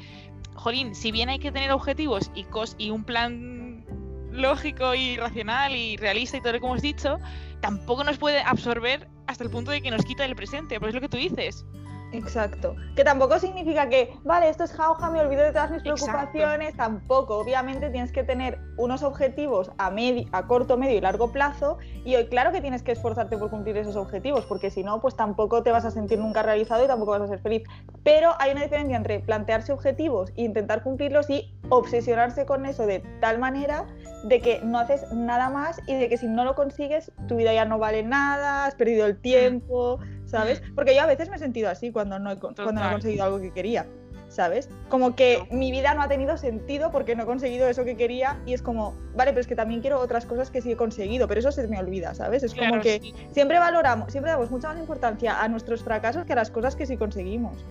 jolín, 0.55 0.93
si 0.93 1.11
bien 1.11 1.29
hay 1.29 1.39
que 1.39 1.51
tener 1.51 1.71
objetivos 1.71 2.31
y, 2.35 2.43
cos 2.45 2.75
y 2.77 2.89
un 2.89 3.03
plan 3.03 3.85
lógico 4.31 4.93
y 4.93 5.17
racional 5.17 5.75
y 5.75 5.97
realista 5.97 6.37
y 6.37 6.41
todo 6.41 6.53
lo 6.53 6.59
que 6.59 6.65
hemos 6.65 6.81
dicho, 6.81 7.19
tampoco 7.61 8.03
nos 8.03 8.17
puede 8.17 8.41
absorber 8.41 9.07
hasta 9.27 9.43
el 9.43 9.49
punto 9.49 9.71
de 9.71 9.81
que 9.81 9.91
nos 9.91 10.03
quita 10.03 10.25
el 10.25 10.35
presente, 10.35 10.79
porque 10.79 10.89
es 10.89 10.95
lo 10.95 11.01
que 11.01 11.09
tú 11.09 11.17
dices. 11.17 11.65
Exacto. 12.11 12.75
Que 12.95 13.03
tampoco 13.03 13.37
significa 13.39 13.89
que, 13.89 14.13
vale, 14.23 14.49
esto 14.49 14.63
es 14.63 14.71
jauja, 14.71 15.09
me 15.09 15.19
olvido 15.19 15.43
de 15.43 15.51
todas 15.51 15.71
mis 15.71 15.81
preocupaciones, 15.81 16.75
tampoco. 16.75 17.37
Obviamente 17.37 17.89
tienes 17.89 18.11
que 18.11 18.23
tener 18.23 18.59
unos 18.77 19.03
objetivos 19.03 19.71
a, 19.77 19.91
a 20.31 20.47
corto, 20.47 20.77
medio 20.77 20.97
y 20.97 21.01
largo 21.01 21.31
plazo 21.31 21.77
y 22.05 22.15
hoy 22.15 22.27
claro 22.27 22.51
que 22.51 22.61
tienes 22.61 22.83
que 22.83 22.93
esforzarte 22.93 23.37
por 23.37 23.49
cumplir 23.49 23.77
esos 23.77 23.95
objetivos, 23.95 24.45
porque 24.45 24.69
si 24.69 24.83
no, 24.83 25.01
pues 25.01 25.15
tampoco 25.15 25.63
te 25.63 25.71
vas 25.71 25.85
a 25.85 25.91
sentir 25.91 26.19
nunca 26.19 26.43
realizado 26.43 26.83
y 26.83 26.87
tampoco 26.87 27.11
vas 27.11 27.21
a 27.21 27.27
ser 27.27 27.39
feliz. 27.39 27.63
Pero 28.03 28.31
hay 28.39 28.51
una 28.51 28.63
diferencia 28.63 28.95
entre 28.95 29.19
plantearse 29.19 29.73
objetivos 29.73 30.31
e 30.37 30.43
intentar 30.43 30.83
cumplirlos 30.83 31.29
y 31.29 31.53
obsesionarse 31.69 32.45
con 32.45 32.65
eso 32.65 32.85
de 32.85 32.99
tal 33.19 33.39
manera 33.39 33.85
de 34.23 34.41
que 34.41 34.61
no 34.63 34.79
haces 34.79 35.11
nada 35.11 35.49
más 35.49 35.81
y 35.87 35.95
de 35.95 36.09
que 36.09 36.17
si 36.17 36.27
no 36.27 36.43
lo 36.43 36.55
consigues, 36.55 37.11
tu 37.27 37.35
vida 37.35 37.53
ya 37.53 37.65
no 37.65 37.79
vale 37.79 38.03
nada, 38.03 38.65
has 38.65 38.75
perdido 38.75 39.05
el 39.05 39.17
tiempo. 39.17 39.99
¿sabes? 40.27 40.61
Porque 40.75 40.95
yo 40.95 41.01
a 41.01 41.05
veces 41.05 41.29
me 41.29 41.37
he 41.37 41.39
sentido 41.39 41.69
así 41.69 41.91
cuando 41.91 42.19
no 42.19 42.31
he, 42.31 42.37
cuando 42.37 42.73
no 42.73 42.87
he 42.87 42.91
conseguido 42.91 43.23
algo 43.23 43.39
que 43.39 43.51
quería, 43.51 43.85
¿sabes? 44.29 44.69
Como 44.89 45.15
que 45.15 45.47
mi 45.51 45.71
vida 45.71 45.93
no 45.93 46.01
ha 46.01 46.07
tenido 46.07 46.37
sentido 46.37 46.91
porque 46.91 47.15
no 47.15 47.23
he 47.23 47.25
conseguido 47.25 47.67
eso 47.67 47.85
que 47.85 47.95
quería 47.95 48.39
y 48.45 48.53
es 48.53 48.61
como, 48.61 48.93
vale, 49.15 49.31
pero 49.31 49.41
es 49.41 49.47
que 49.47 49.55
también 49.55 49.81
quiero 49.81 49.99
otras 49.99 50.25
cosas 50.25 50.51
que 50.51 50.61
sí 50.61 50.71
he 50.71 50.77
conseguido, 50.77 51.27
pero 51.27 51.39
eso 51.39 51.51
se 51.51 51.67
me 51.67 51.79
olvida, 51.79 52.13
¿sabes? 52.13 52.43
Es 52.43 52.53
como 52.53 52.79
que 52.81 53.13
siempre 53.31 53.57
valoramos, 53.59 54.11
siempre 54.11 54.31
damos 54.31 54.51
mucha 54.51 54.67
más 54.69 54.77
importancia 54.77 55.41
a 55.41 55.47
nuestros 55.47 55.83
fracasos 55.83 56.25
que 56.25 56.33
a 56.33 56.37
las 56.37 56.51
cosas 56.51 56.75
que 56.75 56.85
sí 56.85 56.97
conseguimos. 56.97 57.65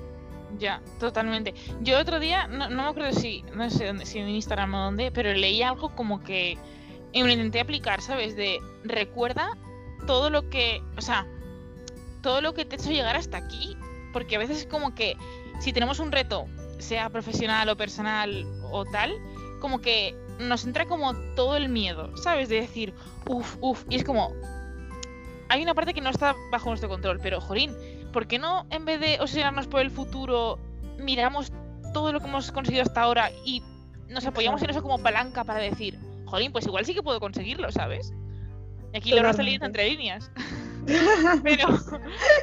Ya, 0.59 0.81
totalmente. 0.99 1.55
Yo 1.81 1.99
otro 1.99 2.21
día, 2.21 2.47
no, 2.47 2.71
no 2.71 2.85
me 2.85 2.89
acuerdo 2.89 3.13
si, 3.13 3.43
no 3.55 3.69
sé 3.69 3.93
si 4.07 4.19
en 4.19 4.29
Instagram 4.29 4.75
o 4.75 4.85
dónde, 4.85 5.11
pero 5.11 5.33
leí 5.35 5.63
algo 5.63 5.95
como 5.95 6.23
que 6.23 6.59
y 7.13 7.23
me 7.23 7.29
lo 7.29 7.33
intenté 7.33 7.61
aplicar, 7.61 8.03
¿sabes? 8.03 8.37
De 8.37 8.59
recuerda 8.85 9.49
todo 10.07 10.29
lo 10.29 10.51
que, 10.51 10.83
o 10.99 11.01
sea, 11.01 11.27
todo 12.21 12.41
lo 12.41 12.53
que 12.53 12.65
te 12.65 12.77
ha 12.77 12.79
hecho 12.79 12.91
llegar 12.91 13.17
hasta 13.17 13.39
aquí, 13.39 13.77
porque 14.13 14.37
a 14.37 14.39
veces 14.39 14.59
es 14.59 14.67
como 14.67 14.95
que 14.95 15.17
si 15.59 15.73
tenemos 15.73 15.99
un 15.99 16.13
reto, 16.13 16.47
sea 16.79 17.09
profesional 17.09 17.69
o 17.71 17.77
personal 17.77 18.45
o 18.71 18.85
tal, 18.85 19.15
como 19.61 19.81
que 19.81 20.15
nos 20.39 20.65
entra 20.65 20.85
como 20.85 21.15
todo 21.35 21.57
el 21.57 21.69
miedo, 21.71 22.15
¿sabes? 22.19 22.49
De 22.49 22.61
decir, 22.61 22.93
uff, 23.27 23.57
uff, 23.61 23.85
y 23.89 23.97
es 23.97 24.05
como, 24.05 24.35
hay 25.49 25.63
una 25.63 25.75
parte 25.75 25.95
que 25.95 26.03
no 26.03 26.11
está 26.11 26.35
bajo 26.51 26.69
nuestro 26.69 26.89
control, 26.91 27.19
pero 27.23 27.41
Jorín, 27.41 27.75
¿por 28.17 28.27
qué 28.27 28.39
no 28.39 28.65
en 28.71 28.87
vez 28.87 28.99
de 28.99 29.19
obsesionarnos 29.21 29.67
por 29.67 29.83
el 29.83 29.91
futuro, 29.91 30.59
miramos 30.99 31.53
todo 31.93 32.15
lo 32.15 32.21
que 32.21 32.27
hemos 32.27 32.51
conseguido 32.51 32.83
hasta 32.83 33.03
ahora 33.03 33.31
y 33.45 33.63
nos 34.09 34.25
apoyamos 34.25 34.63
en 34.63 34.71
eso 34.71 34.81
como 34.81 34.99
palanca 35.03 35.45
para 35.45 35.59
decir, 35.59 35.99
Jorín, 36.25 36.51
pues 36.51 36.65
igual 36.65 36.87
sí 36.87 36.95
que 36.95 37.03
puedo 37.03 37.21
conseguirlo, 37.21 37.71
¿sabes? 37.71 38.15
Y 38.95 38.97
aquí 38.97 39.11
lo 39.11 39.29
está 39.29 39.43
leyendo 39.43 39.67
entre 39.67 39.91
líneas. 39.91 40.31
pero, 41.45 41.79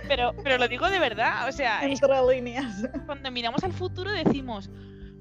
pero, 0.08 0.36
pero 0.44 0.60
lo 0.60 0.68
digo 0.68 0.88
de 0.92 1.00
verdad, 1.00 1.50
o 1.50 1.52
sea, 1.52 1.84
entre 1.84 2.08
líneas. 2.30 2.88
Cuando 3.08 3.32
miramos 3.32 3.64
al 3.64 3.74
futuro 3.74 4.12
decimos 4.12 4.70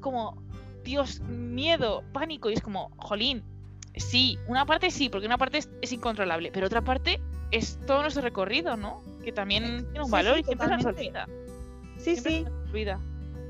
como, 0.01 0.37
Dios, 0.85 1.21
miedo, 1.21 2.05
pánico, 2.13 2.51
y 2.51 2.53
es 2.53 2.61
como, 2.61 2.91
jolín, 2.99 3.43
sí, 3.97 4.39
una 4.49 4.67
parte 4.67 4.91
sí, 4.91 5.09
porque 5.09 5.27
una 5.27 5.39
parte 5.39 5.61
es, 5.81 5.93
incontrolable, 5.93 6.51
pero 6.53 6.67
otra 6.67 6.83
parte 6.83 7.23
es 7.53 7.79
todo 7.87 8.03
nuestro 8.03 8.23
recorrido, 8.23 8.77
¿no? 8.77 9.03
Que 9.23 9.31
también 9.31 9.87
tiene 9.91 10.05
un 10.05 10.11
valor 10.11 10.39
y 10.39 10.43
siempre 10.43 10.69
nos 10.69 10.85
olvida. 10.85 11.29
Sí, 11.99 12.17
sí. 12.17 12.45
olvida. 12.69 12.99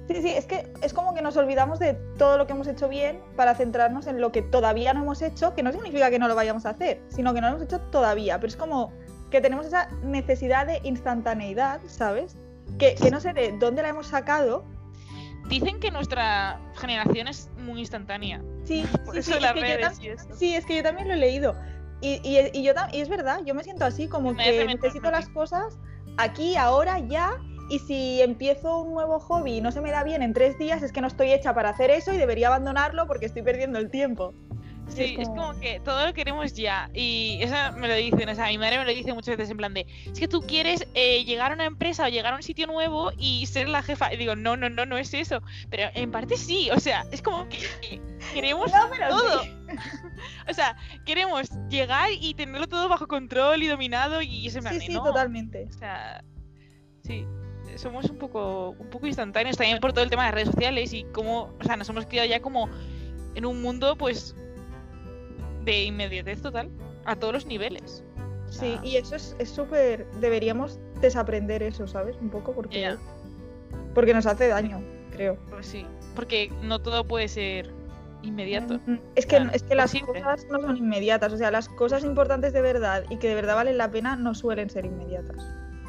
Sí, 0.08 0.20
sí, 0.20 0.28
es 0.28 0.46
que 0.46 0.70
es 0.82 0.92
como 0.92 1.14
que 1.14 1.22
nos 1.22 1.36
olvidamos 1.36 1.78
de 1.78 1.94
todo 2.18 2.36
lo 2.36 2.46
que 2.46 2.52
hemos 2.52 2.66
hecho 2.66 2.88
bien 2.88 3.20
para 3.36 3.54
centrarnos 3.54 4.06
en 4.08 4.20
lo 4.20 4.32
que 4.32 4.42
todavía 4.42 4.92
no 4.92 5.02
hemos 5.02 5.22
hecho, 5.22 5.54
que 5.54 5.62
no 5.62 5.72
significa 5.72 6.10
que 6.10 6.18
no 6.18 6.28
lo 6.28 6.34
vayamos 6.34 6.66
a 6.66 6.70
hacer, 6.70 7.00
sino 7.08 7.32
que 7.32 7.40
no 7.40 7.48
lo 7.48 7.56
hemos 7.56 7.66
hecho 7.66 7.80
todavía, 7.80 8.38
pero 8.38 8.48
es 8.48 8.56
como 8.56 8.92
que 9.30 9.40
tenemos 9.40 9.66
esa 9.66 9.88
necesidad 10.02 10.66
de 10.66 10.80
instantaneidad, 10.82 11.80
¿sabes? 11.86 12.36
Que, 12.78 12.96
no 13.10 13.20
sé 13.20 13.32
de 13.32 13.52
dónde 13.58 13.82
la 13.82 13.88
hemos 13.88 14.08
sacado. 14.08 14.64
Dicen 15.48 15.80
que 15.80 15.90
nuestra 15.90 16.60
generación 16.74 17.28
es 17.28 17.48
muy 17.58 17.80
instantánea. 17.80 18.42
Sí, 18.64 18.84
sí, 19.12 19.22
sí, 19.22 19.32
es 19.32 20.24
que 20.24 20.34
sí, 20.34 20.54
es 20.54 20.66
que 20.66 20.76
yo 20.76 20.82
también 20.82 21.08
lo 21.08 21.14
he 21.14 21.18
leído. 21.18 21.54
Y, 22.02 22.20
y, 22.24 22.62
yo, 22.62 22.72
y 22.92 23.00
es 23.00 23.08
verdad, 23.08 23.40
yo 23.44 23.54
me 23.54 23.62
siento 23.62 23.84
así, 23.84 24.08
como 24.08 24.36
que 24.36 24.66
necesito 24.66 25.10
las 25.10 25.28
cosas 25.28 25.78
aquí, 26.16 26.56
ahora, 26.56 26.98
ya, 26.98 27.38
y 27.68 27.78
si 27.78 28.20
empiezo 28.20 28.80
un 28.80 28.92
nuevo 28.92 29.20
hobby 29.20 29.58
y 29.58 29.60
no 29.60 29.72
se 29.72 29.80
me 29.80 29.90
da 29.90 30.02
bien 30.02 30.20
en 30.22 30.32
tres 30.34 30.58
días, 30.58 30.82
es 30.82 30.92
que 30.92 31.00
no 31.00 31.06
estoy 31.06 31.32
hecha 31.32 31.54
para 31.54 31.70
hacer 31.70 31.90
eso 31.90 32.12
y 32.12 32.18
debería 32.18 32.48
abandonarlo 32.48 33.06
porque 33.06 33.26
estoy 33.26 33.42
perdiendo 33.42 33.78
el 33.78 33.90
tiempo. 33.90 34.34
Sí, 34.88 35.16
es 35.18 35.28
como... 35.28 35.58
que 35.58 35.80
todo 35.80 36.06
lo 36.06 36.12
queremos 36.12 36.52
ya. 36.54 36.90
Y 36.92 37.38
eso 37.40 37.54
me 37.78 37.88
lo 37.88 37.94
dicen, 37.94 38.28
o 38.28 38.34
sea, 38.34 38.48
mi 38.48 38.58
madre 38.58 38.78
me 38.78 38.84
lo 38.84 38.90
dice 38.90 39.12
muchas 39.14 39.36
veces 39.36 39.50
en 39.50 39.56
plan 39.56 39.72
de, 39.72 39.86
es 40.04 40.18
que 40.18 40.28
tú 40.28 40.42
quieres 40.42 40.86
eh, 40.94 41.24
llegar 41.24 41.52
a 41.52 41.54
una 41.54 41.64
empresa 41.64 42.06
o 42.06 42.08
llegar 42.08 42.34
a 42.34 42.36
un 42.36 42.42
sitio 42.42 42.66
nuevo 42.66 43.10
y 43.16 43.46
ser 43.46 43.68
la 43.68 43.82
jefa. 43.82 44.12
Y 44.12 44.16
digo, 44.16 44.36
no, 44.36 44.56
no, 44.56 44.68
no, 44.68 44.84
no 44.84 44.98
es 44.98 45.14
eso. 45.14 45.40
Pero 45.70 45.88
en 45.94 46.10
parte 46.10 46.36
sí, 46.36 46.68
o 46.70 46.80
sea, 46.80 47.06
es 47.10 47.22
como 47.22 47.48
que 47.48 47.58
queremos 48.34 48.70
todo. 48.70 49.61
o 50.48 50.54
sea, 50.54 50.76
queremos 51.04 51.50
llegar 51.68 52.10
y 52.12 52.34
tenerlo 52.34 52.66
todo 52.68 52.88
bajo 52.88 53.06
control 53.06 53.62
y 53.62 53.68
dominado 53.68 54.22
y 54.22 54.46
ese 54.46 54.62
sí, 54.62 54.80
sí, 54.80 54.94
totalmente. 54.94 55.66
O 55.68 55.72
sea, 55.72 56.24
sí 57.04 57.26
somos 57.76 58.10
un 58.10 58.18
poco 58.18 58.70
un 58.78 58.90
poco 58.90 59.06
instantáneos 59.06 59.56
también 59.56 59.80
por 59.80 59.92
todo 59.92 60.04
el 60.04 60.10
tema 60.10 60.26
de 60.26 60.32
redes 60.32 60.48
sociales 60.48 60.92
y 60.92 61.04
cómo, 61.04 61.54
o 61.58 61.64
sea, 61.64 61.76
nos 61.76 61.88
hemos 61.88 62.06
criado 62.06 62.28
ya 62.28 62.40
como 62.40 62.68
en 63.34 63.46
un 63.46 63.62
mundo 63.62 63.96
pues 63.96 64.36
de 65.64 65.84
inmediatez 65.84 66.42
total, 66.42 66.70
a 67.04 67.16
todos 67.16 67.32
los 67.32 67.46
niveles. 67.46 68.04
Sí, 68.50 68.78
y 68.82 68.96
eso 68.96 69.16
es 69.16 69.48
súper. 69.48 70.06
deberíamos 70.20 70.78
desaprender 71.00 71.62
eso, 71.62 71.86
¿sabes? 71.86 72.16
Un 72.20 72.28
poco 72.28 72.52
porque. 72.52 72.96
Porque 73.94 74.12
nos 74.12 74.26
hace 74.26 74.48
daño, 74.48 74.82
creo. 75.10 75.38
Pues 75.48 75.66
sí, 75.66 75.86
porque 76.14 76.52
no 76.62 76.80
todo 76.80 77.06
puede 77.06 77.28
ser 77.28 77.72
inmediato. 78.22 78.80
Es 79.14 79.26
que, 79.26 79.36
es 79.52 79.62
que 79.62 79.74
las 79.74 79.94
cosas 79.94 80.46
no 80.50 80.60
son 80.60 80.76
inmediatas, 80.76 81.32
o 81.32 81.36
sea, 81.36 81.50
las 81.50 81.68
cosas 81.68 82.04
importantes 82.04 82.52
de 82.52 82.62
verdad 82.62 83.04
y 83.10 83.18
que 83.18 83.28
de 83.28 83.34
verdad 83.34 83.56
valen 83.56 83.78
la 83.78 83.90
pena 83.90 84.16
no 84.16 84.34
suelen 84.34 84.70
ser 84.70 84.84
inmediatas. 84.84 85.44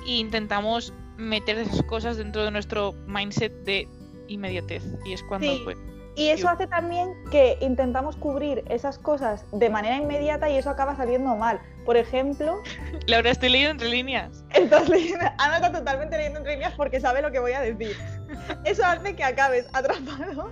Y 0.06 0.20
intentamos 0.20 0.94
meter 1.18 1.58
esas 1.58 1.84
cosas 1.84 2.18
dentro 2.18 2.44
de 2.44 2.52
nuestro 2.52 2.94
mindset 3.08 3.54
de 3.64 3.88
inmediatez 4.28 4.84
y 5.06 5.14
es 5.14 5.22
cuando 5.24 5.48
pues, 5.64 5.78
y 6.16 6.30
eso 6.30 6.48
hace 6.48 6.68
también 6.68 7.16
que 7.32 7.58
intentamos 7.60 8.16
cubrir 8.16 8.64
esas 8.70 9.00
cosas 9.00 9.46
de 9.52 9.70
manera 9.70 9.98
inmediata 9.98 10.48
y 10.48 10.58
eso 10.58 10.70
acaba 10.70 10.96
saliendo 10.96 11.36
mal. 11.36 11.60
Por 11.86 11.98
ejemplo. 11.98 12.62
Laura, 13.08 13.32
estoy 13.32 13.50
leyendo 13.50 13.72
entre 13.72 13.90
líneas. 13.90 14.44
Estás 14.54 14.90
leyendo. 14.90 15.26
Ana 15.40 15.56
está 15.56 15.72
totalmente 15.72 16.16
leyendo 16.16 16.40
entre 16.40 16.54
líneas 16.54 16.74
porque 16.78 17.00
sabe 17.00 17.22
lo 17.22 17.32
que 17.32 17.40
voy 17.40 17.54
a 17.54 17.62
decir. 17.62 17.96
Eso 18.64 18.86
hace 18.86 19.16
que 19.16 19.24
acabes 19.24 19.68
atrapado 19.74 20.52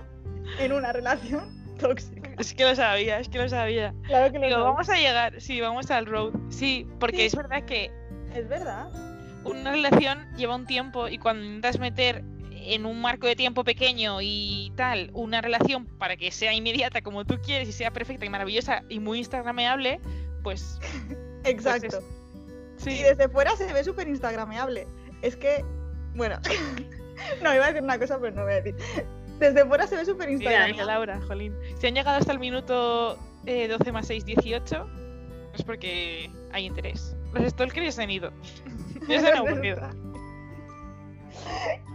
en 0.58 0.72
una 0.72 0.92
relación 0.92 1.61
tóxica. 1.82 2.30
Es 2.38 2.54
que 2.54 2.64
lo 2.64 2.74
sabía, 2.74 3.18
es 3.18 3.28
que 3.28 3.38
lo 3.38 3.48
sabía. 3.48 3.94
Claro 4.04 4.32
que 4.32 4.38
lo 4.38 4.46
Digo, 4.46 4.64
vamos 4.64 4.88
a 4.88 4.96
llegar, 4.96 5.40
sí, 5.40 5.60
vamos 5.60 5.90
al 5.90 6.06
road. 6.06 6.32
Sí, 6.48 6.86
porque 6.98 7.26
es 7.26 7.36
verdad 7.36 7.64
que. 7.64 7.90
Es 8.34 8.48
verdad. 8.48 8.88
Una 9.44 9.72
relación 9.72 10.26
lleva 10.36 10.54
un 10.54 10.66
tiempo 10.66 11.08
y 11.08 11.18
cuando 11.18 11.44
intentas 11.44 11.78
meter 11.78 12.24
en 12.64 12.86
un 12.86 13.00
marco 13.00 13.26
de 13.26 13.36
tiempo 13.36 13.64
pequeño 13.64 14.18
y 14.20 14.72
tal, 14.76 15.10
una 15.12 15.40
relación 15.40 15.86
para 15.98 16.16
que 16.16 16.30
sea 16.30 16.54
inmediata 16.54 17.02
como 17.02 17.24
tú 17.24 17.38
quieres 17.42 17.68
y 17.68 17.72
sea 17.72 17.90
perfecta 17.92 18.24
y 18.24 18.28
maravillosa 18.28 18.82
y 18.88 19.00
muy 19.00 19.18
instagrameable, 19.18 20.00
pues... 20.42 20.78
pues 21.42 21.54
Exacto. 21.54 22.00
sí. 22.76 22.90
Y 22.90 23.02
desde 23.02 23.28
fuera 23.28 23.56
se 23.56 23.72
ve 23.72 23.82
súper 23.82 24.08
instagrameable. 24.08 24.86
Es 25.22 25.36
que, 25.36 25.64
bueno, 26.14 26.38
no 27.42 27.54
iba 27.54 27.64
a 27.64 27.68
decir 27.68 27.82
una 27.82 27.98
cosa, 27.98 28.18
pero 28.20 28.34
no 28.34 28.44
voy 28.44 28.52
a 28.52 28.60
decir. 28.60 28.76
Desde 29.42 29.66
fuera 29.66 29.86
se 29.86 29.96
ve 29.96 30.04
súper 30.04 30.30
instagrameable. 30.30 30.84
Laura, 30.84 31.20
jolín. 31.26 31.54
Si 31.78 31.86
han 31.86 31.94
llegado 31.94 32.16
hasta 32.18 32.32
el 32.32 32.38
minuto 32.38 33.16
12 33.44 33.44
eh, 33.46 33.92
más 33.92 34.06
6, 34.06 34.24
18, 34.24 34.86
es 35.54 35.62
porque 35.62 36.30
hay 36.52 36.66
interés. 36.66 37.16
Los 37.32 37.50
stalkers 37.50 37.96
se 37.96 38.02
han 38.02 38.10
ido. 38.10 38.30
ya 39.08 39.20
se 39.20 39.28
han 39.28 39.38
aburrido. 39.38 39.80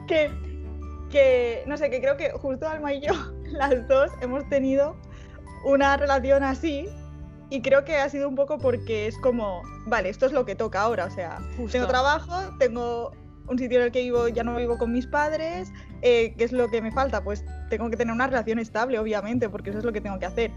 que 0.08 0.30
que, 1.10 1.64
no 1.68 1.78
sé, 1.78 1.90
que 1.90 2.02
creo 2.02 2.18
que 2.18 2.32
justo 2.32 2.68
Alma 2.68 2.94
y 2.94 3.02
yo, 3.02 3.14
las 3.46 3.88
dos, 3.88 4.12
hemos 4.22 4.48
tenido 4.50 4.96
una 5.64 5.98
relación 5.98 6.44
así 6.44 6.90
y 7.50 7.62
creo 7.62 7.86
que 7.86 7.96
ha 7.96 8.10
sido 8.10 8.28
un 8.28 8.36
poco 8.36 8.58
porque 8.58 9.08
es 9.08 9.18
como, 9.20 9.62
vale, 9.86 10.10
esto 10.10 10.26
es 10.26 10.34
lo 10.34 10.46
que 10.46 10.56
toca 10.56 10.82
ahora, 10.82 11.06
o 11.06 11.12
sea, 11.12 11.40
tengo 11.72 11.88
trabajo, 11.88 12.34
tengo 12.60 13.14
un 13.48 13.58
sitio 13.58 13.80
en 13.80 13.86
el 13.86 13.92
que 13.92 14.02
vivo, 14.02 14.28
ya 14.28 14.44
no 14.44 14.56
vivo 14.56 14.78
con 14.78 14.92
mis 14.92 15.08
padres, 15.08 15.72
eh, 16.02 16.34
¿qué 16.38 16.44
es 16.44 16.52
lo 16.52 16.70
que 16.70 16.82
me 16.82 16.92
falta? 16.92 17.24
Pues 17.24 17.46
tengo 17.70 17.90
que 17.90 17.98
tener 17.98 18.14
una 18.14 18.28
relación 18.28 18.60
estable, 18.60 19.00
obviamente, 19.00 19.50
porque 19.50 19.70
eso 19.70 19.80
es 19.80 19.86
lo 19.86 19.94
que 19.94 20.02
tengo 20.02 20.20
que 20.20 20.26
hacer. 20.26 20.52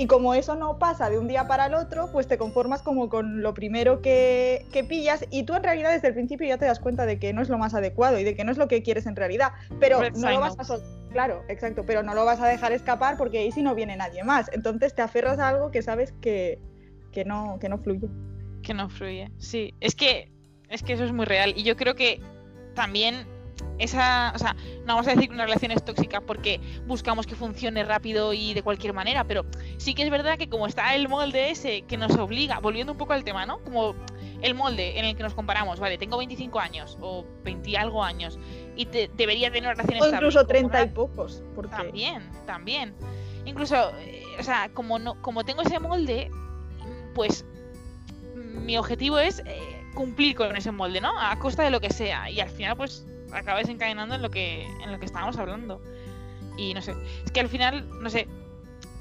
Y 0.00 0.06
como 0.06 0.32
eso 0.34 0.54
no 0.54 0.78
pasa 0.78 1.10
de 1.10 1.18
un 1.18 1.26
día 1.26 1.48
para 1.48 1.66
el 1.66 1.74
otro, 1.74 2.12
pues 2.12 2.28
te 2.28 2.38
conformas 2.38 2.82
como 2.82 3.08
con 3.08 3.42
lo 3.42 3.52
primero 3.52 4.00
que, 4.00 4.64
pillas 4.88 5.26
y 5.28 5.42
tú 5.42 5.54
en 5.54 5.64
realidad 5.64 5.90
desde 5.90 6.06
el 6.06 6.14
principio 6.14 6.46
ya 6.46 6.56
te 6.56 6.66
das 6.66 6.78
cuenta 6.78 7.04
de 7.04 7.18
que 7.18 7.32
no 7.32 7.42
es 7.42 7.48
lo 7.48 7.58
más 7.58 7.74
adecuado 7.74 8.16
y 8.16 8.22
de 8.22 8.36
que 8.36 8.44
no 8.44 8.52
es 8.52 8.58
lo 8.58 8.68
que 8.68 8.84
quieres 8.84 9.06
en 9.06 9.16
realidad. 9.16 9.50
Pero 9.80 9.98
no 10.14 10.30
lo 10.30 10.38
vas 10.38 10.56
a 10.58 10.78
Claro, 11.10 11.42
exacto, 11.48 11.84
pero 11.84 12.04
no 12.04 12.14
lo 12.14 12.24
vas 12.24 12.40
a 12.40 12.46
dejar 12.46 12.70
escapar 12.70 13.16
porque 13.16 13.38
ahí 13.38 13.50
sí 13.50 13.60
no 13.62 13.74
viene 13.74 13.96
nadie 13.96 14.22
más. 14.22 14.48
Entonces 14.52 14.94
te 14.94 15.02
aferras 15.02 15.40
a 15.40 15.48
algo 15.48 15.72
que 15.72 15.82
sabes 15.82 16.12
que, 16.20 16.60
que, 17.10 17.24
no, 17.24 17.58
que 17.58 17.68
no 17.68 17.78
fluye. 17.78 18.08
Que 18.62 18.74
no 18.74 18.88
fluye, 18.88 19.32
sí. 19.38 19.74
Es 19.80 19.96
que, 19.96 20.30
es 20.68 20.82
que 20.82 20.92
eso 20.94 21.04
es 21.04 21.12
muy 21.12 21.26
real. 21.26 21.54
Y 21.56 21.62
yo 21.62 21.76
creo 21.76 21.94
que 21.94 22.20
también 22.74 23.26
esa, 23.78 24.32
o 24.34 24.38
sea, 24.38 24.54
no 24.80 24.94
vamos 24.94 25.06
a 25.06 25.10
decir 25.10 25.28
que 25.28 25.34
una 25.34 25.44
relación 25.44 25.70
es 25.70 25.84
tóxica 25.84 26.20
porque 26.20 26.60
buscamos 26.86 27.26
que 27.26 27.34
funcione 27.34 27.84
rápido 27.84 28.32
y 28.32 28.54
de 28.54 28.62
cualquier 28.62 28.92
manera, 28.92 29.24
pero 29.24 29.44
sí 29.76 29.94
que 29.94 30.02
es 30.02 30.10
verdad 30.10 30.36
que 30.36 30.48
como 30.48 30.66
está 30.66 30.94
el 30.94 31.08
molde 31.08 31.50
ese 31.50 31.82
que 31.82 31.96
nos 31.96 32.16
obliga, 32.16 32.58
volviendo 32.58 32.92
un 32.92 32.98
poco 32.98 33.12
al 33.12 33.24
tema, 33.24 33.46
¿no? 33.46 33.60
Como 33.60 33.94
el 34.42 34.54
molde 34.54 34.98
en 34.98 35.04
el 35.04 35.16
que 35.16 35.22
nos 35.22 35.34
comparamos, 35.34 35.80
vale, 35.80 35.98
tengo 35.98 36.18
25 36.18 36.58
años 36.58 36.98
o 37.00 37.24
20 37.44 37.76
algo 37.76 38.02
años 38.02 38.38
y 38.76 38.86
te, 38.86 39.10
debería 39.16 39.48
tener 39.48 39.70
una 39.70 39.74
relación 39.74 40.12
o 40.12 40.14
incluso 40.14 40.46
30 40.46 40.82
y 40.82 40.88
pocos, 40.88 41.42
porque... 41.54 41.76
También, 41.76 42.22
también. 42.46 42.94
Incluso, 43.44 43.92
eh, 43.98 44.24
o 44.38 44.42
sea, 44.42 44.68
como 44.74 44.98
no, 44.98 45.20
como 45.22 45.44
tengo 45.44 45.62
ese 45.62 45.78
molde, 45.78 46.30
pues 47.14 47.44
mi 48.34 48.76
objetivo 48.76 49.18
es 49.18 49.42
eh, 49.46 49.77
cumplir 49.98 50.36
con 50.36 50.56
ese 50.56 50.70
molde, 50.70 51.00
¿no? 51.00 51.10
A 51.18 51.36
costa 51.40 51.64
de 51.64 51.70
lo 51.70 51.80
que 51.80 51.90
sea. 51.90 52.30
Y 52.30 52.38
al 52.38 52.48
final, 52.48 52.76
pues 52.76 53.04
acaba 53.32 53.58
desencadenando 53.58 54.14
en 54.14 54.22
lo 54.22 54.30
que 54.30 54.64
en 54.64 54.92
lo 54.92 55.00
que 55.00 55.06
estábamos 55.06 55.36
hablando. 55.38 55.82
Y 56.56 56.72
no 56.72 56.80
sé, 56.80 56.94
es 57.24 57.32
que 57.32 57.40
al 57.40 57.48
final, 57.48 57.84
no 58.00 58.08
sé, 58.08 58.28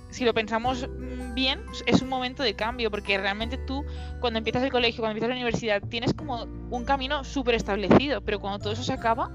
si 0.09 0.25
lo 0.25 0.33
pensamos 0.33 0.89
bien, 1.35 1.63
es 1.85 2.01
un 2.01 2.09
momento 2.09 2.41
de 2.41 2.55
cambio, 2.55 2.89
porque 2.89 3.15
realmente 3.19 3.59
tú, 3.59 3.85
cuando 4.19 4.39
empiezas 4.39 4.63
el 4.63 4.71
colegio, 4.71 5.01
cuando 5.01 5.11
empiezas 5.11 5.29
la 5.29 5.35
universidad, 5.35 5.83
tienes 5.87 6.15
como 6.15 6.43
un 6.43 6.85
camino 6.85 7.23
súper 7.23 7.53
establecido, 7.53 8.21
pero 8.21 8.39
cuando 8.39 8.57
todo 8.57 8.73
eso 8.73 8.83
se 8.83 8.93
acaba, 8.93 9.29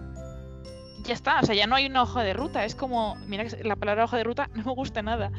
ya 1.05 1.14
está, 1.14 1.40
o 1.40 1.46
sea, 1.46 1.55
ya 1.55 1.68
no 1.68 1.77
hay 1.77 1.87
una 1.87 2.03
hoja 2.03 2.25
de 2.25 2.33
ruta, 2.33 2.64
es 2.64 2.75
como, 2.75 3.14
mira, 3.29 3.44
la 3.62 3.77
palabra 3.77 4.05
hoja 4.05 4.16
de 4.16 4.25
ruta 4.25 4.51
no 4.55 4.64
me 4.64 4.72
gusta 4.72 5.03
nada. 5.03 5.31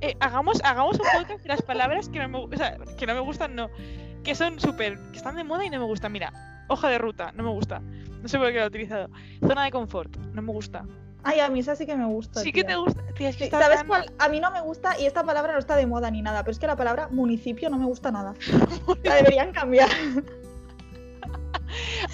Eh, 0.00 0.16
hagamos, 0.20 0.62
hagamos 0.64 0.98
un 0.98 1.06
podcast 1.18 1.42
de 1.42 1.48
las 1.48 1.62
palabras 1.62 2.08
que 2.08 2.18
no 2.18 2.28
me, 2.28 2.38
o 2.38 2.56
sea, 2.56 2.78
que 2.98 3.06
no 3.06 3.14
me 3.14 3.20
gustan, 3.20 3.54
no, 3.54 3.70
que 4.22 4.34
son 4.34 4.60
súper, 4.60 4.98
que 5.10 5.16
están 5.18 5.36
de 5.36 5.44
moda 5.44 5.64
y 5.64 5.70
no 5.70 5.78
me 5.78 5.84
gustan, 5.84 6.12
mira, 6.12 6.32
Hoja 6.68 6.88
de 6.88 6.96
ruta, 6.98 7.32
no 7.32 7.42
me 7.42 7.50
gusta. 7.50 7.80
No 8.22 8.28
sé 8.28 8.38
por 8.38 8.48
qué 8.48 8.54
lo 8.54 8.64
he 8.64 8.66
utilizado. 8.68 9.10
Zona 9.46 9.64
de 9.64 9.70
confort, 9.70 10.16
no 10.16 10.40
me 10.40 10.52
gusta. 10.52 10.86
Ay, 11.24 11.40
a 11.40 11.48
mí 11.50 11.60
esa 11.60 11.76
sí 11.76 11.84
que 11.86 11.94
me 11.96 12.06
gusta. 12.06 12.40
Sí 12.40 12.50
que 12.52 12.64
te 12.64 12.74
gusta. 12.76 13.02
Tía, 13.14 13.28
es 13.28 13.36
que 13.36 13.44
Sí, 13.44 13.50
¿Sabes 13.50 13.78
tan- 13.78 13.86
cuál? 13.88 14.12
A 14.18 14.28
mí 14.28 14.40
no 14.40 14.50
me 14.50 14.60
gusta 14.62 14.98
y 14.98 15.06
esta 15.06 15.22
palabra 15.22 15.52
no 15.52 15.58
está 15.58 15.76
de 15.76 15.86
moda 15.86 16.10
ni 16.10 16.22
nada, 16.22 16.42
pero 16.42 16.52
es 16.52 16.58
que 16.58 16.66
la 16.66 16.76
palabra 16.76 17.08
municipio 17.10 17.68
no 17.68 17.78
me 17.78 17.84
gusta 17.84 18.10
nada. 18.10 18.34
La 19.04 19.16
deberían 19.16 19.52
cambiar. 19.52 19.90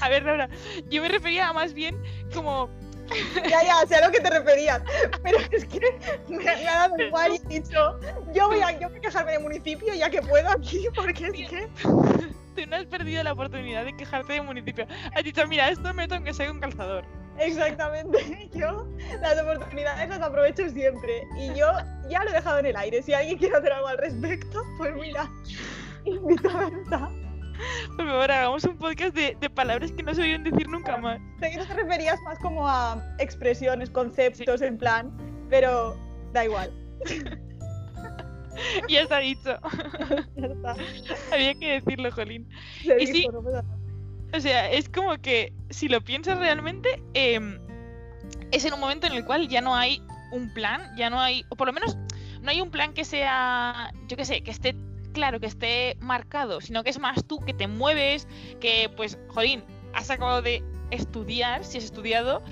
A 0.00 0.08
ver, 0.08 0.24
Laura, 0.24 0.48
yo 0.90 1.02
me 1.02 1.08
refería 1.08 1.48
a 1.48 1.52
más 1.52 1.72
bien 1.74 1.96
como. 2.34 2.68
ya, 3.48 3.62
ya, 3.62 3.86
sé 3.86 3.96
a 3.96 4.06
lo 4.06 4.12
que 4.12 4.20
te 4.20 4.30
referías. 4.30 4.82
Pero 5.22 5.38
es 5.50 5.64
que 5.64 5.80
me, 6.28 6.36
me 6.38 6.68
ha 6.68 6.88
dado 6.88 7.02
igual 7.02 7.32
y 7.32 7.54
he 7.54 7.60
dicho, 7.60 7.98
yo 8.34 8.48
voy, 8.48 8.60
a, 8.60 8.78
yo 8.78 8.88
voy 8.88 8.98
a 8.98 9.00
quejarme 9.00 9.32
de 9.32 9.38
municipio 9.38 9.94
ya 9.94 10.10
que 10.10 10.22
puedo 10.22 10.48
aquí, 10.50 10.86
porque 10.94 11.26
es 11.26 11.48
que... 11.48 11.68
Tú 11.82 12.66
no 12.66 12.76
has 12.76 12.86
perdido 12.86 13.22
la 13.22 13.32
oportunidad 13.32 13.84
de 13.84 13.96
quejarte 13.96 14.32
de 14.32 14.40
municipio. 14.42 14.86
Has 15.14 15.22
dicho, 15.22 15.46
mira, 15.46 15.70
esto 15.70 15.94
meto 15.94 16.16
aunque 16.16 16.34
sea 16.34 16.50
un 16.50 16.58
calzador. 16.58 17.04
Exactamente. 17.38 18.48
Yo 18.54 18.86
las 19.20 19.40
oportunidades 19.40 20.08
las 20.08 20.20
aprovecho 20.20 20.68
siempre. 20.70 21.26
Y 21.36 21.54
yo 21.54 21.68
ya 22.08 22.24
lo 22.24 22.30
he 22.30 22.32
dejado 22.32 22.58
en 22.58 22.66
el 22.66 22.76
aire. 22.76 23.02
Si 23.02 23.14
alguien 23.14 23.38
quiere 23.38 23.56
hacer 23.56 23.72
algo 23.72 23.86
al 23.86 23.98
respecto, 23.98 24.62
pues 24.76 24.94
mira, 24.94 25.30
invito 26.04 26.48
a. 26.50 27.10
Por 27.96 28.06
favor, 28.06 28.30
hagamos 28.30 28.64
un 28.64 28.76
podcast 28.76 29.14
de, 29.14 29.36
de 29.40 29.50
palabras 29.50 29.92
que 29.92 30.02
no 30.02 30.14
se 30.14 30.22
oyen 30.22 30.44
decir 30.44 30.68
nunca 30.68 30.96
más. 30.96 31.20
Sé 31.40 31.50
que 31.50 31.58
tú 31.58 31.66
te 31.66 31.74
referías 31.74 32.20
más 32.22 32.38
como 32.38 32.68
a 32.68 33.02
expresiones, 33.18 33.90
conceptos, 33.90 34.62
en 34.62 34.78
plan, 34.78 35.12
pero 35.50 35.96
da 36.32 36.44
igual. 36.44 36.72
Ya 38.88 39.02
está 39.02 39.18
dicho. 39.18 39.56
Ya 40.36 40.46
está. 40.46 40.74
Había 41.32 41.54
que 41.54 41.74
decirlo, 41.74 42.10
Jolín. 42.10 42.48
Se 42.82 43.00
Y 43.00 43.06
sí, 43.06 43.12
dijo, 43.12 43.30
no 43.30 43.42
pasa 43.42 43.62
nada. 43.62 43.78
O 44.34 44.40
sea, 44.40 44.70
es 44.70 44.88
como 44.88 45.16
que 45.18 45.52
si 45.70 45.88
lo 45.88 46.00
piensas 46.02 46.38
realmente, 46.38 47.00
em, 47.14 47.58
es 48.50 48.64
en 48.64 48.74
un 48.74 48.80
momento 48.80 49.06
en 49.06 49.12
el 49.12 49.24
cual 49.24 49.48
ya 49.48 49.60
no 49.60 49.74
hay 49.74 50.02
un 50.32 50.52
plan, 50.52 50.82
ya 50.96 51.08
no 51.08 51.20
hay, 51.20 51.44
o 51.50 51.56
por 51.56 51.68
lo 51.68 51.72
menos 51.72 51.96
no 52.42 52.50
hay 52.50 52.60
un 52.60 52.70
plan 52.70 52.92
que 52.92 53.04
sea, 53.04 53.92
yo 54.08 54.16
qué 54.16 54.24
sé, 54.24 54.42
que 54.42 54.50
esté 54.50 54.74
claro, 55.12 55.40
que 55.40 55.46
esté 55.46 55.96
marcado, 56.00 56.60
sino 56.60 56.84
que 56.84 56.90
es 56.90 56.98
más 56.98 57.24
tú 57.24 57.40
que 57.40 57.54
te 57.54 57.66
mueves, 57.66 58.26
que 58.60 58.90
pues, 58.96 59.18
jolín, 59.28 59.64
has 59.94 60.10
acabado 60.10 60.42
de 60.42 60.62
estudiar, 60.90 61.64
si 61.64 61.78
has 61.78 61.84
estudiado, 61.84 62.42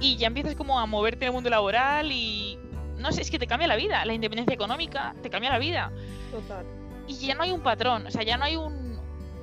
y 0.00 0.16
ya 0.16 0.28
empiezas 0.28 0.54
como 0.54 0.78
a 0.78 0.86
moverte 0.86 1.24
en 1.24 1.28
el 1.28 1.34
mundo 1.34 1.50
laboral 1.50 2.10
y 2.12 2.58
no 2.98 3.12
sé, 3.12 3.22
es 3.22 3.30
que 3.30 3.38
te 3.38 3.46
cambia 3.46 3.68
la 3.68 3.76
vida, 3.76 4.04
la 4.04 4.12
independencia 4.12 4.54
económica 4.54 5.14
te 5.22 5.30
cambia 5.30 5.50
la 5.50 5.58
vida 5.58 5.90
Total. 6.30 6.64
y 7.06 7.14
ya 7.14 7.34
no 7.34 7.42
hay 7.42 7.50
un 7.50 7.60
patrón, 7.60 8.06
o 8.06 8.10
sea, 8.10 8.22
ya 8.22 8.36
no 8.36 8.44
hay 8.44 8.56
un... 8.56 8.98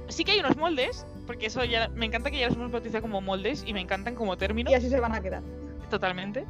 Sí 0.10 0.24
que 0.24 0.32
hay 0.32 0.40
unos 0.40 0.56
moldes, 0.56 1.06
porque 1.26 1.48
eso 1.48 1.66
ya... 1.66 1.90
Me 1.90 2.06
encanta 2.06 2.32
que 2.32 2.40
ya 2.40 2.48
los 2.48 2.56
hemos 2.56 2.72
bautizado 2.72 3.02
como 3.02 3.20
moldes 3.20 3.64
y 3.68 3.74
me 3.74 3.82
encantan 3.82 4.16
como 4.16 4.38
término, 4.38 4.72
Y 4.72 4.74
así 4.74 4.90
se 4.90 5.00
van 5.02 5.14
a 5.14 5.22
quedar. 5.22 5.44
totalmente. 5.90 6.46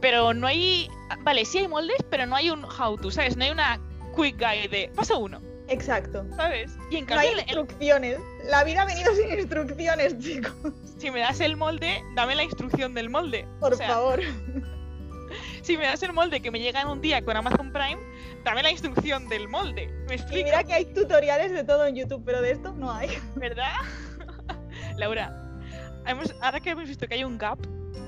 Pero 0.00 0.32
no 0.32 0.46
hay... 0.46 0.88
Vale, 1.22 1.44
sí 1.44 1.58
hay 1.58 1.66
moldes, 1.66 1.96
pero 2.08 2.26
no 2.26 2.36
hay 2.36 2.50
un 2.50 2.64
how 2.64 2.96
to, 2.96 3.10
¿sabes? 3.10 3.36
No 3.36 3.42
hay 3.44 3.50
una 3.50 3.80
quick 4.14 4.38
guide 4.38 4.68
de 4.68 4.92
paso 4.94 5.18
uno, 5.18 5.40
Exacto. 5.70 6.26
¿sabes? 6.36 6.70
Y 6.90 6.96
en 6.96 7.06
No 7.06 7.14
hay 7.18 7.28
cambio, 7.28 7.30
el- 7.32 7.38
el- 7.38 7.40
instrucciones. 7.58 8.18
La 8.44 8.64
vida 8.64 8.82
ha 8.82 8.84
venido 8.84 9.14
sin 9.14 9.30
instrucciones, 9.38 10.18
chicos. 10.20 10.52
si 10.98 11.10
me 11.10 11.20
das 11.20 11.40
el 11.40 11.56
molde, 11.56 12.02
dame 12.14 12.34
la 12.34 12.42
instrucción 12.42 12.92
del 12.94 13.08
molde. 13.08 13.46
Por 13.60 13.72
O 13.74 13.76
sea, 13.76 13.88
favor. 13.88 14.20
si 15.62 15.76
me 15.78 15.84
das 15.84 16.02
el 16.02 16.12
molde 16.12 16.40
que 16.42 16.50
me 16.50 16.58
llega 16.60 16.80
en 16.82 16.88
un 16.88 17.00
día 17.00 17.24
con 17.24 17.36
Amazon 17.36 17.72
Prime, 17.72 17.98
dame 18.44 18.62
la 18.62 18.70
instrucción 18.70 19.28
del 19.28 19.48
molde. 19.48 19.86
¿Me 20.08 20.14
Y 20.14 20.18
explico? 20.18 20.44
mira 20.44 20.64
que 20.64 20.72
hay 20.74 20.84
tutoriales 20.86 21.52
de 21.52 21.62
todo 21.64 21.86
en 21.86 21.94
YouTube, 21.96 22.22
pero 22.26 22.42
de 22.42 22.50
esto 22.52 22.72
no 22.72 22.92
hay. 22.92 23.08
¿Verdad? 23.36 23.72
Laura, 24.96 25.32
hemos- 26.06 26.34
ahora 26.40 26.60
que 26.60 26.70
hemos 26.70 26.88
visto 26.88 27.06
que 27.06 27.14
hay 27.14 27.24
un 27.24 27.38
gap 27.38 27.58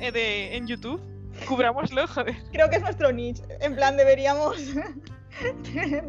eh, 0.01 0.11
de, 0.11 0.57
en 0.57 0.67
YouTube, 0.67 1.01
cubrámoslo, 1.47 2.07
joder. 2.09 2.35
Creo 2.51 2.69
que 2.69 2.77
es 2.77 2.83
nuestro 2.83 3.13
niche. 3.13 3.43
En 3.61 3.77
plan, 3.77 3.97
deberíamos. 3.97 4.57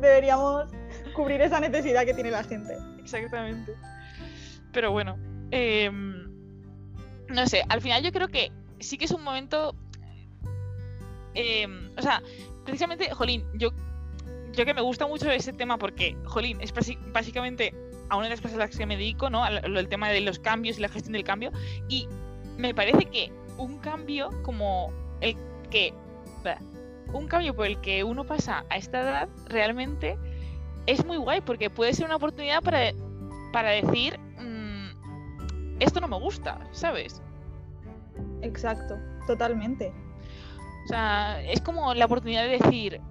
deberíamos 0.01 0.69
cubrir 1.13 1.41
esa 1.41 1.59
necesidad 1.59 2.05
que 2.05 2.13
tiene 2.13 2.31
la 2.31 2.43
gente. 2.43 2.77
Exactamente. 2.99 3.73
Pero 4.71 4.91
bueno, 4.91 5.17
em, 5.51 6.29
no 7.29 7.47
sé, 7.47 7.63
al 7.69 7.81
final 7.81 8.03
yo 8.03 8.11
creo 8.11 8.27
que 8.27 8.51
sí 8.79 8.97
que 8.97 9.05
es 9.05 9.11
un 9.11 9.23
momento... 9.23 9.75
em, 11.33 11.91
o 11.97 12.01
sea, 12.01 12.21
precisamente, 12.65 13.09
Jolín, 13.11 13.45
yo, 13.53 13.69
yo 14.53 14.65
que 14.65 14.73
me 14.73 14.81
gusta 14.81 15.07
mucho 15.07 15.29
ese 15.31 15.53
tema 15.53 15.77
porque, 15.77 16.17
Jolín, 16.25 16.59
es 16.61 16.73
básicamente 17.11 17.73
a 18.09 18.17
una 18.17 18.25
de 18.25 18.31
las 18.31 18.41
cosas 18.41 18.57
a 18.57 18.59
las 18.59 18.75
que 18.75 18.85
me 18.85 18.97
dedico, 18.97 19.29
¿no? 19.29 19.43
Al 19.43 19.87
tema 19.87 20.09
de 20.09 20.21
los 20.21 20.39
cambios 20.39 20.77
y 20.77 20.81
la 20.81 20.89
gestión 20.89 21.13
del 21.13 21.23
cambio. 21.23 21.51
Y 21.87 22.07
me 22.57 22.73
parece 22.73 23.05
que 23.05 23.31
un 23.57 23.77
cambio 23.79 24.29
como 24.43 24.91
el 25.21 25.35
que... 25.69 25.93
Un 27.13 27.27
cambio 27.27 27.55
por 27.55 27.67
el 27.67 27.79
que 27.81 28.03
uno 28.03 28.25
pasa 28.25 28.65
a 28.69 28.77
esta 28.77 29.01
edad 29.01 29.29
realmente 29.47 30.17
es 30.85 31.05
muy 31.05 31.17
guay 31.17 31.41
porque 31.41 31.69
puede 31.69 31.93
ser 31.93 32.05
una 32.05 32.15
oportunidad 32.15 32.61
para, 32.61 32.91
para 33.51 33.71
decir 33.71 34.19
mm, 34.39 35.79
esto 35.79 35.99
no 35.99 36.07
me 36.07 36.19
gusta, 36.19 36.59
¿sabes? 36.71 37.21
Exacto, 38.41 38.95
totalmente. 39.27 39.93
O 40.85 40.87
sea, 40.87 41.41
es 41.43 41.61
como 41.61 41.93
la 41.93 42.05
oportunidad 42.05 42.43
de 42.43 42.59
decir 42.59 43.01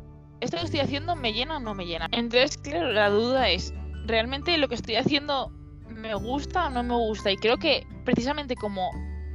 esto 0.41 0.57
que 0.57 0.65
estoy 0.65 0.81
haciendo 0.81 1.17
me 1.17 1.33
llena 1.33 1.57
o 1.57 1.61
no 1.61 1.75
me 1.75 1.87
llena. 1.87 2.09
Entonces, 2.13 2.59
claro, 2.59 2.93
la 2.93 3.09
duda 3.09 3.49
es, 3.49 3.73
¿realmente 4.07 4.59
lo 4.59 4.69
que 4.69 4.75
estoy 4.75 4.97
haciendo 4.97 5.51
me 5.89 6.15
gusta 6.15 6.67
o 6.67 6.71
no 6.71 6.83
me 6.83 6.95
gusta? 6.95 7.31
Y 7.31 7.37
creo 7.37 7.59
que 7.59 7.87
precisamente 8.05 8.57
como 8.57 8.91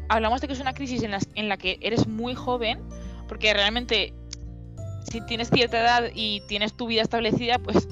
hablamos 0.10 0.42
de 0.42 0.48
que 0.48 0.54
es 0.54 0.60
una 0.60 0.74
crisis 0.74 1.04
en 1.04 1.12
la, 1.12 1.20
en 1.36 1.50
la 1.50 1.58
que 1.58 1.80
eres 1.82 2.08
muy 2.08 2.36
joven, 2.36 2.80
porque 3.28 3.54
realmente 3.54 4.14
si 5.10 5.22
tienes 5.22 5.50
cierta 5.50 5.80
edad 5.80 6.10
y 6.14 6.42
tienes 6.48 6.76
tu 6.76 6.88
vida 6.88 7.02
establecida, 7.02 7.60
pues 7.60 7.88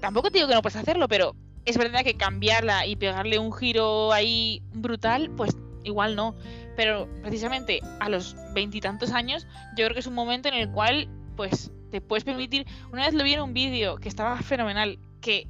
tampoco 0.00 0.30
te 0.30 0.38
digo 0.38 0.48
que 0.48 0.54
no 0.54 0.62
puedes 0.62 0.76
hacerlo, 0.76 1.08
pero 1.08 1.34
es 1.64 1.76
verdad 1.76 2.04
que 2.04 2.16
cambiarla 2.16 2.86
y 2.86 2.96
pegarle 2.96 3.38
un 3.38 3.52
giro 3.52 4.12
ahí 4.12 4.62
brutal, 4.72 5.30
pues 5.36 5.56
igual 5.84 6.16
no. 6.16 6.34
Pero 6.76 7.08
precisamente 7.22 7.80
a 8.00 8.08
los 8.08 8.36
veintitantos 8.54 9.12
años, 9.12 9.46
yo 9.76 9.84
creo 9.84 9.94
que 9.94 10.00
es 10.00 10.06
un 10.06 10.14
momento 10.14 10.48
en 10.48 10.54
el 10.54 10.70
cual, 10.70 11.08
pues, 11.36 11.72
te 11.90 12.00
puedes 12.00 12.24
permitir. 12.24 12.66
Una 12.92 13.06
vez 13.06 13.14
lo 13.14 13.24
vi 13.24 13.34
en 13.34 13.40
un 13.40 13.54
vídeo 13.54 13.96
que 13.96 14.08
estaba 14.08 14.36
fenomenal, 14.42 14.98
que 15.20 15.48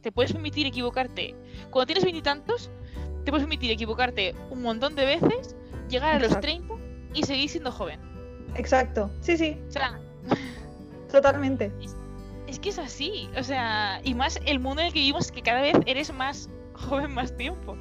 te 0.00 0.12
puedes 0.12 0.32
permitir 0.32 0.66
equivocarte. 0.66 1.34
Cuando 1.70 1.86
tienes 1.86 2.04
veintitantos, 2.04 2.70
te 3.24 3.30
puedes 3.30 3.44
permitir 3.44 3.70
equivocarte 3.70 4.34
un 4.50 4.62
montón 4.62 4.94
de 4.94 5.04
veces, 5.04 5.56
llegar 5.88 6.14
a 6.14 6.18
los 6.18 6.28
Exacto. 6.28 6.46
30 6.46 6.74
y 7.14 7.22
seguir 7.24 7.48
siendo 7.50 7.72
joven. 7.72 8.00
Exacto. 8.54 9.10
Sí, 9.20 9.36
sí, 9.36 9.56
O 9.68 9.72
sea, 9.72 10.00
totalmente. 11.10 11.72
es 11.82 11.96
que 12.58 12.70
es 12.70 12.78
así. 12.78 13.28
O 13.36 13.42
sea, 13.42 14.00
y 14.04 14.14
más 14.14 14.40
el 14.46 14.60
mundo 14.60 14.80
en 14.80 14.86
el 14.86 14.92
que 14.92 15.00
vivimos, 15.00 15.30
que 15.30 15.42
cada 15.42 15.60
vez 15.60 15.76
eres 15.86 16.12
más 16.14 16.48
joven 16.72 17.12
más 17.12 17.36
tiempo. 17.36 17.76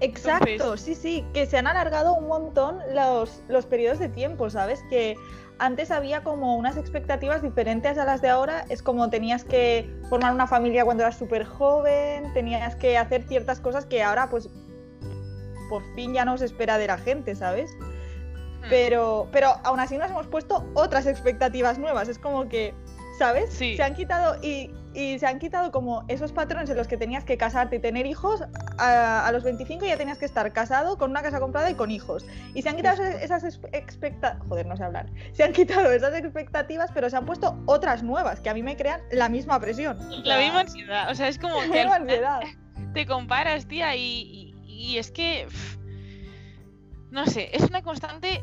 Exacto, 0.00 0.76
sí, 0.76 0.94
sí, 0.94 1.24
que 1.32 1.46
se 1.46 1.56
han 1.56 1.66
alargado 1.66 2.14
un 2.14 2.26
montón 2.26 2.78
los, 2.92 3.42
los 3.48 3.64
periodos 3.64 3.98
de 3.98 4.08
tiempo, 4.08 4.50
¿sabes? 4.50 4.82
Que 4.90 5.16
antes 5.58 5.90
había 5.90 6.22
como 6.22 6.56
unas 6.56 6.76
expectativas 6.76 7.42
diferentes 7.42 7.96
a 7.96 8.04
las 8.04 8.20
de 8.20 8.28
ahora. 8.28 8.64
Es 8.68 8.82
como 8.82 9.08
tenías 9.08 9.44
que 9.44 9.88
formar 10.10 10.34
una 10.34 10.46
familia 10.46 10.84
cuando 10.84 11.04
eras 11.04 11.16
súper 11.16 11.44
joven, 11.44 12.32
tenías 12.34 12.74
que 12.76 12.98
hacer 12.98 13.22
ciertas 13.22 13.60
cosas 13.60 13.86
que 13.86 14.02
ahora 14.02 14.28
pues 14.28 14.50
por 15.68 15.82
fin 15.94 16.12
ya 16.12 16.24
no 16.24 16.36
se 16.36 16.44
espera 16.44 16.76
de 16.76 16.88
la 16.88 16.98
gente, 16.98 17.34
¿sabes? 17.34 17.70
Hmm. 17.80 18.66
Pero, 18.68 19.28
pero 19.32 19.54
aún 19.62 19.80
así 19.80 19.96
nos 19.96 20.10
hemos 20.10 20.26
puesto 20.26 20.66
otras 20.74 21.06
expectativas 21.06 21.78
nuevas. 21.78 22.08
Es 22.08 22.18
como 22.18 22.48
que, 22.48 22.74
¿sabes? 23.18 23.52
Sí. 23.52 23.76
Se 23.76 23.82
han 23.82 23.94
quitado 23.94 24.36
y, 24.42 24.70
y 24.94 25.18
se 25.18 25.26
han 25.26 25.38
quitado 25.38 25.70
como 25.72 26.04
esos 26.08 26.32
patrones 26.32 26.68
en 26.70 26.76
los 26.76 26.88
que 26.88 26.96
tenías 26.96 27.24
que 27.24 27.36
casarte 27.36 27.76
y 27.76 27.78
tener 27.78 28.06
hijos. 28.06 28.42
A, 28.78 29.26
a 29.26 29.32
los 29.32 29.44
25 29.44 29.84
ya 29.86 29.96
tenías 29.96 30.18
que 30.18 30.24
estar 30.24 30.52
casado, 30.52 30.98
con 30.98 31.10
una 31.10 31.22
casa 31.22 31.40
comprada 31.40 31.70
y 31.70 31.74
con 31.74 31.90
hijos. 31.90 32.26
Y 32.54 32.62
se 32.62 32.68
han 32.68 32.76
quitado 32.76 33.02
esas 33.04 33.44
expectativas. 33.72 34.46
Joder, 34.48 34.66
no 34.66 34.76
sé 34.76 34.84
hablar. 34.84 35.06
Se 35.32 35.44
han 35.44 35.52
quitado 35.52 35.90
esas 35.92 36.14
expectativas, 36.14 36.90
pero 36.92 37.08
se 37.10 37.16
han 37.16 37.24
puesto 37.26 37.56
otras 37.66 38.02
nuevas 38.02 38.40
que 38.40 38.50
a 38.50 38.54
mí 38.54 38.62
me 38.62 38.76
crean 38.76 39.00
la 39.10 39.28
misma 39.28 39.60
presión. 39.60 39.98
La 40.24 40.38
misma 40.38 40.60
ansiedad. 40.60 41.10
O 41.10 41.14
sea, 41.14 41.28
es 41.28 41.38
como 41.38 41.54
que 41.72 41.80
ansiedad. 41.80 42.40
te 42.94 43.06
comparas, 43.06 43.66
tía, 43.66 43.94
y, 43.96 44.00
y- 44.02 44.54
y 44.66 44.98
es 44.98 45.10
que. 45.10 45.46
pff, 45.48 45.76
no 47.10 47.26
sé, 47.26 47.48
es 47.56 47.62
una 47.62 47.80
constante 47.82 48.42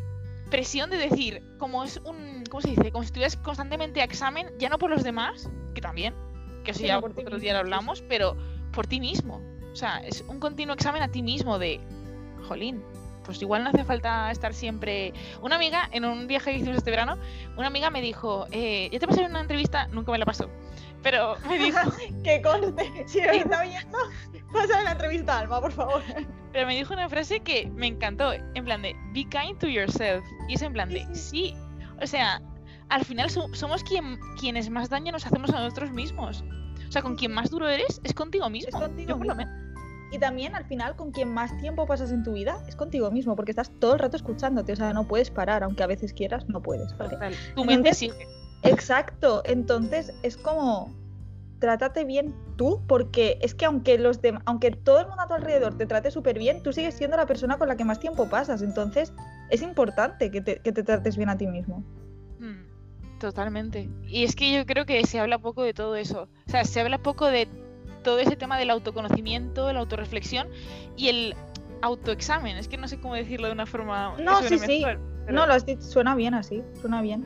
presión 0.52 0.92
de 0.92 0.98
decir, 0.98 1.42
como 1.58 1.84
es 1.84 2.00
un. 2.06 2.44
¿Cómo 2.52 2.62
se 2.62 2.70
dice? 2.70 2.92
Como 2.92 3.04
si 3.04 3.08
estuvieras 3.08 3.36
constantemente 3.38 4.02
a 4.02 4.04
examen, 4.04 4.48
ya 4.60 4.70
no 4.70 4.78
por 4.78 4.92
los 4.92 5.04
demás, 5.04 5.50
que 5.74 5.82
también, 5.82 6.14
que 6.64 6.72
eso 6.72 6.82
Sí, 6.82 6.88
ya 6.88 6.96
no 6.96 7.02
por 7.02 7.12
otro 7.12 7.40
día 7.40 7.54
lo 7.54 7.60
hablamos, 7.60 8.04
pero 8.08 8.38
por 8.72 8.86
ti 8.86 9.00
mismo. 9.00 9.42
O 9.72 9.76
sea, 9.76 9.98
es 10.00 10.24
un 10.28 10.40
continuo 10.40 10.76
examen 10.76 11.02
a 11.02 11.08
ti 11.08 11.24
mismo 11.24 11.58
de. 11.58 11.80
Jolín. 12.48 12.84
Pues 13.24 13.42
igual 13.42 13.64
no 13.64 13.70
hace 13.70 13.84
falta 13.84 14.32
estar 14.32 14.54
siempre. 14.54 15.14
Una 15.42 15.56
amiga, 15.56 15.88
en 15.92 16.06
un 16.06 16.28
viaje 16.28 16.52
que 16.52 16.58
hicimos 16.58 16.78
este 16.78 16.92
verano, 16.92 17.18
una 17.56 17.68
amiga 17.68 17.90
me 17.90 18.02
dijo, 18.02 18.48
eh, 18.52 18.90
ya 18.92 19.00
te 19.00 19.08
pasé 19.08 19.24
una 19.24 19.42
entrevista, 19.42 19.88
nunca 19.88 20.12
me 20.12 20.18
la 20.18 20.26
pasó, 20.26 20.50
pero 21.04 21.36
me 21.48 21.58
dijo... 21.58 21.80
que 22.24 22.42
conste, 22.42 23.04
si 23.08 23.22
me 23.22 23.38
está 23.38 23.62
oyendo, 23.62 23.98
pasa 24.54 24.82
la 24.84 24.92
entrevista 24.92 25.40
Alma, 25.40 25.62
por 25.62 25.72
favor. 25.72 26.02
Pero 26.52 26.68
me 26.68 26.76
dijo 26.76 26.94
una 26.94 27.08
frase 27.10 27.40
que 27.40 27.70
me 27.76 27.88
encantó, 27.88 28.34
en 28.34 28.66
plan 28.66 28.82
de, 28.82 28.96
be 29.14 29.26
kind 29.30 29.58
to 29.60 29.68
yourself. 29.68 30.24
Y 30.48 30.56
es 30.56 30.62
en 30.62 30.74
plan 30.74 30.90
de, 30.90 31.06
sí, 31.16 31.56
o 32.02 32.08
sea, 32.08 32.42
al 32.90 33.06
final 33.06 33.30
somos 33.30 33.84
quien, 33.84 34.20
quienes 34.40 34.70
más 34.70 34.90
daño 34.90 35.12
nos 35.12 35.26
hacemos 35.26 35.50
a 35.52 35.60
nosotros 35.60 35.92
mismos. 35.92 36.44
O 36.88 36.92
sea, 36.92 37.02
con 37.02 37.16
quien 37.16 37.32
más 37.32 37.50
duro 37.50 37.70
eres 37.70 38.02
es 38.04 38.14
contigo 38.14 38.50
mismo. 38.50 38.70
Es 38.70 38.76
contigo 38.76 39.10
Yo 39.12 39.18
por 39.18 39.28
lo 39.28 39.36
menos. 39.36 39.54
Y 40.12 40.20
también 40.20 40.56
al 40.56 40.66
final 40.66 40.98
con 40.98 41.12
quien 41.12 41.34
más 41.34 41.58
tiempo 41.60 41.88
pasas 41.88 42.12
en 42.12 42.24
tu 42.24 42.34
vida 42.34 42.62
es 42.68 42.76
contigo 42.76 43.10
mismo, 43.12 43.38
porque 43.38 43.52
estás 43.52 43.72
todo 43.80 43.94
el 43.94 44.00
rato 44.00 44.18
escuchándote, 44.18 44.74
o 44.74 44.76
sea, 44.76 44.92
no 44.92 45.08
puedes 45.08 45.32
parar, 45.32 45.64
aunque 45.64 45.84
a 45.84 45.88
veces 45.88 46.12
quieras, 46.12 46.50
no 46.50 46.62
puedes. 46.62 46.94
Tu 47.56 47.64
mente 47.64 47.94
sigue. 47.94 48.28
Exacto, 48.64 49.42
entonces 49.46 50.14
es 50.24 50.38
como 50.38 50.94
trátate 51.62 52.04
bien 52.04 52.36
tú, 52.58 52.82
porque 52.88 53.38
es 53.42 53.54
que 53.56 53.66
aunque 53.66 53.98
los 53.98 54.20
aunque 54.46 54.72
todo 54.72 55.00
el 55.00 55.08
mundo 55.08 55.24
a 55.24 55.28
tu 55.28 55.36
alrededor 55.36 55.78
te 55.78 55.86
trate 55.86 56.12
súper 56.12 56.38
bien, 56.38 56.62
tú 56.64 56.74
sigues 56.74 56.96
siendo 56.96 57.16
la 57.16 57.26
persona 57.26 57.58
con 57.58 57.70
la 57.70 57.78
que 57.78 57.86
más 57.86 58.00
tiempo 58.00 58.28
pasas, 58.28 58.62
entonces 58.62 59.14
es 59.50 59.62
importante 59.62 60.32
que 60.32 60.42
te, 60.42 60.60
que 60.60 60.72
te 60.72 60.84
trates 60.84 61.16
bien 61.16 61.30
a 61.30 61.38
ti 61.38 61.48
mismo. 61.48 61.84
Hmm, 62.40 63.20
totalmente. 63.20 63.90
Y 64.06 64.24
es 64.24 64.36
que 64.36 64.52
yo 64.52 64.66
creo 64.66 64.86
que 64.86 65.06
se 65.06 65.20
habla 65.20 65.38
poco 65.38 65.64
de 65.64 65.74
todo 65.74 65.96
eso. 65.96 66.28
O 66.48 66.50
sea, 66.50 66.66
se 66.66 66.82
habla 66.82 66.98
poco 66.98 67.28
de 67.28 67.48
todo 68.04 68.20
ese 68.20 68.36
tema 68.36 68.58
del 68.58 68.72
autoconocimiento, 68.72 69.72
la 69.72 69.80
autorreflexión 69.80 70.48
y 70.98 71.10
el 71.10 71.36
autoexamen. 71.84 72.58
Es 72.58 72.68
que 72.68 72.78
no 72.78 72.88
sé 72.88 73.00
cómo 73.00 73.14
decirlo 73.14 73.48
de 73.48 73.54
una 73.54 73.68
forma. 73.68 74.18
No, 74.20 74.42
sí, 74.42 74.58
sí. 74.58 74.84
No, 75.30 75.46
lo 75.46 75.54
has 75.54 75.66
dicho, 75.66 75.84
suena 75.84 76.16
bien 76.16 76.34
así, 76.34 76.64
suena 76.82 77.02
bien. 77.02 77.26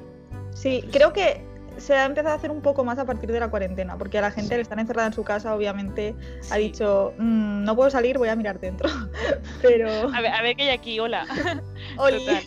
Sí, 0.56 0.84
creo 0.92 1.12
que 1.12 1.42
se 1.78 1.94
ha 1.94 2.06
empezado 2.06 2.34
a 2.34 2.38
hacer 2.38 2.50
un 2.50 2.62
poco 2.62 2.86
más 2.86 2.98
a 2.98 3.06
partir 3.06 3.32
de 3.32 3.40
la 3.40 3.50
cuarentena, 3.50 3.98
porque 3.98 4.18
a 4.18 4.22
la 4.22 4.32
gente 4.32 4.56
le 4.56 4.62
están 4.62 4.80
encerrada 4.80 5.10
en 5.10 5.14
su 5.14 5.24
casa, 5.26 5.54
obviamente 5.54 6.16
ha 6.50 6.56
dicho, 6.56 7.14
mm, 7.18 7.64
no 7.64 7.76
puedo 7.76 7.90
salir, 7.90 8.18
voy 8.18 8.30
a 8.30 8.36
mirar 8.36 8.60
dentro. 8.60 8.90
Pero... 9.62 9.90
A 10.14 10.22
ver, 10.22 10.32
a 10.32 10.42
ver 10.42 10.56
que 10.56 10.64
hay 10.64 10.70
aquí, 10.70 11.00
hola. 11.00 11.26
Hola. 11.98 12.42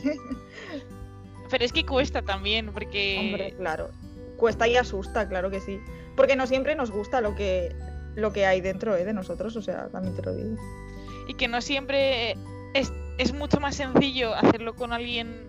Pero 1.50 1.64
es 1.64 1.72
que 1.72 1.84
cuesta 1.84 2.22
también, 2.22 2.72
porque... 2.72 3.18
Hombre, 3.20 3.54
claro. 3.56 3.90
Cuesta 4.36 4.66
y 4.66 4.76
asusta, 4.76 5.28
claro 5.28 5.50
que 5.50 5.60
sí. 5.60 5.78
Porque 6.16 6.36
no 6.36 6.46
siempre 6.46 6.74
nos 6.74 6.90
gusta 6.90 7.20
lo 7.20 7.34
que, 7.34 7.74
lo 8.14 8.32
que 8.32 8.46
hay 8.46 8.60
dentro 8.60 8.96
¿eh? 8.96 9.04
de 9.04 9.12
nosotros, 9.12 9.56
o 9.56 9.62
sea, 9.62 9.88
también 9.88 10.16
te 10.16 10.22
lo 10.22 10.34
digo. 10.34 10.56
Y 11.26 11.34
que 11.34 11.48
no 11.48 11.60
siempre 11.60 12.36
es, 12.74 12.92
es 13.18 13.34
mucho 13.34 13.60
más 13.60 13.76
sencillo 13.76 14.34
hacerlo 14.34 14.74
con 14.74 14.92
alguien 14.92 15.47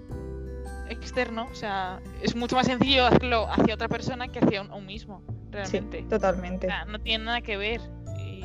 externo, 0.90 1.48
o 1.52 1.56
sea, 1.56 2.00
es 2.22 2.36
mucho 2.36 2.56
más 2.56 2.66
sencillo 2.66 3.06
hacerlo 3.06 3.48
hacia 3.50 3.74
otra 3.74 3.88
persona 3.88 4.28
que 4.28 4.40
hacia 4.40 4.62
un, 4.62 4.86
mismo, 4.86 5.24
realmente. 5.52 6.02
Sí, 6.02 6.08
totalmente. 6.08 6.68
O 6.68 6.70
sea, 6.70 6.86
no 6.86 7.00
tiene 7.00 7.26
nada 7.26 7.42
que 7.42 7.58
ver. 7.58 7.82
Y... 8.18 8.44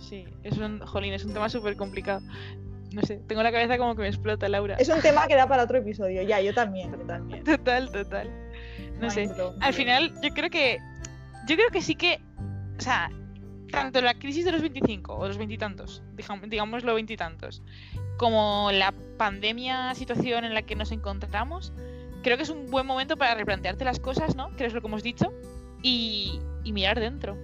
Sí, 0.00 0.26
es 0.42 0.58
un, 0.58 0.80
jolín, 0.80 1.12
es 1.12 1.24
un 1.24 1.32
tema 1.32 1.48
súper 1.48 1.76
complicado. 1.76 2.20
No 2.92 3.02
sé, 3.02 3.20
tengo 3.26 3.42
la 3.42 3.52
cabeza 3.52 3.76
como 3.76 3.94
que 3.94 4.02
me 4.02 4.08
explota, 4.08 4.48
Laura. 4.48 4.76
Es 4.76 4.88
un 4.88 5.00
tema 5.00 5.26
que 5.26 5.34
da 5.34 5.46
para 5.46 5.64
otro 5.64 5.78
episodio, 5.78 6.22
ya, 6.22 6.40
yo 6.40 6.54
también. 6.54 6.92
Total, 7.44 7.90
total. 7.92 8.30
No 9.00 9.10
sé, 9.10 9.30
al 9.60 9.74
final 9.74 10.12
yo 10.22 10.30
creo 10.30 10.50
que, 10.50 10.78
yo 11.46 11.54
creo 11.54 11.70
que 11.70 11.82
sí 11.82 11.94
que 11.94 12.20
o 12.78 12.80
sea, 12.80 13.10
tanto 13.70 14.00
la 14.00 14.14
crisis 14.14 14.44
de 14.44 14.52
los 14.52 14.60
25 14.60 15.14
o 15.14 15.26
los 15.26 15.36
veintitantos, 15.36 16.02
los 16.16 16.94
veintitantos, 16.94 17.62
como 18.18 18.70
la 18.72 18.92
pandemia, 19.16 19.94
situación 19.94 20.44
en 20.44 20.52
la 20.52 20.62
que 20.62 20.76
nos 20.76 20.92
encontramos, 20.92 21.72
creo 22.22 22.36
que 22.36 22.42
es 22.42 22.50
un 22.50 22.70
buen 22.70 22.86
momento 22.86 23.16
para 23.16 23.34
replantearte 23.34 23.84
las 23.84 24.00
cosas, 24.00 24.36
¿no? 24.36 24.54
Que 24.56 24.66
es 24.66 24.74
lo 24.74 24.82
que 24.82 24.86
hemos 24.88 25.02
dicho, 25.02 25.32
y, 25.82 26.40
y 26.64 26.72
mirar 26.72 27.00
dentro. 27.00 27.38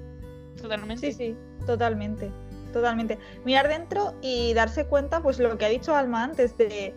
Totalmente. 0.61 1.13
Sí, 1.13 1.13
sí, 1.13 1.37
totalmente. 1.67 2.31
Totalmente. 2.73 3.19
Mirar 3.45 3.69
dentro 3.69 4.15
y 4.21 4.53
darse 4.53 4.87
cuenta, 4.87 5.23
pues 5.23 5.39
lo 5.39 5.57
que 5.57 5.65
ha 5.65 5.69
dicho 5.69 5.95
Alma 5.95 6.25
antes, 6.25 6.59
de 6.59 6.93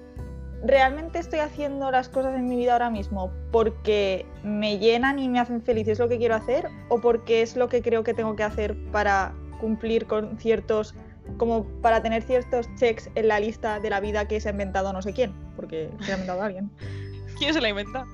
¿realmente 0.63 1.19
estoy 1.19 1.39
haciendo 1.39 1.91
las 1.91 2.09
cosas 2.09 2.35
en 2.35 2.47
mi 2.47 2.55
vida 2.55 2.73
ahora 2.73 2.89
mismo 2.89 3.31
porque 3.51 4.25
me 4.43 4.79
llenan 4.79 5.19
y 5.19 5.29
me 5.29 5.39
hacen 5.39 5.61
feliz, 5.61 5.87
es 5.87 5.99
lo 5.99 6.09
que 6.09 6.17
quiero 6.17 6.35
hacer? 6.35 6.67
¿O 6.89 6.99
porque 6.99 7.43
es 7.43 7.55
lo 7.55 7.69
que 7.69 7.83
creo 7.83 8.03
que 8.03 8.15
tengo 8.15 8.35
que 8.35 8.43
hacer 8.43 8.75
para 8.91 9.35
cumplir 9.59 10.07
con 10.07 10.37
ciertos, 10.39 10.95
como 11.37 11.65
para 11.81 12.01
tener 12.01 12.23
ciertos 12.23 12.67
checks 12.75 13.09
en 13.15 13.27
la 13.27 13.39
lista 13.39 13.79
de 13.79 13.89
la 13.89 13.99
vida 13.99 14.27
que 14.27 14.39
se 14.39 14.49
ha 14.49 14.51
inventado 14.51 14.93
no 14.93 15.01
sé 15.01 15.13
quién? 15.13 15.33
Porque 15.55 15.89
se 16.01 16.11
ha 16.11 16.15
inventado 16.15 16.41
alguien. 16.41 16.71
¿Quién 17.37 17.53
se 17.53 17.61
la 17.61 17.67
ha 17.67 17.69
inventado? 17.71 18.05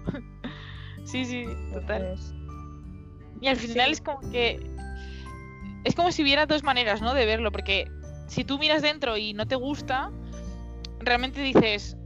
sí, 1.06 1.26
sí, 1.26 1.46
total. 1.72 2.16
Y 3.42 3.48
al 3.48 3.58
final 3.58 3.92
es 3.92 4.02
como 4.02 4.20
que... 4.32 4.60
Es 5.84 5.96
como 5.96 6.12
si 6.12 6.24
hubiera 6.24 6.46
dos 6.46 6.64
maneras, 6.64 7.02
¿no? 7.02 7.14
De 7.14 7.26
verlo, 7.26 7.52
porque 7.52 7.90
si 8.28 8.44
tú 8.44 8.58
miras 8.58 8.82
dentro 8.82 9.18
y 9.18 9.34
no 9.34 9.46
te 9.46 9.56
gusta, 9.56 10.12
realmente 11.00 11.42
dices, 11.42 11.98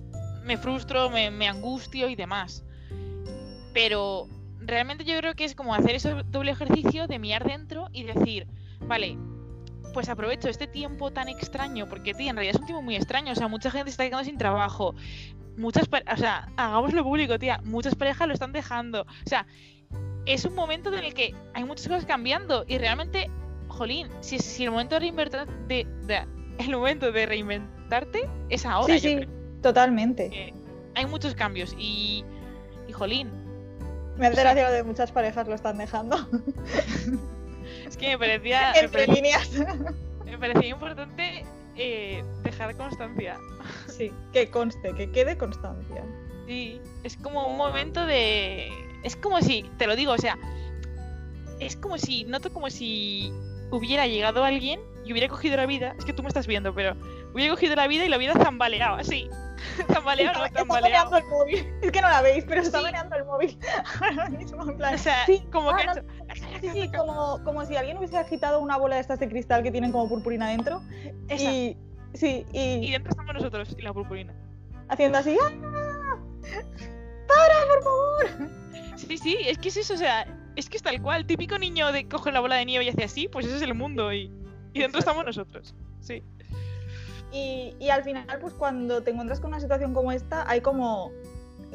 me 0.44 0.58
frustro, 0.58 1.10
me, 1.10 1.48
angustio 1.48 2.10
y 2.10 2.16
demás. 2.16 2.64
Pero 3.74 4.28
realmente 4.60 5.04
yo 5.04 5.18
creo 5.20 5.36
que 5.36 5.46
es 5.46 5.54
como 5.54 5.76
hacer 5.76 5.96
ese 5.96 6.16
doble 6.32 6.52
ejercicio 6.52 7.08
de 7.08 7.20
mirar 7.20 7.46
dentro 7.46 7.90
y 7.94 8.04
decir, 8.04 8.48
vale, 8.82 9.18
pues 9.98 10.10
aprovecho 10.10 10.48
este 10.48 10.68
tiempo 10.68 11.10
tan 11.10 11.28
extraño, 11.28 11.90
porque 11.90 12.14
tía, 12.14 12.30
en 12.30 12.36
realidad 12.36 12.54
es 12.54 12.62
un 12.62 12.68
tiempo 12.68 12.84
muy 12.84 12.96
extraño, 12.96 13.32
o 13.32 13.36
sea, 13.36 13.48
mucha 13.48 13.72
gente 13.72 13.90
está 13.90 14.06
quedando 14.06 14.26
sin 14.26 14.38
trabajo, 14.38 14.94
muchas, 15.58 15.90
o 16.14 16.18
sea, 16.18 16.50
hagámoslo 16.56 17.04
público, 17.04 17.40
tía, 17.40 17.60
muchas 17.64 17.96
parejas 17.96 18.28
lo 18.28 18.36
están 18.36 18.54
dejando, 18.54 19.02
o 19.02 19.28
sea, 19.28 19.48
es 20.28 20.46
un 20.46 20.54
momento 20.54 20.94
en 20.94 21.04
el 21.04 21.16
que 21.16 21.34
hay 21.56 21.64
muchas 21.64 21.88
cosas 21.88 22.06
cambiando 22.06 22.64
y 22.68 22.78
realmente, 22.78 23.32
jolín, 23.70 24.08
si, 24.20 24.38
si 24.38 24.66
el 24.66 24.70
momento 24.70 24.94
de 24.94 25.00
reinventar, 25.00 25.48
de, 25.68 25.88
el 26.60 26.72
momento 26.76 27.12
de 27.12 27.26
reinventarte 27.26 28.30
es 28.50 28.68
ahora, 28.68 29.00
sí, 29.00 29.00
sí. 29.00 29.28
Totalmente. 29.64 30.54
hay 30.94 31.06
muchos 31.08 31.34
cambios 31.34 31.76
y, 31.76 32.24
y 32.88 32.94
jolín. 32.94 33.32
Me 34.16 34.28
hace 34.28 34.42
gracia 34.42 34.70
de 34.70 34.84
muchas 34.84 35.12
parejas 35.12 35.48
lo 35.48 35.56
están 35.56 35.80
dejando. 35.80 36.18
es 37.88 37.98
que 37.98 38.10
me 38.10 38.20
parecía. 38.20 38.74
Entre 38.82 39.08
líneas. 39.08 39.50
Me 40.26 40.38
parecía 40.38 40.70
importante 40.70 41.46
eh, 41.76 42.24
dejar 42.44 42.76
constancia. 42.76 43.40
Sí, 43.88 44.12
que 44.34 44.50
conste, 44.50 44.94
que 44.94 45.10
quede 45.12 45.38
constancia. 45.38 46.04
Sí, 46.48 46.82
es 47.04 47.18
como 47.18 47.48
un 47.48 47.58
momento 47.58 48.06
de. 48.06 48.70
Es 49.04 49.16
como 49.16 49.42
si, 49.42 49.64
te 49.78 49.88
lo 49.88 49.96
digo, 49.96 50.14
o 50.14 50.18
sea, 50.18 50.38
es 51.60 51.76
como 51.76 51.98
si, 51.98 52.24
noto 52.26 52.52
como 52.52 52.70
si 52.70 53.32
hubiera 53.72 54.08
llegado 54.08 54.44
alguien 54.44 54.80
y 55.06 55.12
hubiera 55.12 55.28
cogido 55.28 55.58
la 55.58 55.66
vida. 55.66 55.96
Es 55.98 56.06
que 56.06 56.14
tú 56.14 56.24
me 56.24 56.30
estás 56.30 56.48
viendo, 56.48 56.74
pero 56.74 56.96
hubiera 57.34 57.54
cogido 57.54 57.76
la 57.76 57.88
vida 57.88 58.06
y 58.06 58.10
la 58.10 58.18
hubiera 58.18 58.34
zambaleado 58.34 58.96
así. 58.96 59.30
Tambaleado 59.88 60.46
está, 60.46 60.60
tambaleado. 60.60 61.18
el 61.18 61.26
móvil. 61.26 61.74
Es 61.82 61.92
que 61.92 62.02
no 62.02 62.10
la 62.10 62.22
veis, 62.22 62.46
pero 62.48 62.62
está 62.62 62.82
mareando 62.82 63.16
el 63.16 63.26
móvil 63.26 63.58
ahora 64.02 64.30
mismo. 64.30 64.70
En 64.70 64.78
plan. 64.78 64.96
O 64.96 64.98
sea, 64.98 65.26
sí, 65.26 65.44
como 65.52 65.72
que. 65.76 65.84
sí, 66.62 66.70
sí, 66.74 66.92
como, 66.92 67.44
como 67.44 67.66
si 67.66 67.76
alguien 67.76 67.98
hubiese 67.98 68.18
agitado 68.18 68.60
una 68.60 68.78
bola 68.78 68.96
de 68.96 69.02
estas 69.02 69.20
de 69.20 69.30
cristal 69.30 69.64
que 69.64 69.72
tienen 69.72 69.92
como 69.92 70.08
purpurina 70.08 70.50
dentro. 70.50 70.82
Esa. 71.28 71.52
Y, 71.52 71.78
sí, 72.14 72.46
y... 72.54 72.88
y 72.88 72.92
dentro 72.92 73.12
estamos 73.12 73.34
nosotros 73.34 73.76
y 73.78 73.82
la 73.82 73.94
purpurina. 73.94 74.34
Haciendo 74.90 75.18
así. 75.18 75.38
¡Ah! 75.42 76.18
¡Para, 77.28 77.56
por 77.68 77.84
favor! 77.84 78.50
Sí, 78.96 79.18
sí, 79.18 79.38
es 79.46 79.58
que 79.58 79.70
es 79.70 79.78
eso, 79.78 79.94
o 79.94 79.98
sea, 79.98 80.26
es 80.56 80.70
que 80.70 80.78
es 80.78 80.84
tal 80.84 81.02
cual. 81.02 81.26
Típico 81.26 81.58
niño 81.58 81.92
de 81.92 82.08
coge 82.08 82.32
la 82.32 82.40
bola 82.40 82.56
de 82.56 82.66
nieve 82.66 82.86
y 82.86 82.90
hace 82.90 83.04
así, 83.04 83.28
pues 83.28 83.46
ese 83.46 83.58
es 83.58 83.62
el 83.62 83.74
mundo 83.74 84.14
y, 84.14 84.32
y 84.74 84.80
dentro 84.80 85.00
estamos 85.00 85.26
nosotros. 85.26 85.76
Sí. 86.00 86.24
Y, 87.32 87.90
al 87.90 88.04
final, 88.04 88.26
pues 88.40 88.54
cuando 88.54 89.04
te 89.04 89.12
encuentras 89.12 89.40
con 89.40 89.50
una 89.50 89.60
situación 89.60 89.94
como 89.94 90.12
esta, 90.12 90.50
hay 90.50 90.62
como 90.62 91.12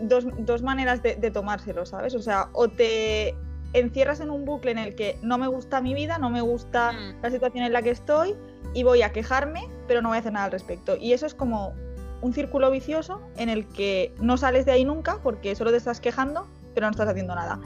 dos, 0.00 0.62
maneras 0.62 1.02
de, 1.02 1.30
tomárselo, 1.30 1.86
¿sabes? 1.86 2.14
O 2.14 2.22
sea, 2.22 2.48
o 2.52 2.68
te 2.68 3.34
encierras 3.74 4.20
en 4.20 4.30
un 4.30 4.44
bucle 4.44 4.70
en 4.70 4.78
el 4.78 4.94
que 4.94 5.18
no 5.22 5.38
me 5.38 5.46
gusta 5.46 5.80
mi 5.80 5.94
vida, 5.94 6.18
no 6.18 6.30
me 6.30 6.40
gusta 6.40 6.92
mm. 6.92 7.22
la 7.22 7.30
situación 7.30 7.64
en 7.64 7.72
la 7.72 7.82
que 7.82 7.90
estoy 7.90 8.34
y 8.74 8.82
voy 8.82 9.02
a 9.02 9.12
quejarme, 9.12 9.68
pero 9.86 10.02
no 10.02 10.08
voy 10.08 10.16
a 10.16 10.20
hacer 10.20 10.32
nada 10.32 10.46
al 10.46 10.52
respecto. 10.52 10.96
Y 10.96 11.12
eso 11.12 11.26
es 11.26 11.34
como 11.34 11.74
un 12.20 12.32
círculo 12.32 12.70
vicioso 12.70 13.20
en 13.36 13.48
el 13.48 13.66
que 13.68 14.14
no 14.20 14.36
sales 14.36 14.64
de 14.64 14.72
ahí 14.72 14.84
nunca 14.84 15.18
porque 15.22 15.54
solo 15.54 15.70
te 15.70 15.76
estás 15.76 16.00
quejando, 16.00 16.46
pero 16.74 16.86
no 16.86 16.92
estás 16.92 17.08
haciendo 17.08 17.34
nada. 17.34 17.60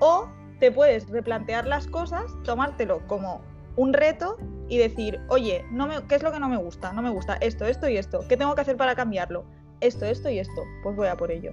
O 0.00 0.28
te 0.60 0.70
puedes 0.70 1.08
replantear 1.08 1.66
las 1.66 1.86
cosas, 1.86 2.24
tomártelo 2.44 3.06
como 3.08 3.40
un 3.76 3.92
reto 3.92 4.36
y 4.68 4.78
decir, 4.78 5.20
oye, 5.28 5.64
no 5.70 5.86
me, 5.86 6.02
¿qué 6.06 6.14
es 6.14 6.22
lo 6.22 6.32
que 6.32 6.40
no 6.40 6.48
me 6.48 6.56
gusta? 6.56 6.92
No 6.92 7.02
me 7.02 7.10
gusta 7.10 7.34
esto, 7.36 7.66
esto 7.66 7.88
y 7.88 7.96
esto. 7.96 8.20
¿Qué 8.28 8.36
tengo 8.36 8.54
que 8.54 8.62
hacer 8.62 8.76
para 8.76 8.94
cambiarlo? 8.94 9.44
Esto, 9.80 10.04
esto 10.06 10.30
y 10.30 10.38
esto. 10.38 10.62
Pues 10.82 10.96
voy 10.96 11.08
a 11.08 11.16
por 11.16 11.30
ello. 11.30 11.52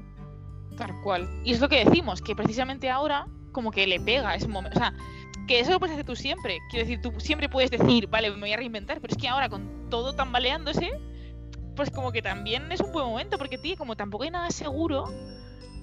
Tal 0.77 0.93
cual. 1.01 1.29
Y 1.43 1.51
es 1.51 1.59
lo 1.59 1.67
que 1.67 1.83
decimos, 1.83 2.21
que 2.21 2.35
precisamente 2.35 2.89
ahora 2.89 3.27
como 3.51 3.71
que 3.71 3.87
le 3.87 3.99
pega 3.99 4.35
ese 4.35 4.47
momento. 4.47 4.77
O 4.77 4.81
sea, 4.81 4.93
que 5.47 5.59
eso 5.59 5.71
lo 5.71 5.79
puedes 5.79 5.93
hacer 5.93 6.05
tú 6.05 6.15
siempre. 6.15 6.59
Quiero 6.69 6.85
decir, 6.85 7.01
tú 7.01 7.19
siempre 7.19 7.49
puedes 7.49 7.71
decir, 7.71 8.07
vale, 8.07 8.31
me 8.31 8.39
voy 8.39 8.53
a 8.53 8.57
reinventar, 8.57 9.01
pero 9.01 9.11
es 9.11 9.17
que 9.17 9.27
ahora 9.27 9.49
con 9.49 9.89
todo 9.89 10.13
tambaleándose, 10.13 10.91
pues 11.75 11.89
como 11.89 12.11
que 12.11 12.21
también 12.21 12.71
es 12.71 12.81
un 12.81 12.91
buen 12.91 13.05
momento, 13.05 13.37
porque 13.37 13.57
tío, 13.57 13.75
como 13.75 13.95
tampoco 13.95 14.23
hay 14.23 14.31
nada 14.31 14.51
seguro, 14.51 15.05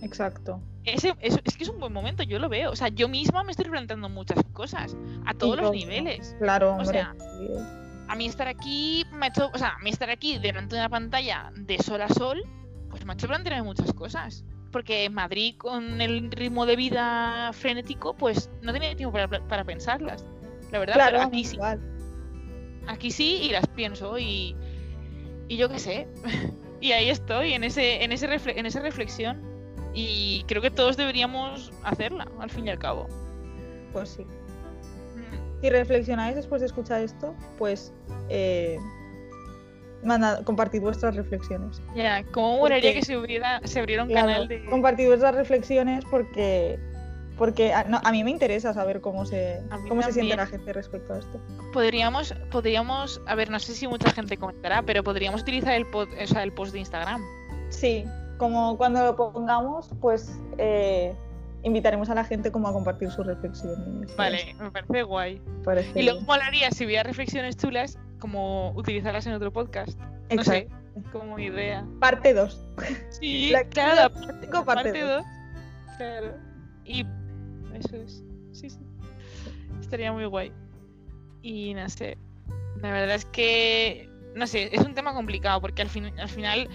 Exacto. 0.02 0.60
Ese, 0.84 1.14
eso- 1.20 1.40
es 1.44 1.56
que 1.56 1.64
es 1.64 1.70
un 1.70 1.80
buen 1.80 1.92
momento, 1.92 2.22
yo 2.22 2.38
lo 2.38 2.48
veo. 2.48 2.70
O 2.70 2.76
sea, 2.76 2.88
yo 2.88 3.08
misma 3.08 3.42
me 3.44 3.50
estoy 3.50 3.66
planteando 3.66 4.08
muchas 4.08 4.38
cosas, 4.52 4.96
a 5.24 5.34
todos 5.34 5.56
los 5.60 5.72
niveles. 5.72 6.36
Claro, 6.38 6.72
hombre. 6.72 6.86
sea, 6.86 7.14
sí. 7.18 7.48
A 8.08 8.14
mí 8.14 8.26
estar 8.26 8.46
aquí 8.46 9.04
me 9.12 9.26
ha 9.26 9.28
hecho, 9.30 9.50
o 9.52 9.58
sea, 9.58 9.70
a 9.70 9.78
mí 9.82 9.90
estar 9.90 10.10
aquí 10.10 10.38
delante 10.38 10.76
de 10.76 10.80
una 10.82 10.88
pantalla 10.88 11.50
de 11.56 11.78
sol 11.82 12.00
a 12.02 12.08
sol, 12.08 12.44
pues 12.88 13.04
me 13.04 13.12
ha 13.12 13.14
hecho 13.14 13.26
plantearme 13.26 13.62
muchas 13.64 13.92
cosas. 13.94 14.44
Porque 14.70 15.04
en 15.04 15.14
Madrid, 15.14 15.56
con 15.56 16.00
el 16.00 16.30
ritmo 16.30 16.66
de 16.66 16.76
vida 16.76 17.50
frenético, 17.52 18.14
pues 18.14 18.50
no 18.62 18.72
tenía 18.72 18.94
tiempo 18.94 19.12
para, 19.12 19.28
para 19.48 19.64
pensarlas. 19.64 20.24
La 20.70 20.78
verdad, 20.78 20.94
claro, 20.94 21.16
pero 21.18 21.28
aquí 21.28 21.44
sí. 21.44 21.54
igual. 21.56 21.80
Aquí 22.86 23.10
sí 23.10 23.38
y 23.42 23.50
las 23.50 23.66
pienso 23.68 24.18
y, 24.18 24.54
y 25.48 25.56
yo 25.56 25.68
qué 25.68 25.78
sé. 25.78 26.06
y 26.80 26.92
ahí 26.92 27.08
estoy, 27.08 27.54
en, 27.54 27.64
ese, 27.64 28.04
en, 28.04 28.12
ese 28.12 28.28
refle- 28.28 28.54
en 28.56 28.66
esa 28.66 28.80
reflexión. 28.80 29.40
Y 29.98 30.44
creo 30.46 30.60
que 30.60 30.70
todos 30.70 30.96
deberíamos 30.98 31.72
hacerla, 31.82 32.28
al 32.38 32.50
fin 32.50 32.66
y 32.66 32.70
al 32.70 32.78
cabo. 32.78 33.06
Pues 33.94 34.10
sí. 34.10 34.24
Mm, 34.24 35.60
Si 35.62 35.70
reflexionáis 35.70 36.36
después 36.36 36.60
de 36.60 36.66
escuchar 36.66 37.00
esto, 37.00 37.34
pues 37.56 37.94
eh, 38.28 38.78
manda- 40.02 40.44
compartid 40.44 40.80
vuestras 40.82 41.16
reflexiones. 41.16 41.80
Ya, 41.94 42.22
como 42.24 42.58
molaría 42.58 42.90
Porque- 42.90 43.00
que 43.00 43.06
se, 43.06 43.16
hubiera, 43.16 43.60
se 43.64 43.78
abriera 43.80 44.02
un 44.02 44.10
Claro, 44.10 44.26
canal 44.28 44.48
de... 44.48 44.64
Compartid 44.66 45.06
vuestras 45.06 45.34
reflexiones 45.34 46.04
porque 46.10 46.78
porque 47.38 47.74
a, 47.74 47.84
no, 47.84 48.00
a 48.02 48.12
mí 48.12 48.24
me 48.24 48.30
interesa 48.30 48.72
saber 48.72 49.02
cómo 49.02 49.26
se 49.26 49.60
cómo 49.88 50.00
se 50.02 50.12
siente 50.12 50.36
la 50.36 50.46
gente 50.46 50.72
respecto 50.72 51.12
a 51.12 51.18
esto. 51.18 51.38
Podríamos, 51.72 52.34
podríamos, 52.50 53.20
a 53.26 53.34
ver, 53.34 53.50
no 53.50 53.58
sé 53.58 53.74
si 53.74 53.86
mucha 53.86 54.10
gente 54.10 54.38
comentará, 54.38 54.80
pero 54.82 55.02
podríamos 55.04 55.42
utilizar 55.42 55.74
el, 55.74 55.84
pod- 55.86 56.08
o 56.22 56.26
sea, 56.26 56.42
el 56.42 56.52
post 56.52 56.72
de 56.72 56.78
Instagram. 56.78 57.22
Sí, 57.68 58.04
como 58.38 58.76
cuando 58.76 59.02
lo 59.04 59.16
pongamos, 59.16 59.90
pues 60.00 60.38
eh, 60.58 61.14
invitaremos 61.62 62.08
a 62.10 62.14
la 62.14 62.24
gente 62.24 62.50
como 62.52 62.68
a 62.68 62.72
compartir 62.72 63.10
sus 63.10 63.26
reflexiones. 63.26 64.14
Vale, 64.16 64.54
me 64.60 64.70
parece 64.70 65.02
guay. 65.02 65.40
Parece 65.64 65.98
Y 65.98 66.04
luego 66.04 66.20
molaría 66.22 66.70
si 66.70 66.86
hubiera 66.86 67.02
reflexiones 67.02 67.56
chulas, 67.56 67.98
como 68.18 68.70
utilizarlas 68.72 69.26
en 69.26 69.32
otro 69.34 69.52
podcast. 69.52 69.98
No 69.98 70.40
Exacto. 70.40 70.74
sé, 70.74 71.02
como 71.12 71.38
idea. 71.38 71.86
Parte 72.00 72.34
2. 72.34 72.66
Sí, 73.10 73.50
La- 73.52 73.64
claro, 73.64 73.94
la 73.94 74.02
la 74.02 74.08
parte, 74.10 74.32
tengo 74.46 74.64
parte 74.64 74.82
parte 74.84 75.00
dos. 75.00 75.24
2. 75.88 75.96
Claro. 75.96 76.34
Y 76.84 77.06
eso 77.74 77.96
es. 77.96 78.24
Sí, 78.52 78.70
sí. 78.70 78.78
Estaría 79.80 80.12
muy 80.12 80.24
guay. 80.26 80.52
Y 81.42 81.74
no 81.74 81.88
sé. 81.88 82.16
La 82.80 82.90
verdad 82.92 83.14
es 83.16 83.24
que. 83.26 84.10
No 84.34 84.46
sé, 84.46 84.68
es 84.74 84.84
un 84.84 84.94
tema 84.94 85.14
complicado 85.14 85.60
porque 85.60 85.80
al, 85.82 85.88
fin, 85.88 86.12
al 86.18 86.28
final 86.28 86.68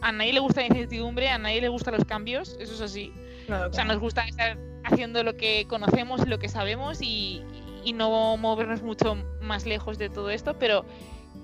a 0.00 0.12
nadie 0.12 0.32
le 0.32 0.40
gusta 0.40 0.60
la 0.60 0.68
incertidumbre, 0.68 1.28
a 1.28 1.38
nadie 1.38 1.60
le 1.60 1.68
gustan 1.68 1.94
los 1.94 2.04
cambios, 2.04 2.56
eso 2.60 2.74
es 2.74 2.80
así. 2.80 3.12
Claro, 3.46 3.70
O 3.70 3.72
sea, 3.72 3.84
nos 3.84 3.98
gusta 3.98 4.26
estar 4.26 4.58
haciendo 4.84 5.22
lo 5.22 5.36
que 5.36 5.66
conocemos 5.68 6.22
y 6.24 6.28
lo 6.28 6.38
que 6.38 6.48
sabemos 6.48 7.00
y, 7.00 7.42
y 7.84 7.92
no 7.92 8.36
movernos 8.36 8.82
mucho 8.82 9.16
más 9.40 9.66
lejos 9.66 9.98
de 9.98 10.10
todo 10.10 10.30
esto, 10.30 10.58
pero 10.58 10.84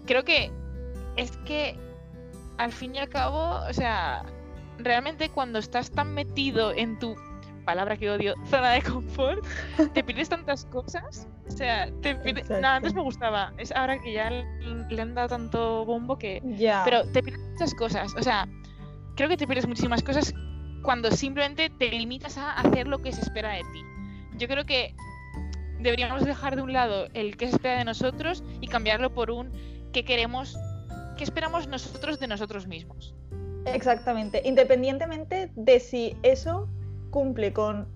creo 0.07 0.25
que 0.25 0.51
es 1.17 1.37
que 1.39 1.77
al 2.59 2.73
fin 2.73 2.95
y 2.95 2.99
al 2.99 3.09
cabo, 3.09 3.61
o 3.69 3.73
sea, 3.73 4.25
realmente 4.79 5.29
cuando 5.29 5.59
estás 5.59 5.91
tan 5.91 6.15
metido 6.15 6.73
en 6.73 6.99
tu 6.99 7.17
palabra 7.65 7.97
que 7.97 8.11
odio, 8.11 8.35
zona 8.51 8.73
de 8.73 8.83
confort, 8.83 9.45
te 9.93 10.03
pierdes 10.05 10.29
tantas 10.29 10.65
cosas. 10.67 11.29
O 11.49 11.51
sea, 11.51 11.91
te. 12.01 12.15
No, 12.15 12.31
Exacto. 12.31 12.67
antes 12.67 12.95
me 12.95 13.03
gustaba, 13.03 13.53
es 13.59 13.73
ahora 13.73 13.99
que 13.99 14.13
ya 14.13 14.31
le, 14.31 15.01
han 15.01 15.15
dado 15.15 15.29
tanto 15.29 15.85
bombo 15.85 16.19
que... 16.19 16.43
Pero 16.85 17.05
te 17.13 17.23
pierdes 17.23 17.43
muchas 17.51 17.75
cosas. 17.75 18.15
O 18.17 18.23
sea, 18.23 18.49
creo 19.17 19.29
que 19.29 19.37
te 19.37 19.47
pierdes 19.47 19.67
muchísimas 19.67 20.03
cosas 20.03 20.35
cuando 20.83 21.11
simplemente 21.11 21.71
te 21.71 21.91
limitas 21.91 22.39
a 22.39 22.53
hacer 22.53 22.87
lo 22.87 23.01
que 23.01 23.13
se 23.13 23.21
espera 23.21 23.51
de 23.51 23.61
ti. 23.73 23.83
Yo 24.37 24.49
creo 24.49 24.65
que 24.65 24.95
deberíamos 25.79 26.25
dejar 26.25 26.57
de 26.57 26.63
un 26.63 26.73
lado 26.73 27.09
el 27.15 27.37
que 27.37 27.47
se 27.47 27.53
espera 27.57 27.79
de 27.79 27.85
nosotros 27.85 28.43
y 28.61 28.69
cambiarlo 28.69 29.13
por 29.13 29.31
un 29.31 29.51
que 29.93 30.05
queremos, 30.05 30.57
que 31.17 31.25
esperamos 31.25 31.67
nosotros 31.69 32.19
de 32.19 32.27
nosotros 32.27 32.67
mismos. 32.67 33.15
Exactamente. 33.67 34.43
Independientemente 34.45 35.51
de 35.55 35.81
si 35.81 36.17
eso 36.23 36.69
cumple 37.13 37.53
con 37.53 37.87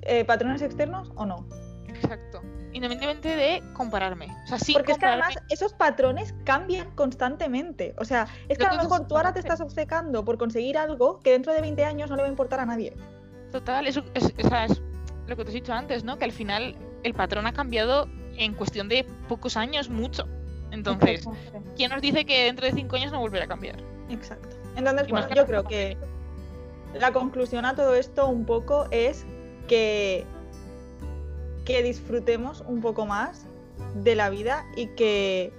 eh, 0.00 0.24
patrones 0.24 0.62
externos 0.62 1.12
o 1.16 1.26
no. 1.26 1.46
Exacto. 1.88 2.40
Independientemente 2.72 3.36
de 3.36 3.62
compararme. 3.74 4.28
O 4.44 4.46
sea, 4.46 4.58
sin 4.58 4.74
Porque 4.74 4.92
es 4.92 4.98
que 4.98 5.06
además 5.06 5.34
esos 5.50 5.74
patrones 5.74 6.34
cambian 6.44 6.90
constantemente. 6.94 7.94
O 7.98 8.04
sea, 8.04 8.26
es 8.48 8.56
que 8.56 8.64
Lo 8.64 8.70
a 8.70 8.74
lo 8.74 8.82
mejor 8.84 9.06
tú 9.06 9.16
ahora 9.16 9.34
te 9.34 9.40
estás 9.40 9.60
obcecando 9.60 10.24
por 10.24 10.38
conseguir 10.38 10.78
algo 10.78 11.20
que 11.20 11.32
dentro 11.32 11.52
de 11.52 11.60
20 11.60 11.84
años 11.84 12.08
no 12.08 12.16
le 12.16 12.22
va 12.22 12.28
a 12.28 12.30
importar 12.30 12.60
a 12.60 12.66
nadie. 12.66 12.94
Total, 13.52 13.86
eso 13.86 14.02
es, 14.14 14.32
o 14.44 14.48
sea, 14.48 14.66
es 14.66 14.80
lo 15.26 15.36
que 15.36 15.44
te 15.44 15.50
he 15.50 15.54
dicho 15.54 15.72
antes, 15.72 16.04
¿no? 16.04 16.18
Que 16.18 16.26
al 16.26 16.32
final 16.32 16.76
el 17.02 17.14
patrón 17.14 17.46
ha 17.46 17.52
cambiado 17.52 18.06
en 18.36 18.54
cuestión 18.54 18.88
de 18.88 19.04
pocos 19.28 19.56
años 19.56 19.88
mucho. 19.88 20.26
Entonces. 20.70 21.26
¿quién 21.76 21.90
nos 21.90 22.02
dice 22.02 22.24
que 22.24 22.44
dentro 22.44 22.66
de 22.66 22.72
cinco 22.72 22.96
años 22.96 23.12
no 23.12 23.20
volverá 23.20 23.46
a 23.46 23.48
cambiar? 23.48 23.76
Exacto. 24.10 24.56
Entonces, 24.76 25.08
Y 25.08 25.10
bueno, 25.10 25.28
yo 25.34 25.46
creo 25.46 25.64
que 25.64 25.96
la 26.94 27.12
conclusión 27.12 27.64
a 27.64 27.74
todo 27.74 27.94
esto 27.94 28.28
un 28.28 28.44
poco 28.44 28.86
es 28.90 29.24
que, 29.66 30.24
que 31.64 31.82
disfrutemos 31.82 32.62
un 32.66 32.80
poco 32.80 33.06
más 33.06 33.44
de 34.02 34.14
la 34.14 34.30
vida 34.30 34.64
y 34.76 34.86
que, 34.88 35.52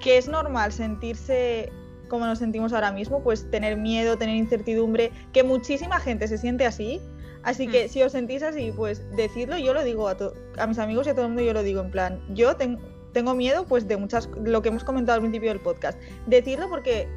que 0.00 0.18
es 0.18 0.28
normal 0.28 0.72
sentirse 0.72 1.72
como 2.08 2.26
nos 2.26 2.40
sentimos 2.40 2.72
ahora 2.72 2.90
mismo, 2.90 3.22
pues 3.22 3.48
tener 3.52 3.76
miedo, 3.76 4.18
tener 4.18 4.34
incertidumbre, 4.36 5.12
que 5.32 5.44
muchísima 5.44 6.00
gente 6.00 6.26
se 6.26 6.38
siente 6.38 6.66
así. 6.66 7.00
Así 7.44 7.68
que 7.68 7.86
Mm. 7.86 7.88
si 7.88 8.02
os 8.02 8.12
sentís 8.12 8.42
así, 8.42 8.72
pues 8.76 9.02
decidlo, 9.16 9.56
yo 9.56 9.72
lo 9.72 9.82
digo 9.84 10.08
a, 10.08 10.66
mis 10.66 10.78
amigos 10.78 11.06
y 11.06 11.10
a 11.10 11.14
todo 11.14 11.26
el 11.26 11.28
mundo, 11.30 11.42
yo 11.44 11.52
lo 11.54 11.62
digo 11.62 11.80
en 11.80 11.90
plan, 11.90 12.20
yo 12.34 12.56
ten- 12.56 12.78
tengo 13.12 13.34
miedo 13.34 13.64
pues 13.64 13.86
de 13.88 13.96
muchas, 13.96 14.28
lo 14.44 14.60
que 14.60 14.68
hemos 14.70 14.84
comentado 14.84 15.14
al 15.16 15.20
principio 15.22 15.48
del 15.50 15.60
podcast. 15.60 15.98
Decidlo 16.26 16.68
porque 16.68 17.08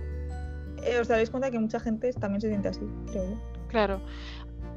eh, 0.86 1.00
os 1.00 1.08
daréis 1.08 1.30
cuenta 1.30 1.52
que 1.52 1.60
mucha 1.60 1.80
gente 1.80 2.12
también 2.13 2.41
se 2.41 2.50
siente 2.50 2.67
así, 2.69 2.82
creo 3.12 3.30
yo. 3.30 3.41
Claro. 3.67 4.02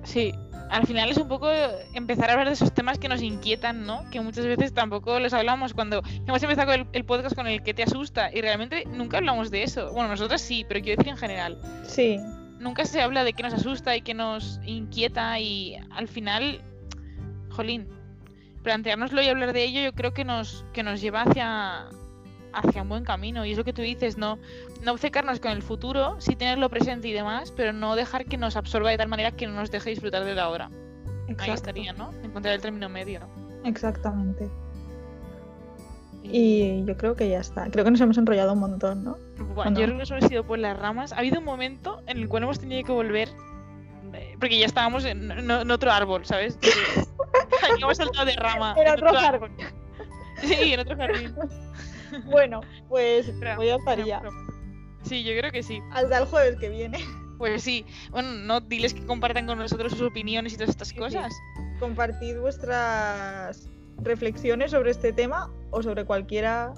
Sí, 0.02 0.32
al 0.70 0.86
final 0.86 1.10
es 1.10 1.16
un 1.16 1.28
poco 1.28 1.48
empezar 1.94 2.30
a 2.30 2.34
hablar 2.34 2.46
de 2.46 2.54
esos 2.54 2.72
temas 2.72 2.98
que 2.98 3.08
nos 3.08 3.22
inquietan, 3.22 3.86
¿no? 3.86 4.08
Que 4.10 4.20
muchas 4.20 4.46
veces 4.46 4.72
tampoco 4.72 5.18
los 5.18 5.32
hablamos 5.32 5.74
cuando 5.74 6.02
hemos 6.26 6.42
empezado 6.42 6.72
el, 6.72 6.86
el 6.92 7.04
podcast 7.04 7.34
con 7.34 7.46
el 7.46 7.62
que 7.62 7.74
te 7.74 7.82
asusta 7.82 8.30
y 8.32 8.40
realmente 8.40 8.84
nunca 8.86 9.18
hablamos 9.18 9.50
de 9.50 9.64
eso. 9.64 9.92
Bueno, 9.92 10.08
nosotros 10.08 10.40
sí, 10.40 10.64
pero 10.68 10.80
quiero 10.80 10.98
decir 10.98 11.12
en 11.12 11.18
general. 11.18 11.60
Sí, 11.82 12.18
Nunca 12.58 12.86
se 12.86 13.02
habla 13.02 13.22
de 13.24 13.34
qué 13.34 13.42
nos 13.42 13.52
asusta 13.52 13.96
y 13.96 14.00
qué 14.00 14.14
nos 14.14 14.60
inquieta 14.64 15.38
y 15.38 15.76
al 15.90 16.08
final, 16.08 16.62
jolín, 17.50 17.86
planteárnoslo 18.62 19.22
y 19.22 19.28
hablar 19.28 19.52
de 19.52 19.64
ello 19.64 19.80
yo 19.82 19.92
creo 19.92 20.14
que 20.14 20.24
nos, 20.24 20.64
que 20.72 20.82
nos 20.82 21.00
lleva 21.00 21.22
hacia, 21.22 21.86
hacia 22.56 22.82
un 22.82 22.88
buen 22.88 23.04
camino. 23.04 23.44
Y 23.44 23.52
es 23.52 23.58
lo 23.58 23.64
que 23.64 23.72
tú 23.72 23.82
dices, 23.82 24.16
no, 24.18 24.38
no 24.82 24.92
obcecarnos 24.92 25.40
con 25.40 25.50
el 25.52 25.62
futuro, 25.62 26.16
sí 26.20 26.36
tenerlo 26.36 26.68
presente 26.70 27.08
y 27.08 27.12
demás, 27.12 27.52
pero 27.56 27.72
no 27.72 27.94
dejar 27.96 28.24
que 28.26 28.36
nos 28.36 28.56
absorba 28.56 28.90
de 28.90 28.96
tal 28.98 29.08
manera 29.08 29.30
que 29.32 29.46
no 29.46 29.54
nos 29.54 29.70
deje 29.70 29.90
disfrutar 29.90 30.24
de 30.24 30.34
la 30.34 30.48
hora. 30.48 30.70
Ahí 31.38 31.50
estaría, 31.50 31.92
¿no? 31.92 32.12
Encontrar 32.22 32.54
el 32.54 32.60
término 32.60 32.88
medio. 32.88 33.20
exactamente. 33.64 34.48
Y 36.22 36.84
yo 36.84 36.96
creo 36.96 37.14
que 37.14 37.28
ya 37.28 37.38
está. 37.38 37.68
Creo 37.70 37.84
que 37.84 37.90
nos 37.92 38.00
hemos 38.00 38.18
enrollado 38.18 38.52
un 38.54 38.58
montón, 38.58 39.04
¿no? 39.04 39.16
Bueno, 39.54 39.70
no? 39.72 39.78
yo 39.80 39.86
creo 39.86 39.96
que 39.98 40.02
eso 40.02 40.14
ha 40.16 40.20
sido 40.22 40.44
por 40.44 40.58
las 40.58 40.76
ramas. 40.76 41.12
Ha 41.12 41.18
habido 41.18 41.38
un 41.38 41.44
momento 41.44 42.02
en 42.08 42.18
el 42.18 42.28
cual 42.28 42.42
hemos 42.42 42.58
tenido 42.58 42.84
que 42.84 42.90
volver, 42.90 43.28
eh, 44.12 44.36
porque 44.40 44.58
ya 44.58 44.66
estábamos 44.66 45.04
en, 45.04 45.30
en- 45.30 45.48
en 45.50 45.70
otro 45.70 45.92
árbol, 45.92 46.24
¿sabes? 46.26 46.58
Habíamos 47.70 47.96
saltado 47.98 48.26
de 48.26 48.32
rama. 48.34 48.74
En 48.78 48.86
en 48.88 48.92
otro 48.94 49.14
jardín. 49.14 49.56
Sí, 50.42 50.72
en 50.74 50.80
otro 50.80 50.96
jardín. 50.96 51.34
Bueno, 52.30 52.60
pues 52.88 53.32
Pero- 53.40 53.56
voy 53.56 53.68
a 53.68 53.76
estar 53.76 54.02
ya. 54.04 54.22
Sí, 55.02 55.22
yo 55.22 55.32
creo 55.38 55.52
que 55.52 55.62
sí. 55.62 55.80
Hasta 55.92 56.18
el 56.18 56.24
jueves 56.26 56.56
que 56.58 56.68
viene. 56.68 56.98
Pues 57.38 57.62
sí. 57.64 57.84
Bueno, 58.12 58.32
no 58.32 58.62
diles 58.62 58.94
que 58.94 59.04
compartan 59.04 59.46
con 59.46 59.58
nosotros 59.58 59.92
sus 59.92 60.00
opiniones 60.00 60.54
y 60.54 60.56
todas 60.56 60.70
estas 60.70 60.88
Sí, 60.88 60.94
sí. 60.94 61.00
cosas. 61.00 61.34
Compartid 61.78 62.38
vuestras 62.38 63.68
reflexiones 63.98 64.70
sobre 64.70 64.90
este 64.92 65.12
tema 65.12 65.50
o 65.70 65.82
sobre 65.82 66.06
cualquiera 66.06 66.72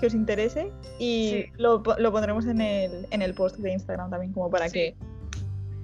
que 0.00 0.06
os 0.08 0.12
interese 0.14 0.70
y 0.98 1.30
Sí. 1.30 1.52
lo, 1.56 1.82
lo 1.98 2.12
pondremos 2.12 2.44
en 2.44 2.60
el, 2.60 3.06
en 3.12 3.22
el 3.22 3.32
post 3.32 3.56
de 3.56 3.72
Instagram 3.72 4.10
también 4.10 4.34
como 4.34 4.50
para 4.50 4.68
que 4.68 4.94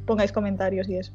pongáis 0.04 0.32
comentarios 0.32 0.86
y 0.90 0.96
eso. 0.96 1.12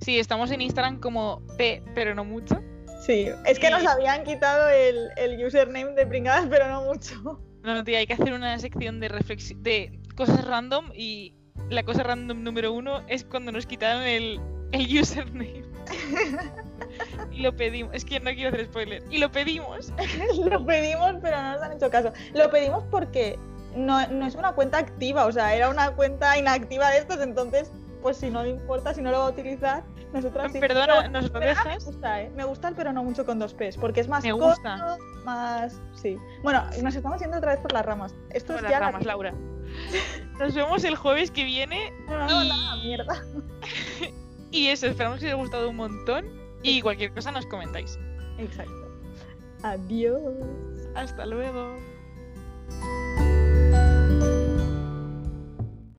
Sí, 0.00 0.20
estamos 0.20 0.52
en 0.52 0.60
Instagram 0.60 1.00
como 1.00 1.42
P, 1.56 1.82
pero 1.96 2.14
no 2.14 2.24
mucho. 2.24 2.62
Sí, 3.00 3.28
es 3.46 3.58
que 3.58 3.70
nos 3.70 3.86
habían 3.86 4.24
quitado 4.24 4.68
el, 4.68 5.08
el 5.16 5.44
username 5.44 5.92
de 5.94 6.06
pringadas, 6.06 6.46
pero 6.50 6.68
no 6.68 6.82
mucho. 6.82 7.40
No, 7.62 7.84
tía, 7.84 7.98
hay 7.98 8.06
que 8.06 8.14
hacer 8.14 8.32
una 8.32 8.58
sección 8.58 9.00
de 9.00 9.08
reflexi- 9.10 9.56
de 9.60 9.98
cosas 10.16 10.44
random 10.44 10.90
y 10.94 11.34
la 11.70 11.82
cosa 11.82 12.02
random 12.02 12.42
número 12.42 12.72
uno 12.72 13.02
es 13.08 13.24
cuando 13.24 13.52
nos 13.52 13.66
quitaron 13.66 14.02
el, 14.02 14.40
el 14.72 14.98
username. 15.00 15.64
y 17.32 17.40
lo 17.40 17.54
pedimos. 17.56 17.94
Es 17.94 18.04
que 18.04 18.20
no 18.20 18.30
quiero 18.32 18.50
hacer 18.50 18.66
spoiler. 18.66 19.02
Y 19.10 19.18
lo 19.18 19.30
pedimos. 19.30 19.92
Lo 20.50 20.64
pedimos, 20.64 21.14
pero 21.22 21.36
no 21.42 21.52
nos 21.52 21.62
han 21.62 21.72
hecho 21.72 21.90
caso. 21.90 22.12
Lo 22.34 22.50
pedimos 22.50 22.84
porque 22.90 23.38
no, 23.74 24.06
no 24.08 24.26
es 24.26 24.34
una 24.34 24.52
cuenta 24.52 24.78
activa, 24.78 25.26
o 25.26 25.32
sea, 25.32 25.54
era 25.54 25.68
una 25.68 25.90
cuenta 25.92 26.36
inactiva 26.38 26.90
de 26.90 26.98
estos, 26.98 27.20
entonces 27.20 27.70
pues 28.02 28.16
si 28.16 28.30
no 28.30 28.42
le 28.42 28.50
importa, 28.50 28.94
si 28.94 29.02
no 29.02 29.10
lo 29.10 29.18
va 29.18 29.26
a 29.26 29.30
utilizar, 29.30 29.84
nosotras 30.12 30.52
sí. 30.52 30.58
Perdona, 30.60 31.08
¿nos 31.08 31.24
lo 31.24 31.32
pero 31.32 31.40
Me 31.40 31.46
dejas? 31.46 31.84
gusta, 31.84 32.22
¿eh? 32.22 32.30
Me 32.36 32.44
gusta 32.44 32.68
el 32.68 32.74
pero 32.74 32.92
no 32.92 33.02
mucho 33.04 33.24
con 33.26 33.38
dos 33.38 33.54
P's, 33.54 33.76
porque 33.76 34.00
es 34.00 34.08
más 34.08 34.24
Me 34.24 34.30
corto, 34.32 34.46
gusta. 34.48 34.96
más... 35.24 35.80
Sí. 35.94 36.16
Bueno, 36.42 36.62
nos 36.82 36.94
estamos 36.94 37.20
yendo 37.20 37.36
otra 37.38 37.52
vez 37.52 37.60
por 37.60 37.72
las 37.72 37.84
ramas. 37.84 38.14
Esto 38.30 38.48
Por 38.54 38.56
es 38.56 38.62
las 38.62 38.70
ya 38.70 38.80
la- 38.80 38.86
ramas, 38.86 39.04
Laura. 39.06 39.34
Nos 40.38 40.54
vemos 40.54 40.82
el 40.84 40.96
jueves 40.96 41.30
que 41.30 41.44
viene 41.44 41.92
No, 42.08 42.26
no, 42.26 42.44
y- 42.44 42.86
mierda. 42.86 43.22
y 44.50 44.68
eso, 44.68 44.86
esperamos 44.86 45.18
que 45.18 45.26
os 45.26 45.32
haya 45.32 45.40
gustado 45.42 45.68
un 45.68 45.76
montón 45.76 46.24
y 46.62 46.80
cualquier 46.80 47.12
cosa 47.12 47.30
nos 47.32 47.44
comentáis. 47.46 47.98
Exacto. 48.38 48.88
Adiós. 49.62 50.22
Hasta 50.94 51.26
luego. 51.26 51.76